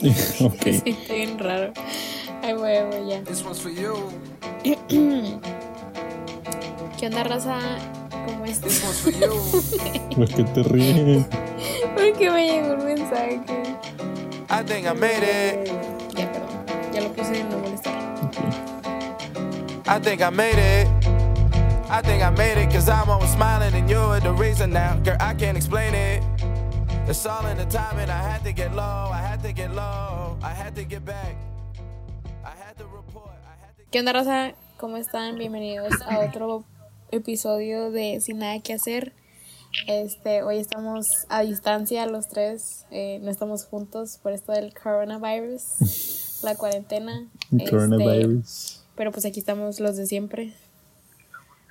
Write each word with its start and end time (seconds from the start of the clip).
ok. 0.40 0.62
Sí, 0.62 0.82
está 0.86 1.14
bien 1.14 1.38
raro. 1.38 1.72
Ay, 2.42 2.54
voy, 2.54 2.72
voy, 2.90 3.10
ya. 3.10 3.22
¿Qué 6.98 7.06
onda, 7.06 7.22
raza? 7.24 7.58
¿Cómo 8.26 8.44
estás? 8.46 9.04
¿Por 10.16 10.28
qué 10.28 10.44
te 10.44 10.62
ríes? 10.62 11.26
Porque 11.94 12.30
me 12.30 12.46
llegó 12.46 12.74
un 12.74 12.84
mensaje. 12.84 13.40
I 14.48 14.62
think 14.64 14.86
I 14.86 14.94
made 14.94 15.22
it. 15.22 15.68
Ya, 16.16 16.30
perdón. 16.32 16.48
Ya 16.94 17.00
lo 17.02 17.12
puse 17.12 17.40
en 17.40 17.50
no 17.50 17.58
molestar. 17.58 17.92
I 19.86 19.98
think 20.00 20.22
I 20.22 20.30
made 20.30 20.58
it. 20.58 20.88
I 21.90 22.00
think 22.02 22.22
I 22.22 22.30
made 22.30 22.56
it 22.58 22.70
cause 22.72 22.88
I'm 22.88 23.10
always 23.10 23.30
smiling 23.32 23.74
and 23.74 23.90
you're 23.90 24.20
the 24.20 24.32
reason 24.32 24.70
now. 24.72 24.96
Girl, 25.04 25.16
I 25.20 25.34
can't 25.34 25.56
explain 25.58 25.92
it. 25.94 26.22
It's 27.08 27.26
all 27.26 27.44
in 27.46 27.56
the 27.56 27.64
timing. 27.66 28.08
I 28.08 28.22
had 28.22 28.44
to 28.44 28.52
get 28.52 28.72
low. 28.74 29.10
I 29.12 29.18
had 29.18 29.29
to 29.29 29.29
get 29.60 29.74
low. 29.74 30.38
I 30.42 30.54
had 30.54 30.74
to 30.76 30.84
get 30.84 31.04
back. 31.04 31.36
I 32.44 32.54
had 32.64 32.78
to 32.78 32.84
report. 32.86 33.36
I 33.44 33.54
had 33.60 33.76
to 33.76 33.82
¿Qué 33.90 33.98
onda, 34.00 34.12
raza? 34.12 34.54
¿Cómo 34.78 34.96
están? 34.96 35.36
Bienvenidos 35.36 35.92
a 36.06 36.20
otro 36.20 36.64
episodio 37.10 37.90
de 37.90 38.20
Sin 38.22 38.38
Nada 38.38 38.58
que 38.60 38.72
Hacer. 38.72 39.12
Este, 39.86 40.42
hoy 40.42 40.58
estamos 40.58 41.08
a 41.28 41.42
distancia 41.42 42.06
los 42.06 42.28
tres, 42.28 42.86
eh, 42.90 43.20
no 43.22 43.30
estamos 43.30 43.66
juntos 43.66 44.18
por 44.22 44.32
esto 44.32 44.52
del 44.52 44.72
coronavirus, 44.72 46.40
la 46.42 46.56
cuarentena. 46.56 47.28
este, 47.52 47.70
Coronavirus. 47.70 48.82
pero 48.96 49.12
pues 49.12 49.26
aquí 49.26 49.40
estamos 49.40 49.78
los 49.78 49.96
de 49.96 50.06
siempre, 50.06 50.54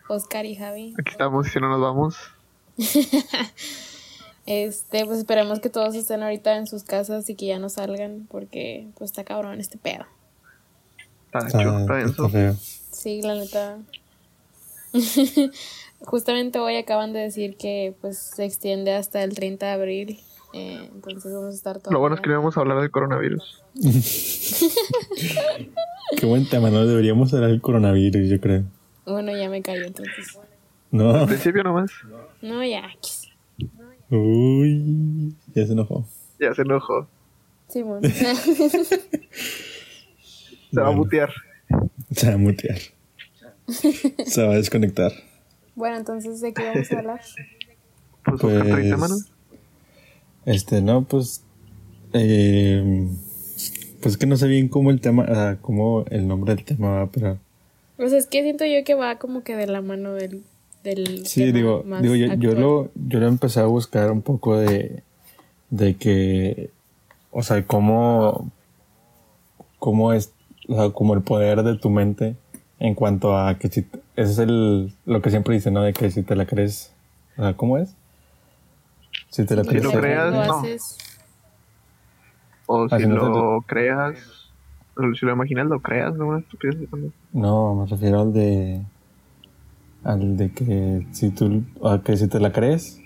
Oscar 0.08 0.45
y 0.45 0.55
Javi. 0.55 0.94
Aquí 0.99 1.11
estamos 1.11 1.47
y 1.47 1.49
si 1.49 1.59
no 1.59 1.69
nos 1.69 1.81
vamos. 1.81 2.17
Este, 4.49 5.05
pues 5.05 5.20
esperemos 5.20 5.59
que 5.59 5.70
todos 5.70 5.94
estén 5.94 6.23
ahorita 6.23 6.58
en 6.58 6.66
sus 6.66 6.84
casas 6.84 7.30
y 7.30 7.35
que 7.35 7.45
ya 7.45 7.59
no 7.59 7.70
salgan 7.70 8.27
porque 8.31 8.88
pues 8.98 9.12
está 9.12 9.23
cabrón 9.23 9.59
este 9.59 9.77
pedo. 9.77 10.08
Está, 11.27 11.45
está 11.45 11.94
denso. 11.95 12.28
feo. 12.30 12.56
Sí, 12.91 13.22
la 13.22 13.36
neta. 13.36 13.78
Justamente 16.00 16.58
hoy 16.58 16.78
acaban 16.78 17.14
de 17.14 17.19
decir 17.19 17.58
que 17.58 17.94
pues 18.02 18.17
se 18.17 18.44
extiende 18.44 18.95
hasta 18.95 19.23
el 19.23 19.36
30 19.36 19.67
de 19.67 19.72
abril. 19.72 20.19
eh, 20.53 20.89
entonces 20.95 21.31
vamos 21.31 21.53
a 21.53 21.56
estar 21.56 21.78
todos. 21.78 21.94
Lo 21.94 22.00
bueno 22.00 22.16
es 22.16 22.22
que 22.22 22.30
no 22.30 22.34
íbamos 22.34 22.58
a 22.58 22.61
hablar 22.61 22.81
del 22.81 22.89
coronavirus. 22.89 23.63
Qué 26.17 26.25
buen 26.25 26.50
tema, 26.50 26.72
¿no? 26.72 26.88
Deberíamos 26.88 27.31
hablar 27.36 27.52
del 27.52 27.61
coronavirus, 27.61 28.28
yo 28.28 28.41
creo. 28.41 28.63
Bueno, 29.06 29.31
ya 29.38 29.47
me 29.47 29.61
cayó 29.61 29.86
entonces. 29.86 30.39
No. 30.89 31.11
Al 31.11 31.28
principio 31.28 31.61
nomás. 31.61 31.91
No, 32.41 32.63
ya. 32.66 32.89
Uy, 34.11 35.35
ya 35.55 35.65
se 35.65 35.73
enojó. 35.73 36.05
Ya 36.39 36.53
se 36.53 36.61
enojó. 36.63 37.07
Simón. 37.67 38.02
Se 40.71 40.79
va 40.79 40.88
a 40.88 40.89
Bueno. 40.89 40.93
mutear. 41.03 41.31
Se 42.11 42.27
va 42.27 42.33
a 42.33 42.38
mutear. 42.38 42.77
Se 43.67 44.43
va 44.45 44.53
a 44.53 44.57
desconectar. 44.57 45.11
bueno, 45.75 45.97
entonces 45.97 46.41
de 46.41 46.53
qué 46.53 46.63
vamos 46.63 46.91
a 46.91 46.97
hablar. 46.99 47.21
Pues, 48.23 48.39
Pues- 48.41 48.63
30 48.63 48.97
manos. 48.97 49.31
Este, 50.45 50.81
no, 50.81 51.03
pues. 51.05 51.44
Eh, 52.13 53.07
pues 54.01 54.17
que 54.17 54.25
no 54.25 54.38
sé 54.38 54.47
bien 54.47 54.67
cómo 54.69 54.89
el 54.91 55.01
tema, 55.01 55.25
ah, 55.27 55.57
cómo 55.61 56.05
el 56.09 56.27
nombre 56.27 56.55
del 56.55 56.66
tema 56.66 56.89
va, 56.91 57.07
pero. 57.11 57.38
Pues 57.97 58.13
es 58.13 58.27
que 58.27 58.41
siento 58.44 58.66
yo 58.66 58.83
que 58.85 58.95
va 58.95 59.19
como 59.19 59.44
que 59.44 59.55
de 59.55 59.67
la 59.67 59.81
mano 59.81 60.13
del. 60.13 60.44
Del 60.83 61.25
Sí, 61.25 61.41
tema 61.45 61.58
digo, 61.58 61.83
más 61.85 62.02
digo 62.02 62.16
yo, 62.16 62.33
yo 62.35 62.53
lo, 62.53 62.89
yo 62.95 63.19
lo 63.19 63.27
empecé 63.27 63.59
a 63.59 63.66
buscar 63.66 64.11
un 64.11 64.22
poco 64.22 64.58
de, 64.58 65.03
de 65.69 65.95
que, 65.95 66.69
o 67.31 67.44
sea, 67.44 67.66
cómo, 67.66 68.49
cómo 69.77 70.13
es, 70.13 70.31
o 70.67 70.75
sea, 70.75 70.89
como 70.91 71.13
el 71.13 71.22
poder 71.22 71.63
de 71.63 71.77
tu 71.77 71.89
mente 71.89 72.35
en 72.80 72.95
cuanto 72.95 73.38
a 73.38 73.55
que 73.59 73.67
si, 73.69 73.85
ese 74.16 74.31
es 74.31 74.39
el, 74.39 74.94
lo 75.05 75.22
que 75.22 75.29
siempre 75.31 75.53
dicen, 75.56 75.73
¿no? 75.73 75.81
De 75.81 75.94
que 75.94 76.09
si 76.12 76.23
te 76.23 76.35
la 76.35 76.45
crees, 76.45 76.94
o 77.38 77.41
sea, 77.44 77.53
¿cómo 77.56 77.78
es? 77.78 77.94
Si 79.29 79.46
te 79.46 79.56
la 79.56 79.63
Si 79.63 79.69
crees. 79.69 79.84
lo 79.84 79.91
Lo 79.91 80.00
creas, 80.00 80.34
no. 80.34 80.40
O 82.67 82.88
si 82.88 82.96
Ah, 82.96 83.00
si 83.00 83.07
no 83.07 83.16
lo 83.16 83.61
creas. 83.67 84.13
o 84.96 85.13
Si 85.16 85.25
lo 85.25 85.34
imaginas, 85.34 85.67
lo 85.67 85.79
creas, 85.81 86.16
¿no? 86.16 86.28
Una 86.28 86.40
estupidez 86.40 86.75
así 86.75 86.88
también. 86.88 87.13
No, 87.34 87.75
me 87.75 87.85
refiero 87.88 88.22
al 88.22 88.34
de, 88.34 88.81
al 90.03 90.37
de 90.37 90.51
que 90.51 91.05
si 91.11 91.29
tú, 91.29 91.63
o 91.79 92.01
que 92.01 92.15
si 92.17 92.27
te 92.27 92.39
la 92.39 92.51
crees, 92.51 92.99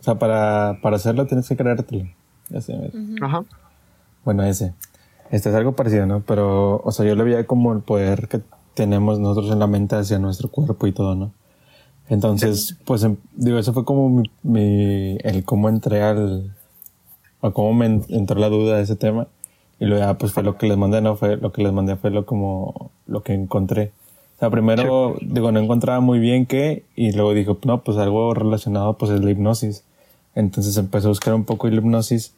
o 0.00 0.04
sea, 0.04 0.14
para, 0.18 0.78
para 0.82 0.96
hacerlo 0.96 1.26
tienes 1.26 1.48
que 1.48 1.56
creértelo. 1.56 2.06
Ya 2.50 2.60
sé, 2.60 2.76
me- 2.94 3.24
Ajá. 3.24 3.42
Bueno, 4.24 4.42
ese. 4.42 4.74
Este 5.30 5.48
es 5.48 5.54
algo 5.54 5.72
parecido, 5.72 6.06
¿no? 6.06 6.20
Pero, 6.20 6.80
o 6.84 6.92
sea, 6.92 7.04
yo 7.06 7.14
le 7.14 7.24
veía 7.24 7.46
como 7.46 7.72
el 7.72 7.80
poder 7.80 8.28
que 8.28 8.40
tenemos 8.74 9.18
nosotros 9.18 9.50
en 9.52 9.58
la 9.58 9.66
mente 9.66 9.96
hacia 9.96 10.18
nuestro 10.18 10.48
cuerpo 10.50 10.86
y 10.86 10.92
todo, 10.92 11.14
¿no? 11.14 11.32
Entonces, 12.08 12.76
pues, 12.84 13.02
em- 13.02 13.16
digo, 13.34 13.58
eso 13.58 13.72
fue 13.72 13.84
como 13.84 14.08
mi, 14.10 14.30
mi- 14.42 15.16
el 15.22 15.44
cómo 15.44 15.68
entré 15.68 16.02
al, 16.02 16.54
o 17.40 17.52
cómo 17.52 17.72
me 17.72 17.86
en- 17.86 18.04
entró 18.08 18.38
la 18.38 18.48
duda 18.48 18.76
de 18.76 18.82
ese 18.82 18.96
tema. 18.96 19.26
Y 19.80 19.86
luego, 19.86 20.04
ya, 20.04 20.14
pues, 20.18 20.32
fue 20.32 20.42
lo 20.42 20.56
que 20.58 20.66
les 20.68 20.76
mandé, 20.76 21.00
¿no? 21.00 21.16
Fue, 21.16 21.36
lo 21.36 21.52
que 21.52 21.62
les 21.62 21.72
mandé 21.72 21.96
fue 21.96 22.10
lo 22.10 22.26
como, 22.26 22.90
lo 23.06 23.22
que 23.22 23.32
encontré. 23.32 23.92
O 24.36 24.38
sea, 24.38 24.50
primero, 24.50 25.16
digo, 25.20 25.52
no 25.52 25.60
encontraba 25.60 26.00
muy 26.00 26.18
bien 26.18 26.46
qué, 26.46 26.84
y 26.96 27.12
luego 27.12 27.34
dijo, 27.34 27.58
no, 27.64 27.82
pues 27.82 27.98
algo 27.98 28.34
relacionado, 28.34 28.98
pues, 28.98 29.12
es 29.12 29.22
la 29.22 29.30
hipnosis. 29.30 29.84
Entonces 30.34 30.76
empecé 30.76 31.06
a 31.06 31.10
buscar 31.10 31.34
un 31.34 31.44
poco 31.44 31.68
la 31.68 31.76
hipnosis 31.76 32.34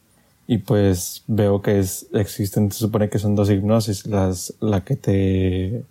y 0.47 0.59
pues 0.59 1.23
veo 1.27 1.61
que 1.61 1.79
es, 1.79 2.07
existen, 2.13 2.71
se 2.71 2.79
supone 2.79 3.09
que 3.09 3.19
son 3.19 3.35
dos 3.35 3.49
hipnosis, 3.49 4.05
las, 4.05 4.53
la 4.61 4.81
que 4.81 4.95
te, 4.95 5.83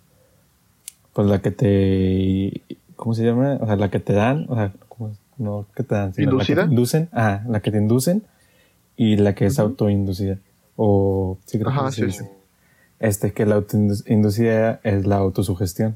pues 1.13 1.27
la 1.27 1.41
que 1.41 1.51
te, 1.51 2.61
¿cómo 2.95 3.13
se 3.13 3.23
llama? 3.23 3.57
O 3.61 3.65
sea, 3.67 3.75
la 3.75 3.91
que 3.91 3.99
te 3.99 4.13
dan, 4.13 4.45
o 4.49 4.55
sea, 4.55 4.73
no 5.37 5.65
que 5.75 5.83
te 5.83 5.93
dan, 5.93 6.13
sino 6.13 6.31
la 6.31 6.43
que 6.45 6.53
¿Inducida? 6.53 6.63
te 6.63 6.69
inducen, 6.69 7.09
ah, 7.13 7.43
la 7.47 7.59
que 7.59 7.71
te 7.71 7.77
inducen 7.77 8.23
y 8.95 9.17
la 9.17 9.35
que 9.35 9.45
es 9.45 9.59
autoinducida. 9.59 10.39
O, 10.75 11.37
sí, 11.45 11.59
creo 11.59 11.69
Ajá, 11.69 11.91
sí, 11.91 12.09
sí. 12.11 12.23
Este, 12.99 13.31
que 13.31 13.45
la 13.45 13.55
autoinducida 13.55 14.79
es 14.83 15.05
la 15.05 15.17
autosugestión. 15.17 15.95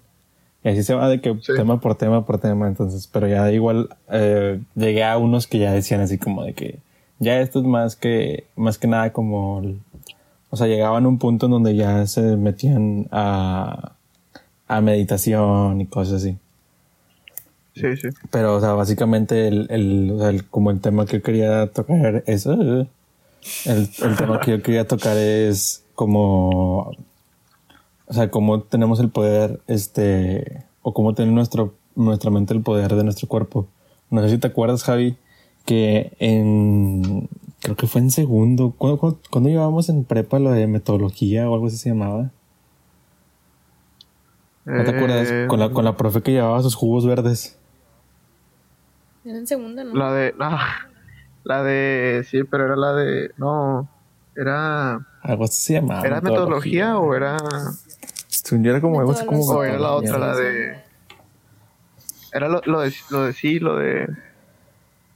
Y 0.64 0.70
así 0.70 0.84
se 0.84 0.94
va 0.94 1.10
de 1.10 1.20
que 1.22 1.36
Sí. 1.42 1.54
tema 1.56 1.80
por 1.80 1.96
tema 1.96 2.26
por 2.26 2.38
tema, 2.40 2.68
entonces, 2.68 3.08
pero 3.12 3.28
ya 3.28 3.52
igual 3.52 3.90
eh, 4.12 4.62
llegué 4.76 5.04
a 5.04 5.18
unos 5.18 5.48
que 5.48 5.58
ya 5.58 5.72
decían 5.72 6.02
así 6.02 6.20
como 6.20 6.44
de 6.44 6.54
que 6.54 6.78
ya 7.18 7.40
esto 7.42 7.60
es 7.60 7.66
más 7.66 7.96
que, 7.96 8.46
más 8.56 8.78
que 8.78 8.88
nada 8.88 9.12
como, 9.12 9.64
o 10.52 10.58
sea, 10.58 10.68
llegaban 10.68 11.06
a 11.06 11.08
un 11.08 11.18
punto 11.18 11.48
en 11.48 11.52
donde 11.54 11.76
ya 11.76 12.06
se 12.06 12.22
metían 12.38 13.08
a, 13.12 13.94
a 14.68 14.82
meditación 14.82 15.82
y 15.82 15.88
cosas 15.88 16.16
así. 16.22 16.38
Sí, 17.76 17.96
sí. 17.98 18.10
Pero, 18.30 18.56
o 18.58 18.60
sea, 18.60 18.74
básicamente 18.74 19.48
el, 19.48 19.66
el, 19.72 20.12
o 20.14 20.20
sea, 20.20 20.30
el- 20.30 20.46
como 20.46 20.70
el 20.72 20.80
tema 20.82 21.06
que 21.06 21.18
yo 21.18 21.24
quería 21.24 21.68
tocar 21.68 22.24
es... 22.28 22.46
el, 22.46 22.88
el 23.66 24.16
tema 24.18 24.40
que 24.42 24.52
yo 24.52 24.62
quería 24.62 24.86
tocar 24.88 25.18
es 25.18 25.84
como... 26.02 26.94
O 28.08 28.14
sea, 28.14 28.32
cómo 28.32 28.64
tenemos 28.64 29.00
el 29.00 29.10
poder, 29.10 29.62
este... 29.68 30.66
O 30.82 30.96
cómo 30.96 31.14
tiene 31.14 31.32
nuestro, 31.32 31.76
nuestra 31.96 32.32
mente 32.32 32.56
el 32.56 32.64
poder 32.64 32.96
de 32.96 33.04
nuestro 33.04 33.28
cuerpo. 33.28 33.68
No 34.10 34.20
sé 34.24 34.30
si 34.32 34.40
te 34.40 34.48
acuerdas, 34.48 34.84
Javi, 34.84 35.16
que 35.64 36.14
en... 36.18 37.30
Creo 37.62 37.76
que 37.76 37.86
fue 37.86 38.02
en 38.02 38.10
segundo. 38.10 38.74
¿Cuándo, 38.76 38.98
cuándo, 38.98 39.20
cuándo 39.30 39.50
llevábamos 39.50 39.90
en 39.90 40.04
prepa 40.04 40.40
lo 40.40 40.50
de 40.50 40.66
metodología 40.66 41.48
o 41.48 41.54
algo 41.54 41.68
así 41.68 41.78
se 41.78 41.90
llamaba? 41.90 42.32
¿No 44.66 44.84
te 44.84 44.90
acuerdas? 44.90 45.30
Eh, 45.30 45.46
Con 45.48 45.60
la, 45.60 45.70
con 45.70 45.86
la 45.86 45.96
profe 45.96 46.24
que 46.24 46.32
llevaba 46.32 46.64
sus 46.64 46.74
jugos 46.74 47.06
verdes. 47.06 47.60
Era 49.24 49.38
en 49.38 49.46
segunda, 49.46 49.84
¿no? 49.84 49.94
La 49.94 50.12
de. 50.12 50.34
Ah, 50.40 50.88
la 51.44 51.62
de. 51.62 52.26
Sí, 52.28 52.44
pero 52.44 52.66
era 52.66 52.76
la 52.76 52.94
de. 52.94 53.30
No. 53.38 53.88
Era. 54.36 55.06
Algo 55.22 55.46
así 55.46 55.62
se 55.62 55.74
llamaba. 55.74 56.06
¿Era 56.06 56.22
metodología 56.22 56.98
o 56.98 57.14
era.? 57.16 57.38
Según 58.28 58.64
yo 58.64 58.72
era 58.72 58.82
como 58.82 59.00
algo 59.00 59.12
así 59.12 59.26
como. 59.26 59.44
O 59.46 59.64
era 59.64 59.78
la 59.80 59.92
otra, 59.92 60.18
la 60.18 60.36
de. 60.36 60.80
Era 62.34 62.48
lo, 62.50 62.62
lo 62.66 62.82
de. 62.82 62.94
Lo 63.10 63.26
de 63.26 63.34
sí, 63.34 63.60
lo 63.60 63.76
de. 63.78 64.08
Sí, 64.08 64.14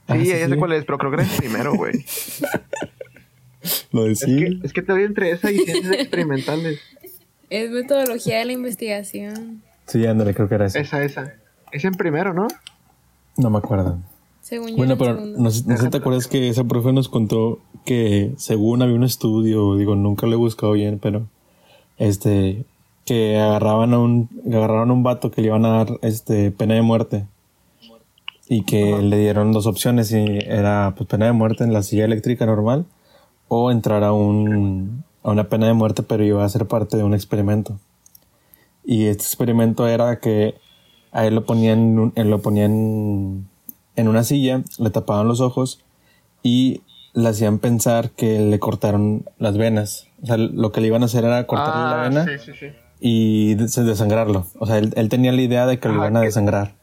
Ah, 0.08 0.14
sí, 0.20 0.26
ya 0.26 0.36
sé 0.46 0.52
sí. 0.52 0.56
cuál 0.56 0.72
es, 0.72 0.84
pero 0.84 0.98
creo 0.98 1.10
que 1.10 1.16
era 1.22 1.24
el 1.32 1.36
primero, 1.36 1.74
güey. 1.74 2.04
Lo 3.90 4.04
de 4.04 4.12
Es 4.12 4.20
sí. 4.20 4.36
que, 4.36 4.58
es 4.64 4.72
que 4.72 4.82
te 4.82 4.92
doy 4.92 5.02
entre 5.02 5.32
esa 5.32 5.50
y 5.50 5.58
ciencias 5.58 5.94
experimentales. 5.94 6.78
Es 7.50 7.70
metodología 7.72 8.38
de 8.38 8.44
la 8.44 8.52
investigación. 8.52 9.62
Sí, 9.86 10.06
ándale, 10.06 10.34
creo 10.34 10.48
que 10.48 10.54
era 10.54 10.66
eso. 10.66 10.78
Esa, 10.78 11.02
esa. 11.02 11.34
Es 11.72 11.84
en 11.84 11.94
primero, 11.94 12.32
¿no? 12.32 12.46
No 13.36 13.50
me 13.50 13.58
acuerdo. 13.58 13.98
Según 14.46 14.68
yo. 14.68 14.76
Bueno, 14.76 14.96
pero 14.96 15.14
no, 15.20 15.50
sé- 15.50 15.64
no 15.66 15.76
sé 15.76 15.84
si 15.86 15.90
te 15.90 15.96
acuerdas 15.96 16.28
que 16.28 16.48
esa 16.48 16.62
profe 16.62 16.92
nos 16.92 17.08
contó 17.08 17.58
que 17.84 18.32
según 18.36 18.80
había 18.80 18.94
un 18.94 19.02
estudio, 19.02 19.74
digo, 19.74 19.96
nunca 19.96 20.28
lo 20.28 20.34
he 20.34 20.36
buscado 20.36 20.72
bien, 20.72 21.00
pero 21.00 21.26
este, 21.98 22.64
que 23.04 23.38
agarraban 23.38 23.92
a 23.92 23.98
un, 23.98 24.28
agarraron 24.46 24.90
a 24.90 24.92
un 24.92 25.02
vato 25.02 25.32
que 25.32 25.40
le 25.40 25.48
iban 25.48 25.64
a 25.64 25.70
dar 25.78 25.98
este 26.02 26.52
pena 26.52 26.74
de 26.74 26.82
muerte 26.82 27.26
y 28.48 28.62
que 28.62 29.02
le 29.02 29.18
dieron 29.18 29.50
dos 29.50 29.66
opciones 29.66 30.12
y 30.12 30.38
era 30.46 30.94
pues 30.96 31.08
pena 31.08 31.26
de 31.26 31.32
muerte 31.32 31.64
en 31.64 31.72
la 31.72 31.82
silla 31.82 32.04
eléctrica 32.04 32.46
normal 32.46 32.84
o 33.48 33.72
entrar 33.72 34.04
a 34.04 34.12
un 34.12 35.02
a 35.24 35.30
una 35.32 35.48
pena 35.48 35.66
de 35.66 35.72
muerte, 35.72 36.04
pero 36.04 36.22
iba 36.24 36.44
a 36.44 36.48
ser 36.48 36.66
parte 36.66 36.96
de 36.96 37.02
un 37.02 37.14
experimento. 37.14 37.80
Y 38.84 39.06
este 39.06 39.24
experimento 39.24 39.88
era 39.88 40.20
que 40.20 40.54
a 41.10 41.26
él 41.26 41.34
lo 41.34 41.44
ponían, 41.44 42.12
él 42.14 42.30
lo 42.30 42.40
ponían 42.40 43.48
en 43.96 44.08
una 44.08 44.22
silla, 44.24 44.62
le 44.78 44.90
tapaban 44.90 45.26
los 45.28 45.40
ojos 45.40 45.82
y 46.42 46.82
le 47.14 47.28
hacían 47.28 47.58
pensar 47.58 48.10
que 48.10 48.38
le 48.40 48.58
cortaron 48.58 49.24
las 49.38 49.56
venas. 49.56 50.06
O 50.22 50.26
sea, 50.26 50.36
lo 50.36 50.70
que 50.72 50.80
le 50.80 50.88
iban 50.88 51.02
a 51.02 51.06
hacer 51.06 51.24
era 51.24 51.46
cortarle 51.46 51.80
la 51.82 52.00
Ah, 52.04 52.08
vena 52.08 52.24
sí, 52.24 52.32
sí, 52.44 52.52
sí. 52.58 52.66
y 53.00 53.54
des- 53.54 53.74
desangrarlo. 53.74 54.46
O 54.58 54.66
sea, 54.66 54.78
él, 54.78 54.92
él 54.96 55.08
tenía 55.08 55.32
la 55.32 55.40
idea 55.42 55.66
de 55.66 55.78
que 55.78 55.88
lo 55.88 55.94
Ajá, 55.94 56.04
iban 56.04 56.16
a 56.18 56.20
que- 56.20 56.26
desangrar. 56.26 56.74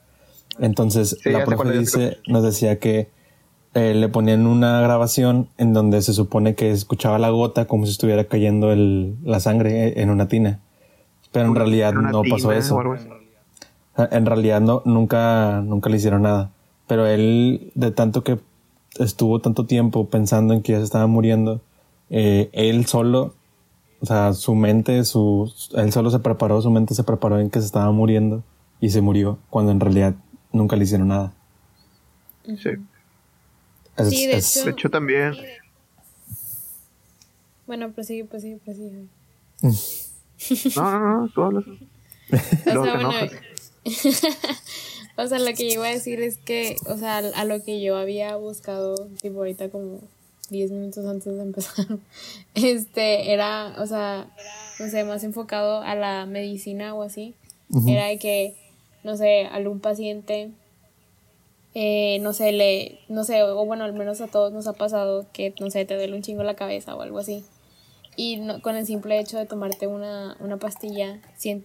Entonces, 0.59 1.17
la 1.25 1.45
profe 1.45 1.71
dice, 1.77 2.17
nos 2.27 2.43
decía 2.43 2.77
que 2.79 3.09
eh, 3.75 3.95
le 3.95 4.07
ponían 4.09 4.45
una 4.45 4.81
grabación 4.81 5.49
en 5.57 5.73
donde 5.73 6.01
se 6.03 6.13
supone 6.13 6.53
que 6.53 6.69
escuchaba 6.71 7.17
la 7.17 7.29
gota 7.29 7.65
como 7.65 7.85
si 7.87 7.91
estuviera 7.91 8.25
cayendo 8.25 8.71
el, 8.71 9.15
la 9.23 9.39
sangre 9.39 9.99
en 10.01 10.11
una 10.11 10.27
tina. 10.27 10.59
Pero 11.31 11.47
en 11.47 11.55
realidad 11.55 11.93
no 11.93 12.21
pasó 12.29 12.51
eso. 12.51 12.79
En 14.11 14.25
realidad 14.27 14.61
no, 14.61 14.81
nunca, 14.85 15.61
nunca 15.65 15.89
le 15.89 15.97
hicieron 15.97 16.21
nada. 16.23 16.51
Pero 16.93 17.07
él, 17.07 17.71
de 17.73 17.89
tanto 17.89 18.23
que 18.23 18.37
estuvo 18.99 19.39
tanto 19.41 19.65
tiempo 19.65 20.07
pensando 20.11 20.53
en 20.53 20.61
que 20.61 20.73
ya 20.73 20.77
se 20.77 20.83
estaba 20.83 21.07
muriendo, 21.07 21.59
eh, 22.11 22.51
él 22.53 22.85
solo, 22.85 23.33
o 23.99 24.05
sea, 24.05 24.33
su 24.33 24.53
mente, 24.53 25.03
su, 25.05 25.51
él 25.75 25.91
solo 25.91 26.11
se 26.11 26.19
preparó, 26.19 26.61
su 26.61 26.69
mente 26.69 26.93
se 26.93 27.03
preparó 27.03 27.39
en 27.39 27.49
que 27.49 27.59
se 27.61 27.65
estaba 27.65 27.91
muriendo 27.91 28.43
y 28.79 28.91
se 28.91 29.01
murió, 29.01 29.39
cuando 29.49 29.71
en 29.71 29.79
realidad 29.79 30.13
nunca 30.51 30.75
le 30.75 30.83
hicieron 30.83 31.07
nada. 31.07 31.33
Sí. 32.45 32.69
Es- 33.97 34.09
Sí, 34.09 34.27
de 34.27 34.37
es- 34.37 34.55
hecho. 34.55 34.65
De 34.65 34.71
hecho, 34.73 34.89
también. 34.91 35.33
Bueno, 37.65 37.91
prosigue, 37.91 38.25
prosigue, 38.25 38.57
prosigue. 38.63 39.07
No, 40.75 40.91
no, 40.91 40.99
no, 41.21 41.27
tú 41.29 41.41
hablas. 41.41 41.63
O 42.29 42.35
sea, 42.37 42.63
te 42.65 42.71
bueno, 42.77 42.99
enojas. 42.99 43.31
o 45.17 45.27
sea, 45.27 45.39
lo 45.39 45.45
que 45.53 45.67
yo 45.67 45.73
iba 45.75 45.87
a 45.87 45.91
decir 45.91 46.21
es 46.21 46.37
que, 46.37 46.75
o 46.87 46.97
sea, 46.97 47.17
a 47.17 47.45
lo 47.45 47.63
que 47.63 47.81
yo 47.81 47.95
había 47.97 48.35
buscado, 48.35 48.95
tipo 49.21 49.39
ahorita 49.39 49.69
como 49.69 49.99
10 50.49 50.71
minutos 50.71 51.05
antes 51.05 51.35
de 51.35 51.41
empezar, 51.41 51.85
este, 52.55 53.31
era, 53.33 53.75
o 53.79 53.85
sea, 53.85 54.27
no 54.79 54.89
sé, 54.89 55.03
más 55.03 55.23
enfocado 55.23 55.81
a 55.81 55.95
la 55.95 56.25
medicina 56.25 56.93
o 56.95 57.03
así. 57.03 57.33
Era 57.87 58.05
de 58.07 58.17
que, 58.19 58.55
no 59.03 59.15
sé, 59.17 59.45
algún 59.45 59.79
paciente, 59.79 60.51
eh, 61.75 62.19
no 62.21 62.33
sé, 62.33 62.51
le, 62.51 62.99
no 63.09 63.23
sé, 63.23 63.41
o 63.43 63.65
bueno, 63.65 63.83
al 63.83 63.93
menos 63.93 64.21
a 64.21 64.27
todos 64.27 64.53
nos 64.53 64.67
ha 64.67 64.73
pasado 64.73 65.25
que, 65.33 65.53
no 65.59 65.69
sé, 65.71 65.85
te 65.85 65.95
duele 65.95 66.15
un 66.15 66.21
chingo 66.21 66.43
la 66.43 66.55
cabeza 66.55 66.95
o 66.95 67.01
algo 67.01 67.17
así. 67.19 67.43
Y 68.15 68.37
no- 68.37 68.61
con 68.61 68.75
el 68.75 68.85
simple 68.85 69.19
hecho 69.19 69.37
de 69.39 69.45
tomarte 69.47 69.87
una, 69.87 70.37
una 70.39 70.57
pastilla, 70.57 71.19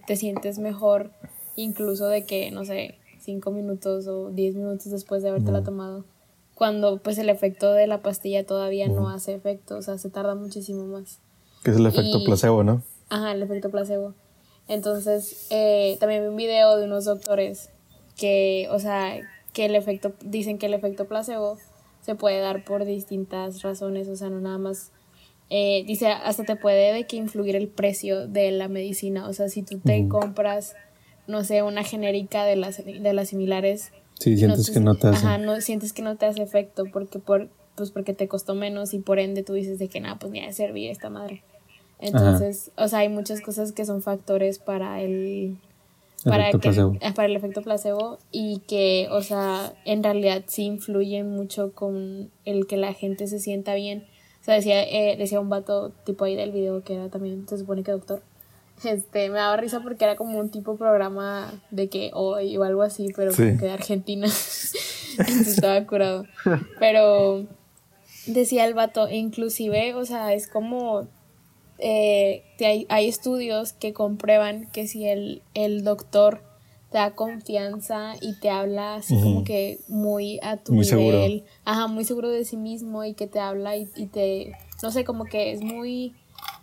te 0.07 0.15
sientes 0.15 0.57
mejor, 0.57 1.11
incluso 1.55 2.07
de 2.07 2.25
que, 2.25 2.49
no 2.49 2.65
sé, 2.65 2.95
cinco 3.29 3.51
minutos 3.51 4.07
o 4.07 4.31
diez 4.31 4.55
minutos 4.55 4.91
después 4.91 5.21
de 5.21 5.29
habértela 5.29 5.63
tomado. 5.63 6.03
Cuando 6.55 6.97
pues 6.97 7.17
el 7.19 7.29
efecto 7.29 7.71
de 7.73 7.85
la 7.85 8.01
pastilla 8.01 8.43
todavía 8.45 8.87
no 8.87 9.09
hace 9.09 9.35
efecto, 9.35 9.77
o 9.77 9.81
sea, 9.83 9.97
se 9.99 10.09
tarda 10.09 10.33
muchísimo 10.35 10.85
más. 10.85 11.19
que 11.63 11.69
es 11.71 11.77
el 11.77 11.85
efecto 11.85 12.17
y- 12.19 12.25
placebo, 12.25 12.63
¿no? 12.63 12.81
Ajá, 13.09 13.31
el 13.31 13.41
efecto 13.43 13.69
placebo. 13.69 14.13
Entonces, 14.67 15.47
eh, 15.51 15.97
también 15.99 16.23
vi 16.23 16.27
un 16.29 16.35
video 16.35 16.77
de 16.77 16.85
unos 16.85 17.05
doctores 17.05 17.69
que, 18.17 18.67
o 18.71 18.79
sea, 18.79 19.19
que 19.53 19.65
el 19.65 19.75
efecto, 19.75 20.13
dicen 20.23 20.57
que 20.57 20.65
el 20.67 20.73
efecto 20.73 21.05
placebo 21.05 21.57
se 22.01 22.15
puede 22.15 22.39
dar 22.39 22.63
por 22.65 22.85
distintas 22.85 23.61
razones, 23.61 24.07
o 24.07 24.15
sea, 24.15 24.29
no 24.29 24.39
nada 24.41 24.57
más, 24.57 24.91
eh, 25.49 25.83
dice, 25.87 26.07
hasta 26.07 26.43
te 26.43 26.55
puede 26.55 26.93
de 26.93 27.05
que 27.07 27.15
influir 27.17 27.55
el 27.55 27.67
precio 27.67 28.27
de 28.27 28.51
la 28.51 28.67
medicina, 28.67 29.27
o 29.27 29.33
sea, 29.33 29.49
si 29.49 29.63
tú 29.63 29.79
te 29.79 30.07
compras, 30.07 30.75
no 31.29 31.43
sé, 31.43 31.63
una 31.63 31.83
genérica 31.83 32.43
de 32.43 32.55
las, 32.55 32.83
de 32.85 33.13
las 33.13 33.29
similares, 33.29 33.91
Sí, 34.19 34.35
sientes 34.35 34.65
te- 34.65 34.73
que 34.73 34.79
no 34.81 34.95
te 34.95 35.07
hace. 35.07 35.25
Ajá, 35.25 35.37
no, 35.37 35.61
sientes 35.61 35.93
que 35.93 36.01
no 36.01 36.17
te 36.17 36.25
hace 36.25 36.41
efecto 36.41 36.85
porque 36.91 37.19
por 37.19 37.47
pues 37.75 37.91
porque 37.91 38.13
te 38.13 38.27
costó 38.27 38.55
menos 38.55 38.93
y 38.93 38.99
por 38.99 39.19
ende 39.19 39.41
tú 39.41 39.53
dices 39.53 39.79
de 39.79 39.87
que 39.87 40.01
nada, 40.01 40.19
pues 40.19 40.33
ni 40.33 40.41
ha 40.41 40.47
de 40.47 40.51
servir 40.53 40.89
esta 40.91 41.09
madre. 41.09 41.43
Entonces, 41.99 42.71
o 42.75 42.87
sea, 42.89 42.99
hay 42.99 43.09
muchas 43.09 43.39
cosas 43.39 43.71
que 43.71 43.85
son 43.85 44.01
factores 44.01 44.59
para 44.59 45.01
el 45.01 45.57
que- 46.51 47.11
para 47.15 47.27
el 47.29 47.35
efecto 47.37 47.61
placebo 47.61 48.17
y 48.31 48.59
que, 48.67 49.07
o 49.11 49.21
sea, 49.21 49.73
en 49.85 50.03
realidad 50.03 50.43
sí 50.47 50.63
influyen 50.65 51.29
mucho 51.29 51.71
con 51.71 52.29
el 52.43 52.67
que 52.67 52.75
la 52.75 52.93
gente 52.93 53.27
se 53.27 53.39
sienta 53.39 53.73
bien. 53.75 54.05
O 54.41 54.43
sea, 54.43 54.55
decía, 54.55 54.83
eh, 54.83 55.15
decía 55.17 55.39
un 55.39 55.47
vato 55.49 55.91
tipo 56.05 56.25
ahí 56.25 56.35
del 56.35 56.51
video 56.51 56.83
que 56.83 56.95
era 56.95 57.07
también, 57.09 57.47
se 57.47 57.57
supone 57.57 57.83
que 57.83 57.91
doctor. 57.91 58.21
Este, 58.83 59.29
me 59.29 59.37
daba 59.39 59.57
risa 59.57 59.81
porque 59.81 60.03
era 60.05 60.15
como 60.15 60.39
un 60.39 60.49
tipo 60.49 60.75
programa 60.77 61.51
de 61.71 61.89
que 61.89 62.11
hoy 62.13 62.55
o 62.57 62.63
algo 62.63 62.81
así, 62.83 63.07
pero 63.15 63.31
Sí. 63.33 63.43
como 63.43 63.57
que 63.59 63.65
de 63.65 63.71
Argentina. 63.71 64.27
Estaba 65.17 65.85
curado. 65.85 66.25
Pero 66.79 67.45
decía 68.25 68.65
el 68.65 68.73
vato, 68.73 69.09
inclusive, 69.09 69.93
o 69.95 70.05
sea, 70.05 70.33
es 70.33 70.47
como 70.47 71.07
eh, 71.79 72.43
te 72.57 72.65
hay, 72.65 72.85
hay 72.89 73.07
estudios 73.07 73.73
que 73.73 73.93
comprueban 73.93 74.69
que 74.71 74.87
si 74.87 75.05
el, 75.07 75.41
el 75.53 75.83
doctor 75.83 76.41
te 76.91 76.97
da 76.97 77.11
confianza 77.15 78.15
y 78.19 78.37
te 78.39 78.49
habla 78.49 78.95
así 78.95 79.13
como 79.21 79.43
que 79.43 79.79
muy 79.87 80.39
a 80.41 80.57
tu 80.57 80.73
Muy 80.73 80.83
seguro. 80.85 81.17
nivel, 81.19 81.43
ajá, 81.63 81.87
muy 81.87 82.03
seguro 82.03 82.29
de 82.29 82.43
sí 82.45 82.57
mismo 82.57 83.03
y 83.05 83.13
que 83.13 83.27
te 83.27 83.39
habla 83.39 83.77
y, 83.77 83.87
y 83.95 84.07
te, 84.07 84.53
no 84.83 84.91
sé, 84.91 85.03
como 85.05 85.25
que 85.25 85.51
es 85.53 85.61
muy, 85.61 86.15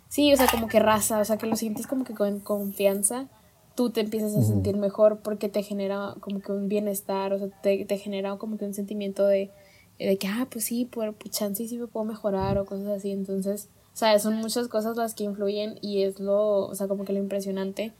sí, 0.09 0.33
o 0.33 0.37
sea, 0.37 0.47
como 0.47 0.67
que 0.67 0.79
raza, 0.79 1.19
o 1.19 1.25
sea, 1.25 1.37
que 1.37 1.47
lo 1.47 1.55
sientes 1.55 1.87
como 1.87 2.03
que 2.03 2.13
con 2.13 2.39
confianza, 2.39 3.27
tú 3.75 3.91
te 3.91 4.01
empiezas 4.01 4.35
a 4.35 4.41
sentir 4.41 4.75
mejor 4.77 5.19
porque 5.19 5.49
te 5.49 5.63
genera 5.63 6.15
como 6.19 6.41
que 6.41 6.51
un 6.51 6.67
bienestar, 6.67 7.33
o 7.33 7.39
sea, 7.39 7.47
te, 7.61 7.85
te 7.85 7.97
genera 7.97 8.35
como 8.37 8.57
que 8.57 8.65
un 8.65 8.73
sentimiento 8.73 9.25
de, 9.27 9.51
de 9.99 10.17
que, 10.17 10.27
ah, 10.27 10.47
pues 10.49 10.65
sí, 10.65 10.85
por, 10.85 11.13
pues 11.13 11.31
chance 11.31 11.67
sí 11.67 11.77
me 11.77 11.87
puedo 11.87 12.05
mejorar 12.05 12.57
o 12.57 12.65
cosas 12.65 12.87
así, 12.87 13.11
entonces, 13.11 13.69
o 13.93 13.97
sea, 13.97 14.17
son 14.19 14.35
muchas 14.35 14.67
cosas 14.67 14.97
las 14.97 15.13
que 15.13 15.23
influyen 15.23 15.77
y 15.81 16.03
es 16.03 16.19
lo, 16.19 16.65
o 16.65 16.75
sea, 16.75 16.87
como 16.87 17.05
que 17.05 17.13
lo 17.13 17.19
impresionante 17.19 17.93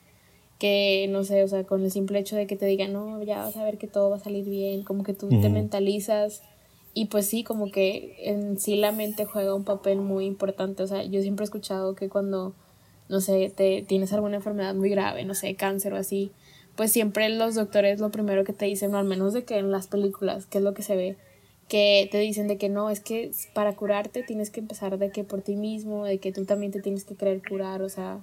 que, 0.59 1.07
no 1.09 1.23
sé, 1.23 1.43
o 1.43 1.47
sea, 1.47 1.63
con 1.63 1.83
el 1.83 1.91
simple 1.91 2.19
hecho 2.19 2.35
de 2.35 2.47
que 2.47 2.55
te 2.55 2.65
digan, 2.65 2.93
no, 2.93 3.21
ya 3.21 3.39
vas 3.39 3.57
a 3.57 3.63
ver 3.63 3.77
que 3.77 3.87
todo 3.87 4.09
va 4.09 4.17
a 4.17 4.19
salir 4.19 4.45
bien, 4.45 4.83
como 4.83 5.03
que 5.03 5.13
tú 5.13 5.29
te 5.29 5.49
mentalizas 5.49 6.41
y 6.97 7.05
pues 7.05 7.27
sí, 7.27 7.43
como 7.43 7.69
que 7.69 8.15
en 8.23 8.59
sí 8.59 8.75
la 8.75 8.91
mente 8.91 9.25
juega 9.25 9.53
un 9.53 9.63
papel 9.63 9.99
muy 9.99 10.25
importante, 10.25 10.81
o 10.81 10.87
sea, 10.87 11.03
yo 11.03 11.21
siempre 11.21 11.43
he 11.43 11.45
escuchado 11.45 11.93
que 11.93 12.09
cuando, 12.09 12.55
no 13.07 13.21
sé, 13.21 13.53
te 13.55 13.83
tienes 13.87 14.13
alguna 14.13 14.37
enfermedad 14.37 14.73
muy 14.73 14.89
grave, 14.89 15.23
no 15.23 15.35
sé, 15.35 15.53
cáncer 15.53 15.93
o 15.93 15.97
así, 15.97 16.31
pues 16.75 16.91
siempre 16.91 17.29
los 17.29 17.53
doctores 17.53 17.99
lo 17.99 18.09
primero 18.09 18.43
que 18.43 18.51
te 18.51 18.65
dicen, 18.65 18.95
o 18.95 18.97
al 18.97 19.05
menos 19.05 19.33
de 19.33 19.43
que 19.43 19.59
en 19.59 19.69
las 19.69 19.85
películas, 19.85 20.47
que 20.47 20.57
es 20.57 20.63
lo 20.63 20.73
que 20.73 20.81
se 20.81 20.95
ve, 20.95 21.17
que 21.67 22.09
te 22.11 22.17
dicen 22.17 22.47
de 22.47 22.57
que 22.57 22.67
no, 22.67 22.89
es 22.89 22.99
que 22.99 23.29
para 23.53 23.75
curarte 23.75 24.23
tienes 24.23 24.49
que 24.49 24.61
empezar 24.61 24.97
de 24.97 25.11
que 25.11 25.23
por 25.23 25.43
ti 25.43 25.55
mismo, 25.55 26.03
de 26.03 26.17
que 26.17 26.31
tú 26.31 26.45
también 26.45 26.71
te 26.71 26.81
tienes 26.81 27.05
que 27.05 27.13
creer 27.13 27.43
curar, 27.47 27.83
o 27.83 27.89
sea, 27.89 28.21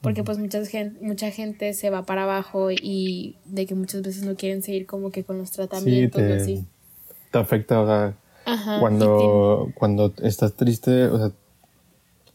porque 0.00 0.24
pues 0.24 0.38
mucha 0.38 0.64
gente, 0.64 0.98
mucha 1.04 1.30
gente 1.30 1.74
se 1.74 1.90
va 1.90 2.06
para 2.06 2.22
abajo 2.22 2.70
y 2.70 3.36
de 3.44 3.66
que 3.66 3.74
muchas 3.74 4.00
veces 4.00 4.22
no 4.24 4.34
quieren 4.34 4.62
seguir 4.62 4.86
como 4.86 5.10
que 5.10 5.24
con 5.24 5.36
los 5.36 5.50
tratamientos 5.50 6.22
te, 6.22 6.32
así. 6.32 6.64
Te 7.34 7.40
afecta, 7.40 7.80
o 7.80 7.86
sea, 7.86 8.14
Ajá, 8.46 8.76
y 8.76 8.80
cuando, 8.80 9.70
cuando 9.74 10.14
estás 10.22 10.54
triste, 10.54 11.06
o 11.08 11.18
sea, 11.18 11.30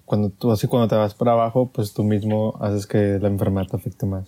cuando 0.05 0.29
tú 0.29 0.51
así 0.51 0.67
cuando 0.67 0.87
te 0.89 0.95
vas 0.95 1.13
para 1.13 1.31
abajo, 1.31 1.69
pues 1.73 1.93
tú 1.93 2.03
mismo 2.03 2.57
haces 2.59 2.85
que 2.85 3.17
la 3.21 3.27
enfermedad 3.29 3.67
te 3.67 3.77
afecte 3.77 4.05
más. 4.05 4.27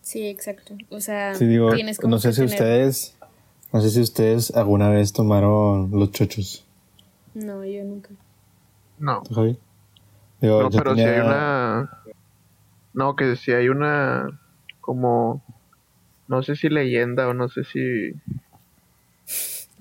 Sí, 0.00 0.26
exacto. 0.26 0.74
O 0.90 1.00
sea, 1.00 1.34
Sí, 1.34 1.46
digo, 1.46 1.70
tienes 1.74 1.98
como 1.98 2.10
no 2.12 2.18
sé 2.18 2.28
que 2.28 2.32
si 2.34 2.40
tener- 2.40 2.54
ustedes, 2.54 3.16
no 3.72 3.80
sé 3.80 3.90
si 3.90 4.00
ustedes 4.00 4.50
alguna 4.56 4.88
vez 4.90 5.12
tomaron 5.12 5.90
los 5.92 6.10
chochos, 6.10 6.64
No, 7.34 7.64
yo 7.64 7.84
nunca. 7.84 8.10
No. 8.98 9.22
¿tú, 9.22 9.34
Javi? 9.34 9.56
Digo, 10.40 10.62
No, 10.62 10.70
yo 10.70 10.78
pero 10.78 10.94
si 10.96 11.02
hay 11.02 11.20
una. 11.20 11.90
No, 12.92 13.14
que 13.16 13.36
si 13.36 13.52
hay 13.52 13.68
una. 13.68 14.40
Como. 14.80 15.42
No 16.28 16.42
sé 16.42 16.56
si 16.56 16.68
leyenda 16.68 17.28
o 17.28 17.34
no 17.34 17.48
sé 17.48 17.62
si 17.64 18.12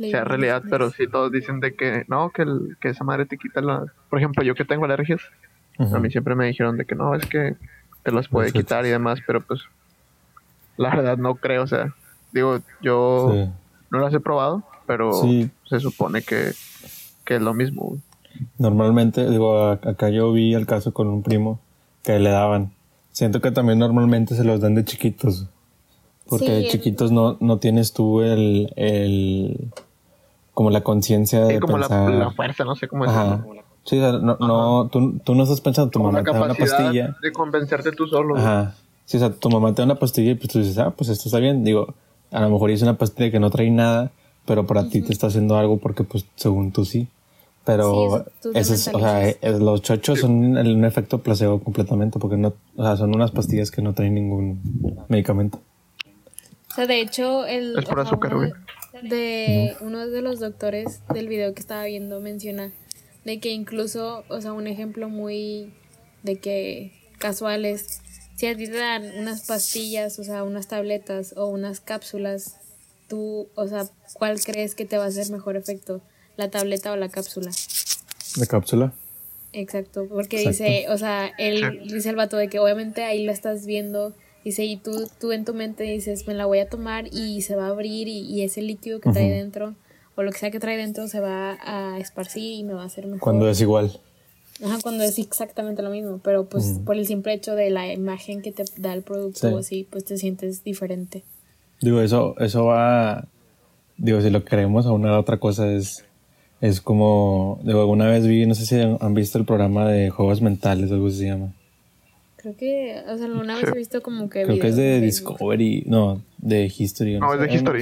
sea 0.10 0.24
realidad, 0.24 0.64
pero 0.70 0.90
sí 0.92 1.08
todos 1.08 1.32
dicen 1.32 1.60
de 1.60 1.76
que 1.76 2.06
no, 2.08 2.32
que, 2.32 2.42
el- 2.44 2.78
que 2.82 2.90
esa 2.90 3.04
madre 3.04 3.26
te 3.26 3.38
quita 3.38 3.62
la. 3.62 3.86
Por 4.10 4.20
ejemplo, 4.20 4.44
yo 4.44 4.56
que 4.56 4.66
tengo 4.66 4.86
alergias, 4.86 5.22
Ujú. 5.78 5.96
a 5.96 6.00
mí 6.00 6.10
siempre 6.10 6.36
me 6.36 6.48
dijeron 6.48 6.78
de 6.78 6.86
que 6.86 6.96
no, 6.96 7.14
es 7.16 7.26
que 7.26 7.56
te 8.04 8.12
las 8.12 8.28
puede 8.28 8.52
quitar 8.52 8.86
y 8.86 8.90
demás, 8.90 9.20
pero 9.28 9.42
pues. 9.42 9.62
La 10.78 10.90
verdad 10.96 11.18
no 11.18 11.36
creo, 11.36 11.64
o 11.64 11.68
sea. 11.68 11.94
Digo, 12.32 12.60
yo 12.82 13.32
Sí. 13.34 13.50
no 13.92 14.00
las 14.00 14.14
he 14.14 14.20
probado, 14.20 14.64
pero 14.88 15.12
Sí. 15.14 15.50
se 15.70 15.80
supone 15.80 16.22
que, 16.22 16.52
que 17.26 17.36
es 17.36 17.42
lo 17.42 17.54
mismo. 17.54 17.98
Normalmente, 18.58 19.30
digo, 19.30 19.68
acá 19.68 20.10
yo 20.10 20.32
vi 20.32 20.54
el 20.56 20.66
caso 20.66 20.94
con 20.94 21.08
un 21.08 21.22
primo 21.24 21.60
que 22.04 22.18
le 22.20 22.30
daban. 22.30 22.72
Siento 23.12 23.42
que 23.42 23.52
también 23.52 23.78
normalmente 23.80 24.36
se 24.36 24.44
los 24.46 24.62
dan 24.62 24.74
de 24.76 24.86
chiquitos. 24.86 25.48
Porque 26.30 26.46
Sí, 26.46 26.52
de 26.52 26.58
el- 26.62 26.68
chiquitos 26.70 27.12
no, 27.12 27.38
no 27.42 27.58
tienes 27.60 27.92
tú 27.92 28.22
el, 28.22 28.72
el 28.78 29.70
como 30.54 30.70
la 30.70 30.82
conciencia 30.82 31.46
de 31.46 31.56
Sí, 31.56 31.60
como 31.60 31.78
la, 31.78 31.88
pensar. 31.88 32.12
la 32.12 32.32
fuerza, 32.32 32.64
no 32.66 32.76
sé 32.76 32.88
cómo 32.88 33.06
decirlo. 33.06 33.46
Sí, 33.84 33.98
o 33.98 34.02
sea, 34.02 34.12
no, 34.20 34.38
no 34.40 34.90
tú, 34.92 35.20
tú 35.24 35.34
no 35.36 35.44
estás 35.44 35.60
pensando, 35.62 35.90
tu 35.90 36.00
Como 36.00 36.12
mamá 36.12 36.20
la 36.20 36.26
te 36.32 36.38
da 36.38 36.46
una 36.46 36.54
pastilla. 36.54 37.18
de 37.22 37.32
convencerte 37.32 37.92
tú 37.94 38.06
solo. 38.08 38.38
Ajá. 38.38 38.76
Sí, 39.06 39.18
o 39.18 39.20
sea, 39.20 39.32
tu 39.32 39.50
mamá 39.50 39.74
te 39.74 39.82
da 39.82 39.86
una 39.86 39.96
pastilla 40.00 40.32
y 40.32 40.36
pues 40.36 40.50
tú 40.50 40.60
dices, 40.60 40.78
ah, 40.78 40.92
pues 40.92 41.10
esto 41.10 41.28
está 41.30 41.40
bien. 41.40 41.64
Digo, 41.64 41.94
a 42.32 42.42
lo 42.42 42.50
mejor 42.50 42.70
es 42.72 42.82
una 42.82 42.98
pastilla 42.98 43.32
que 43.32 43.40
no 43.40 43.50
trae 43.50 43.72
nada, 43.72 44.12
pero 44.46 44.66
para 44.68 44.88
ti 44.88 45.02
te 45.02 45.12
está 45.12 45.28
haciendo 45.28 45.58
algo 45.58 45.78
porque 45.78 46.04
pues 46.04 46.26
según 46.36 46.72
tú 46.72 46.86
sí. 46.86 47.02
Sí, 47.02 47.08
Pero 47.66 48.18
eso, 48.18 48.26
te 48.54 48.60
ese 48.60 48.74
es, 48.76 48.88
o 48.94 49.00
sea, 49.00 49.36
los 49.60 49.82
chochos 49.84 50.20
son 50.20 50.58
el- 50.58 50.76
un 50.76 50.84
efecto 50.86 51.20
placebo 51.20 51.60
completamente 51.60 52.18
porque 52.20 52.36
no, 52.38 52.54
o 52.76 52.84
sea, 52.84 52.98
son 52.98 53.14
unas 53.16 53.30
pastillas 53.32 53.70
que 53.72 53.82
no 53.84 53.94
traen 53.94 54.16
ningún 54.16 54.62
medicamento. 55.10 55.60
O 56.72 56.74
sea, 56.74 56.88
de 56.88 57.02
hecho, 57.02 57.46
el, 57.46 57.78
Es 57.78 57.86
por 57.86 58.00
azúcar, 58.00 58.36
güey. 58.36 58.52
De 59.02 59.76
uno 59.82 60.08
de 60.08 60.22
los 60.22 60.40
doctores 60.40 61.02
del 61.14 61.28
video 61.28 61.54
que 61.54 61.60
estaba 61.60 61.86
viendo 61.86 62.20
menciona 62.22 62.72
de 63.26 63.40
que 63.40 63.50
incluso, 63.50 64.24
o 64.30 64.42
sea, 64.42 64.54
un 64.54 64.68
ejemplo 64.68 65.10
muy 65.10 65.74
de 66.24 66.40
que 66.40 66.92
casual 67.20 67.66
es 67.66 68.02
si 68.36 68.48
a 68.48 68.58
ti 68.58 68.66
te 68.66 68.78
dan 68.78 69.04
unas 69.20 69.46
pastillas, 69.46 70.18
o 70.18 70.24
sea, 70.24 70.44
unas 70.44 70.68
tabletas 70.68 71.34
o 71.38 71.46
unas 71.46 71.80
cápsulas, 71.80 72.56
tú, 73.08 73.50
o 73.56 73.68
sea, 73.68 73.88
¿cuál 74.14 74.42
crees 74.42 74.74
que 74.74 74.86
te 74.86 74.98
va 74.98 75.04
a 75.04 75.08
hacer 75.08 75.30
mejor 75.30 75.56
efecto? 75.58 76.02
¿La 76.38 76.50
tableta 76.50 76.92
o 76.92 76.96
la 76.96 77.10
cápsula? 77.10 77.52
¿De 78.38 78.48
cápsula? 78.48 78.94
Exacto, 79.54 80.08
porque 80.10 80.42
Exacto. 80.42 80.64
dice, 80.64 80.90
o 80.90 80.98
sea, 80.98 81.32
él 81.38 81.82
dice 81.86 82.10
el 82.10 82.16
vato 82.16 82.38
de 82.38 82.48
que 82.48 82.58
obviamente 82.58 83.04
ahí 83.04 83.24
lo 83.24 83.32
estás 83.32 83.66
viendo, 83.66 84.16
dice, 84.44 84.64
y 84.66 84.78
tú, 84.78 85.08
tú 85.20 85.32
en 85.32 85.46
tu 85.46 85.54
mente 85.54 85.84
dices, 85.84 86.28
me 86.28 86.34
la 86.34 86.46
voy 86.46 86.60
a 86.60 86.70
tomar 86.70 87.08
y 87.14 87.42
se 87.42 87.56
va 87.56 87.66
a 87.68 87.70
abrir 87.70 88.08
y, 88.08 88.20
y 88.22 88.42
ese 88.44 88.62
líquido 88.62 89.00
que 89.00 89.12
trae 89.12 89.30
dentro, 89.30 89.76
o 90.16 90.24
lo 90.24 90.32
que 90.32 90.38
sea 90.40 90.52
que 90.52 90.60
trae 90.60 90.78
dentro, 90.78 91.08
se 91.08 91.20
va 91.20 91.58
a 91.62 92.00
esparcir 92.00 92.54
y 92.60 92.64
me 92.64 92.74
va 92.74 92.84
a 92.84 92.86
hacer 92.86 93.06
mejor. 93.06 93.20
Cuando 93.20 93.50
es 93.50 93.62
igual. 93.62 93.92
Ajá, 94.64 94.78
cuando 94.84 95.04
es 95.04 95.18
exactamente 95.18 95.82
lo 95.82 95.90
mismo, 95.90 96.20
pero 96.24 96.46
pues 96.46 96.80
por 96.86 96.96
el 96.96 97.08
simple 97.08 97.34
hecho 97.34 97.56
de 97.56 97.72
la 97.72 97.92
imagen 97.92 98.42
que 98.44 98.52
te 98.52 98.64
da 98.78 98.94
el 98.94 99.02
producto 99.02 99.48
Sí. 99.48 99.54
o 99.54 99.58
así, 99.58 99.88
pues 99.90 100.06
te 100.06 100.18
sientes 100.18 100.64
diferente. 100.64 101.24
Digo, 101.82 102.00
eso, 102.02 102.36
eso 102.40 102.66
va. 102.66 103.26
Digo, 103.98 104.22
si 104.22 104.30
lo 104.30 104.44
queremos 104.46 104.86
a 104.86 104.92
una 104.92 105.18
otra 105.18 105.38
cosa 105.38 105.72
es. 105.72 106.06
Es 106.60 106.80
como. 106.80 107.60
Digo, 107.64 107.80
alguna 107.80 108.06
vez 108.08 108.28
vi, 108.28 108.46
no 108.46 108.54
sé 108.54 108.68
si 108.68 108.80
han 108.80 108.98
han 109.02 109.16
visto 109.16 109.40
el 109.40 109.46
programa 109.46 109.88
de 109.90 110.12
juegos 110.12 110.44
mentales, 110.44 110.92
algo 110.92 111.08
así 111.08 111.18
se 111.20 111.26
llama. 111.26 111.54
Creo 112.42 112.56
que, 112.58 113.02
o 113.08 113.18
sea, 113.18 113.26
alguna 113.28 113.56
vez 113.56 113.68
he 113.68 113.78
visto 113.78 114.02
como 114.02 114.30
que... 114.30 114.44
Creo 114.46 114.60
que 114.60 114.68
es 114.70 114.76
de. 114.76 115.00
Discovery. 115.00 115.84
No, 115.86 116.22
de 116.40 116.66
History. 116.76 117.20
No, 117.20 117.34
es 117.36 117.40
de. 117.40 117.54
History. 117.54 117.82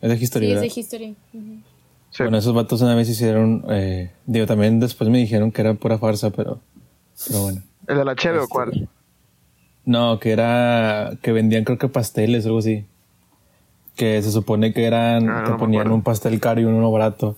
Es 0.00 0.08
de 0.10 0.16
History, 0.16 0.46
Sí, 0.46 0.52
es 0.52 0.60
¿verdad? 0.60 0.74
de 0.74 0.80
History. 0.80 1.16
Ujú. 1.34 1.44
Sí. 2.10 2.22
Bueno, 2.22 2.38
esos 2.38 2.54
vatos 2.54 2.80
una 2.82 2.94
vez 2.94 3.08
hicieron. 3.08 3.64
Eh, 3.68 4.10
digo, 4.26 4.46
también 4.46 4.78
después 4.78 5.10
me 5.10 5.18
dijeron 5.18 5.50
que 5.50 5.60
era 5.62 5.74
pura 5.74 5.98
farsa, 5.98 6.30
pero. 6.30 6.60
Pero 7.26 7.42
bueno. 7.42 7.62
¿El 7.88 7.96
de 7.98 8.04
la 8.04 8.14
cheve 8.14 8.38
o 8.38 8.42
Este, 8.42 8.52
cuál? 8.52 8.88
No, 9.84 10.18
que 10.20 10.30
era. 10.30 11.12
Que 11.22 11.32
vendían, 11.32 11.64
creo 11.64 11.78
que 11.78 11.88
pasteles 11.88 12.44
o 12.44 12.48
algo 12.50 12.58
así. 12.60 12.84
Que 13.96 14.22
se 14.22 14.30
supone 14.30 14.72
que 14.72 14.84
eran. 14.84 15.28
Ah, 15.28 15.42
no 15.46 15.52
que 15.54 15.58
ponían 15.58 15.90
un 15.90 16.02
pastel 16.02 16.38
caro 16.40 16.60
y 16.60 16.64
uno 16.64 16.90
barato. 16.92 17.36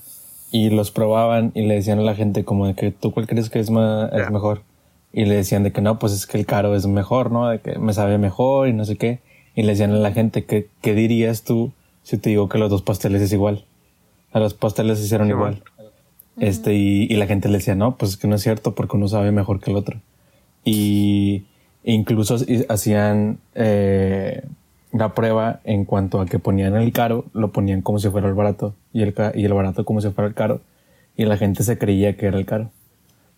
Y 0.51 0.71
los 0.71 0.91
probaban 0.91 1.53
y 1.55 1.63
le 1.63 1.75
decían 1.75 1.99
a 1.99 2.03
la 2.03 2.15
gente, 2.15 2.45
como 2.45 2.67
de 2.67 2.75
que 2.75 2.91
tú 2.91 3.13
cuál 3.13 3.27
crees 3.27 3.49
que 3.51 3.59
es, 3.61 3.71
ma- 3.71 4.11
es 4.13 4.25
Ya. 4.25 4.31
mejor. 4.31 4.63
Y 5.12 5.25
le 5.25 5.35
decían 5.35 5.62
de 5.62 5.73
que 5.73 5.81
no, 5.81 5.99
pues 5.99 6.12
es 6.12 6.27
que 6.27 6.38
el 6.38 6.47
caro 6.47 6.75
es 6.75 6.87
mejor, 6.87 7.31
¿no? 7.31 7.49
De 7.49 7.61
que 7.61 7.79
me 7.79 7.93
sabe 7.93 8.19
mejor 8.19 8.69
y 8.69 8.73
no 8.73 8.85
sé 8.85 8.97
qué. 8.97 9.21
Y 9.55 9.62
le 9.62 9.69
decían 9.69 9.93
a 9.93 9.97
la 9.97 10.12
gente, 10.12 10.45
que, 10.45 10.69
¿qué 10.83 10.95
dirías 10.95 11.43
tú 11.43 11.73
si 12.03 12.19
te 12.19 12.31
digo 12.31 12.49
que 12.49 12.59
los 12.59 12.71
dos 12.71 12.83
pasteles 12.83 13.23
es 13.23 13.33
igual? 13.33 13.65
A 14.33 14.41
los 14.41 14.55
pasteles 14.55 14.99
se 14.99 15.07
hicieron 15.07 15.29
Sí, 15.29 15.33
igual. 15.33 15.62
Este, 16.38 16.75
y, 16.75 17.05
y 17.11 17.17
la 17.17 17.27
gente 17.27 17.49
le 17.49 17.59
decía, 17.59 17.75
no, 17.75 17.97
pues 17.97 18.12
es 18.12 18.17
que 18.17 18.29
no 18.29 18.37
es 18.37 18.43
cierto 18.43 18.75
porque 18.75 18.97
uno 18.97 19.09
sabe 19.09 19.33
mejor 19.33 19.61
que 19.61 19.71
el 19.71 19.77
otro. 19.77 20.00
Y 20.65 21.45
incluso 21.85 22.37
hacían 22.69 23.38
eh, 23.55 24.43
la 24.93 25.15
prueba 25.15 25.61
en 25.65 25.85
cuanto 25.85 26.21
a 26.21 26.27
que 26.27 26.38
ponían 26.38 26.77
el 26.77 26.93
caro, 26.93 27.25
lo 27.33 27.50
ponían 27.53 27.83
como 27.83 27.99
si 27.99 28.09
fuera 28.11 28.29
el 28.29 28.35
barato 28.35 28.75
y 28.93 29.03
el, 29.03 29.15
y 29.35 29.45
el 29.45 29.53
barato 29.55 29.85
como 29.85 30.00
si 30.00 30.11
fuera 30.11 30.29
el 30.29 30.35
caro. 30.35 30.61
Y 31.17 31.25
la 31.25 31.37
gente 31.37 31.65
se 31.65 31.79
creía 31.79 32.17
que 32.17 32.27
era 32.27 32.38
el 32.38 32.47
caro. 32.47 32.71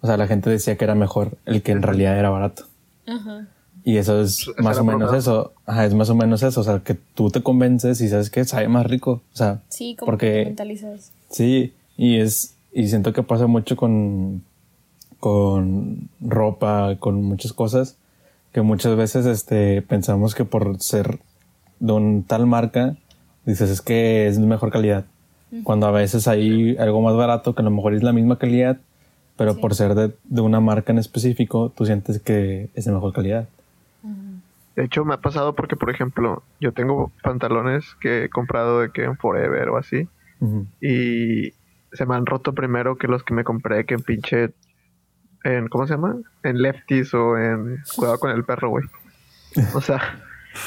O 0.01 0.07
sea, 0.07 0.17
la 0.17 0.27
gente 0.27 0.49
decía 0.51 0.77
que 0.77 0.85
era 0.85 0.95
mejor 0.95 1.37
el 1.47 1.63
que 1.63 1.73
en 1.73 1.83
realidad 1.83 2.19
era 2.19 2.31
barato. 2.31 2.65
Ajá. 3.07 3.47
Y 3.85 3.97
eso 3.97 4.21
es 4.21 4.41
Eso 4.41 4.53
más 4.59 4.79
o 4.79 4.85
menos 4.85 5.13
eso. 5.15 5.53
Ajá, 5.67 5.87
es 5.87 5.95
más 5.95 6.11
o 6.11 6.15
menos 6.15 6.43
eso. 6.43 6.61
O 6.61 6.65
sea, 6.65 6.81
que 6.81 6.95
tú 6.95 7.31
te 7.31 7.43
convences 7.43 8.01
y 8.01 8.09
sabes 8.09 8.31
que 8.31 8.45
sabe 8.45 8.69
más 8.69 8.87
rico. 8.87 9.23
O 9.33 9.37
sea, 9.37 9.61
Sí, 9.69 9.97
como 9.99 10.19
que 10.19 10.31
te 10.31 10.45
mentalizas. 10.47 11.13
Sí, 11.31 11.75
y 11.97 12.19
es, 12.19 12.57
y 12.73 12.89
siento 12.89 13.13
que 13.13 13.23
pasa 13.23 13.47
mucho 13.47 13.77
con, 13.77 14.43
con 15.19 16.09
ropa, 16.21 16.97
con 16.99 17.23
muchas 17.23 17.53
cosas, 17.53 17.97
que 18.53 18.63
muchas 18.63 18.97
veces 18.97 19.27
este, 19.27 19.83
pensamos 19.83 20.35
que 20.35 20.45
por 20.45 20.81
ser 20.81 21.19
de 21.79 21.93
un 21.93 22.25
tal 22.25 22.47
marca, 22.47 22.97
dices 23.45 23.71
es 23.71 23.81
que 23.81 24.27
es 24.29 24.39
de 24.39 24.47
mejor 24.47 24.71
calidad. 24.71 25.05
Cuando 25.65 25.87
a 25.87 25.91
veces 25.91 26.29
hay 26.29 26.77
algo 26.77 27.01
más 27.01 27.17
barato 27.17 27.57
que 27.57 27.63
a 27.63 27.65
lo 27.65 27.73
mejor 27.73 27.95
es 27.95 28.05
la 28.05 28.13
misma 28.13 28.39
calidad, 28.39 28.79
pero 29.41 29.57
por 29.57 29.75
ser 29.75 29.95
de, 29.95 30.15
de 30.25 30.41
una 30.43 30.61
marca 30.61 30.93
en 30.93 30.99
específico, 30.99 31.73
tú 31.75 31.87
sientes 31.87 32.21
que 32.21 32.69
es 32.75 32.85
de 32.85 32.93
mejor 32.93 33.15
calidad. 33.15 33.49
De 34.77 34.85
hecho, 34.85 35.07
me 35.07 35.15
ha 35.15 35.17
pasado 35.17 35.55
porque, 35.55 35.77
por 35.77 35.89
ejemplo, 35.89 36.43
yo 36.61 36.73
tengo 36.73 37.11
pantalones 37.23 37.95
que 38.03 38.25
he 38.25 38.29
comprado 38.29 38.81
de 38.81 38.91
que 38.91 39.05
en 39.05 39.17
Forever 39.17 39.71
o 39.71 39.79
así. 39.79 40.07
Y 40.83 41.53
se 41.91 42.05
me 42.05 42.17
han 42.17 42.27
roto 42.27 42.53
primero 42.53 42.99
que 42.99 43.09
los 43.09 43.23
que 43.23 43.33
me 43.33 43.43
compré 43.43 43.87
que 43.87 43.95
en 43.95 44.03
pinche... 44.03 44.51
En, 45.43 45.69
¿Cómo 45.69 45.87
se 45.87 45.95
llama? 45.95 46.17
En 46.43 46.61
Lefties 46.61 47.15
o 47.15 47.39
en 47.39 47.79
Cuidado 47.97 48.19
con 48.19 48.33
el 48.33 48.45
perro, 48.45 48.69
güey. 48.69 48.85
O 49.75 49.81
sea, 49.81 50.21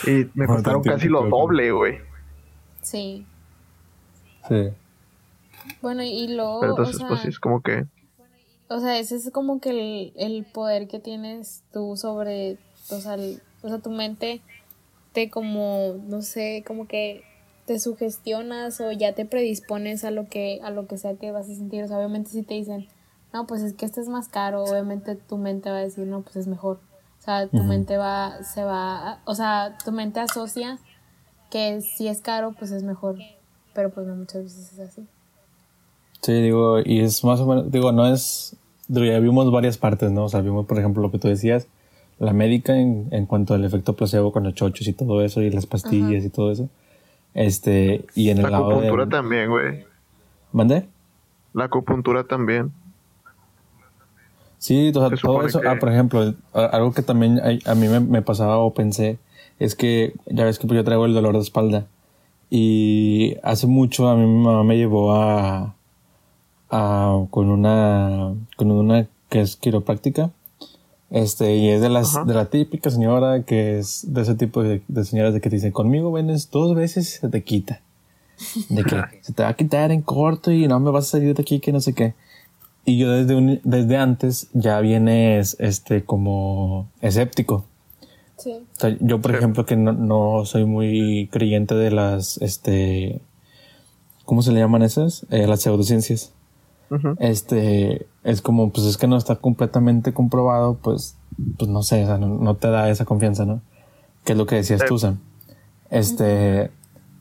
y 0.07 0.27
me 0.33 0.47
costaron 0.47 0.81
casi 0.81 1.09
lo 1.09 1.29
doble, 1.29 1.71
güey. 1.71 1.99
Sí. 2.81 3.23
Sí. 4.49 4.69
Bueno, 5.79 6.01
y 6.01 6.35
luego, 6.35 6.59
Pero 6.59 6.71
entonces, 6.71 6.95
o 6.95 6.97
sea, 6.97 7.07
pues 7.07 7.19
sí, 7.19 7.27
es 7.27 7.39
como 7.39 7.61
que... 7.61 7.85
o 8.69 8.79
sea, 8.79 8.97
ese 8.99 9.15
es 9.15 9.29
como 9.31 9.59
que 9.59 9.69
el, 9.71 10.13
el 10.15 10.45
poder 10.45 10.87
que 10.87 10.99
tienes 10.99 11.63
tú 11.71 11.95
sobre, 11.97 12.57
o 12.89 12.99
sea, 12.99 13.15
el- 13.15 13.41
o 13.61 13.67
sea, 13.69 13.79
tu 13.79 13.89
mente 13.89 14.41
te 15.13 15.29
como, 15.29 15.93
no 16.07 16.21
sé, 16.21 16.63
como 16.65 16.87
que 16.87 17.23
te 17.65 17.79
sugestionas 17.79 18.81
o 18.81 18.91
ya 18.91 19.13
te 19.13 19.25
predispones 19.25 20.03
a 20.03 20.11
lo 20.11 20.27
que, 20.27 20.59
a 20.63 20.69
lo 20.69 20.87
que 20.87 20.97
sea 20.97 21.15
que 21.15 21.31
vas 21.31 21.45
a 21.49 21.55
sentir. 21.55 21.83
O 21.83 21.87
sea, 21.87 21.97
obviamente 21.97 22.29
si 22.31 22.41
te 22.43 22.55
dicen, 22.55 22.87
no, 23.31 23.47
pues 23.47 23.61
es 23.61 23.73
que 23.73 23.85
este 23.85 24.01
es 24.01 24.09
más 24.09 24.27
caro, 24.27 24.63
obviamente 24.63 25.15
tu 25.15 25.37
mente 25.37 25.69
va 25.69 25.77
a 25.77 25.81
decir, 25.83 26.05
no, 26.07 26.21
pues 26.23 26.35
es 26.35 26.47
mejor. 26.47 26.79
O 27.19 27.21
sea, 27.23 27.47
tu 27.47 27.57
mente 27.63 27.95
va, 27.97 28.43
se 28.43 28.63
va, 28.65 29.21
o 29.25 29.33
sea, 29.33 29.77
tu 29.85 29.91
mente 29.93 30.19
asocia 30.19 30.77
que 31.49 31.79
si 31.81 32.07
es 32.09 32.19
caro, 32.21 32.53
pues 32.57 32.71
es 32.71 32.83
mejor. 32.83 33.17
Pero 33.73 33.91
pues 33.91 34.05
no 34.05 34.15
muchas 34.15 34.43
veces 34.43 34.73
es 34.73 34.79
así. 34.79 35.07
Sí, 36.23 36.31
digo, 36.41 36.79
y 36.83 37.01
es 37.01 37.23
más 37.23 37.39
o 37.41 37.45
menos, 37.45 37.69
digo, 37.71 37.91
no 37.91 38.07
es, 38.07 38.55
digo, 38.87 39.05
ya 39.05 39.19
vimos 39.19 39.51
varias 39.51 39.77
partes, 39.77 40.09
¿no? 40.11 40.23
O 40.23 40.29
sea, 40.29 40.41
vimos, 40.41 40.65
por 40.65 40.79
ejemplo, 40.79 41.01
lo 41.03 41.11
que 41.11 41.19
tú 41.19 41.27
decías, 41.27 41.67
la 42.17 42.31
médica 42.33 42.75
en, 42.79 43.09
en 43.11 43.25
cuanto 43.25 43.53
al 43.53 43.63
efecto 43.65 43.93
placebo 43.93 44.31
con 44.31 44.43
los 44.43 44.55
chochos 44.55 44.87
y 44.87 44.93
todo 44.93 45.21
eso, 45.21 45.41
y 45.41 45.49
las 45.51 45.65
pastillas 45.65 46.23
y 46.23 46.29
todo 46.29 46.51
eso. 46.51 46.69
Este, 47.33 48.05
y 48.15 48.29
en 48.29 48.37
el 48.37 48.43
La 48.43 48.49
lado 48.51 48.71
acupuntura 48.71 49.05
de... 49.05 49.11
también, 49.11 49.49
güey. 49.49 49.83
¿Mandé? 50.53 50.85
La 51.53 51.65
acupuntura 51.65 52.23
también. 52.23 52.71
Sí, 54.59 54.91
o 54.95 54.99
sea, 54.99 55.09
Se 55.09 55.17
todo 55.17 55.45
eso. 55.45 55.59
que- 55.59 55.67
Ah, 55.67 55.77
por 55.79 55.91
ejemplo, 55.91 56.33
a- 56.53 56.65
algo 56.67 56.93
que 56.93 57.01
también 57.01 57.41
a 57.65 57.75
mí 57.75 57.87
me, 57.87 57.99
me 57.99 58.21
pasaba 58.21 58.57
o 58.59 58.73
pensé 58.73 59.17
es 59.59 59.75
que 59.75 60.13
ya 60.27 60.45
ves 60.45 60.57
que 60.57 60.67
yo 60.67 60.83
traigo 60.85 61.05
el 61.05 61.13
dolor 61.13 61.33
de 61.35 61.41
espalda. 61.41 61.85
Y 62.49 63.35
hace 63.43 63.67
mucho 63.67 64.07
a 64.07 64.15
mí 64.15 64.25
mi 64.25 64.43
mamá 64.43 64.63
me 64.63 64.77
llevó 64.77 65.13
a, 65.13 65.75
a 66.75 67.25
con 67.29 67.49
una 67.51 68.33
con 68.57 68.71
una 68.71 69.07
que 69.29 69.41
es 69.41 69.55
quiropráctica. 69.55 70.31
Este, 71.11 71.55
y 71.57 71.69
es 71.69 71.79
de 71.81 71.89
las 71.89 72.15
Ajá. 72.15 72.25
de 72.25 72.33
la 72.33 72.45
típica 72.45 72.89
señora 72.89 73.43
que 73.43 73.77
es 73.77 74.11
de 74.11 74.21
ese 74.23 74.33
tipo 74.33 74.63
de, 74.63 74.81
de 74.87 75.05
señoras 75.05 75.33
de 75.35 75.41
que 75.41 75.49
te 75.51 75.57
dicen, 75.57 75.71
conmigo 75.71 76.11
vienes 76.11 76.49
dos 76.49 76.73
veces 76.75 77.07
y 77.07 77.19
se 77.19 77.29
te 77.29 77.43
quita. 77.43 77.81
De 78.69 78.83
que 78.83 78.95
se 79.21 79.31
te 79.31 79.43
va 79.43 79.49
a 79.49 79.53
quitar 79.53 79.91
en 79.91 80.01
corto 80.01 80.51
y 80.51 80.67
no 80.67 80.79
me 80.79 80.89
vas 80.89 81.05
a 81.05 81.11
salir 81.11 81.35
de 81.35 81.41
aquí 81.43 81.59
que 81.59 81.71
no 81.71 81.79
sé 81.81 81.93
qué. 81.93 82.15
Y 82.83 82.97
yo 82.97 83.11
desde, 83.11 83.35
un- 83.35 83.61
desde 83.63 83.95
antes 83.97 84.47
ya 84.53 84.79
vienes 84.79 85.55
este 85.59 86.03
como 86.03 86.87
escéptico. 87.01 87.63
Sí. 88.37 88.51
O 88.75 88.79
sea, 88.79 88.97
yo, 88.99 89.21
por 89.21 89.31
Sí. 89.31 89.37
ejemplo, 89.37 89.65
que 89.67 89.75
no, 89.77 89.93
no 89.93 90.45
soy 90.45 90.65
muy 90.65 91.29
creyente 91.31 91.75
de 91.75 91.91
las, 91.91 92.37
este, 92.41 93.21
¿cómo 94.25 94.41
se 94.41 94.51
le 94.51 94.59
llaman 94.61 94.81
esas? 94.81 95.25
Eh, 95.29 95.45
las 95.47 95.61
pseudociencias. 95.61 96.31
Ujú. 96.89 97.15
Este, 97.19 98.05
es 98.23 98.41
como, 98.41 98.69
pues 98.71 98.85
es 98.87 98.97
que 98.97 99.07
no 99.07 99.17
está 99.17 99.35
completamente 99.35 100.13
comprobado, 100.13 100.75
pues, 100.81 101.15
pues 101.57 101.69
no 101.69 101.83
sé, 101.83 102.03
o 102.03 102.07
sea, 102.07 102.17
no, 102.17 102.27
no 102.27 102.55
te 102.55 102.69
da 102.69 102.89
esa 102.89 103.05
confianza, 103.05 103.45
¿no? 103.45 103.61
Que 104.23 104.33
es 104.33 104.37
lo 104.37 104.45
que 104.45 104.55
decías 104.55 104.81
Sí. 104.81 104.87
tú, 104.87 104.97
Sam. 104.99 105.17
Este, 105.89 106.71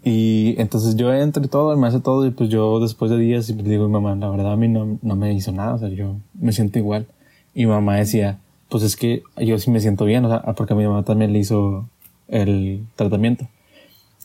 Y 0.04 0.60
entonces 0.60 0.96
yo 0.96 1.12
entro 1.14 1.44
y 1.44 1.46
todo, 1.46 1.76
me 1.76 1.86
hace 1.86 2.00
todo, 2.00 2.26
y 2.26 2.32
pues 2.32 2.50
yo 2.50 2.80
después 2.80 3.08
de 3.08 3.18
días 3.18 3.48
y 3.48 3.52
digo, 3.52 3.88
mamá, 3.88 4.16
la 4.16 4.28
verdad 4.30 4.52
a 4.54 4.56
mí 4.56 4.66
no, 4.66 4.98
no 5.00 5.14
me 5.14 5.32
hizo 5.32 5.52
nada, 5.52 5.74
o 5.74 5.78
sea, 5.78 5.90
yo 5.90 6.16
me 6.34 6.50
siento 6.52 6.80
igual. 6.80 7.06
Y 7.54 7.66
mamá 7.66 7.96
decía, 7.98 8.38
pues 8.68 8.82
es 8.82 8.96
que 8.96 9.22
yo 9.36 9.56
sí 9.60 9.70
me 9.70 9.78
siento 9.78 10.04
bien, 10.04 10.24
o 10.24 10.28
sea, 10.28 10.42
porque 10.54 10.72
a 10.72 10.76
mi 10.76 10.84
mamá 10.84 11.04
también 11.04 11.32
le 11.32 11.38
hizo 11.38 11.86
el 12.26 12.84
tratamiento. 12.96 13.46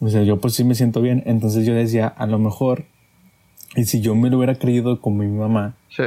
O 0.02 0.10
sea, 0.10 0.24
yo 0.24 0.40
pues 0.40 0.56
sí 0.56 0.64
me 0.64 0.74
siento 0.74 1.00
bien. 1.02 1.22
Entonces 1.28 1.64
yo 1.64 1.76
decía, 1.76 2.08
a 2.08 2.26
lo 2.26 2.40
mejor, 2.40 2.86
y 3.76 3.86
si 3.86 4.02
yo 4.02 4.16
me 4.16 4.30
lo 4.30 4.38
hubiera 4.38 4.56
creído 4.56 5.00
como 5.02 5.18
mi 5.24 5.28
mamá, 5.28 5.76
Sí. 5.90 6.04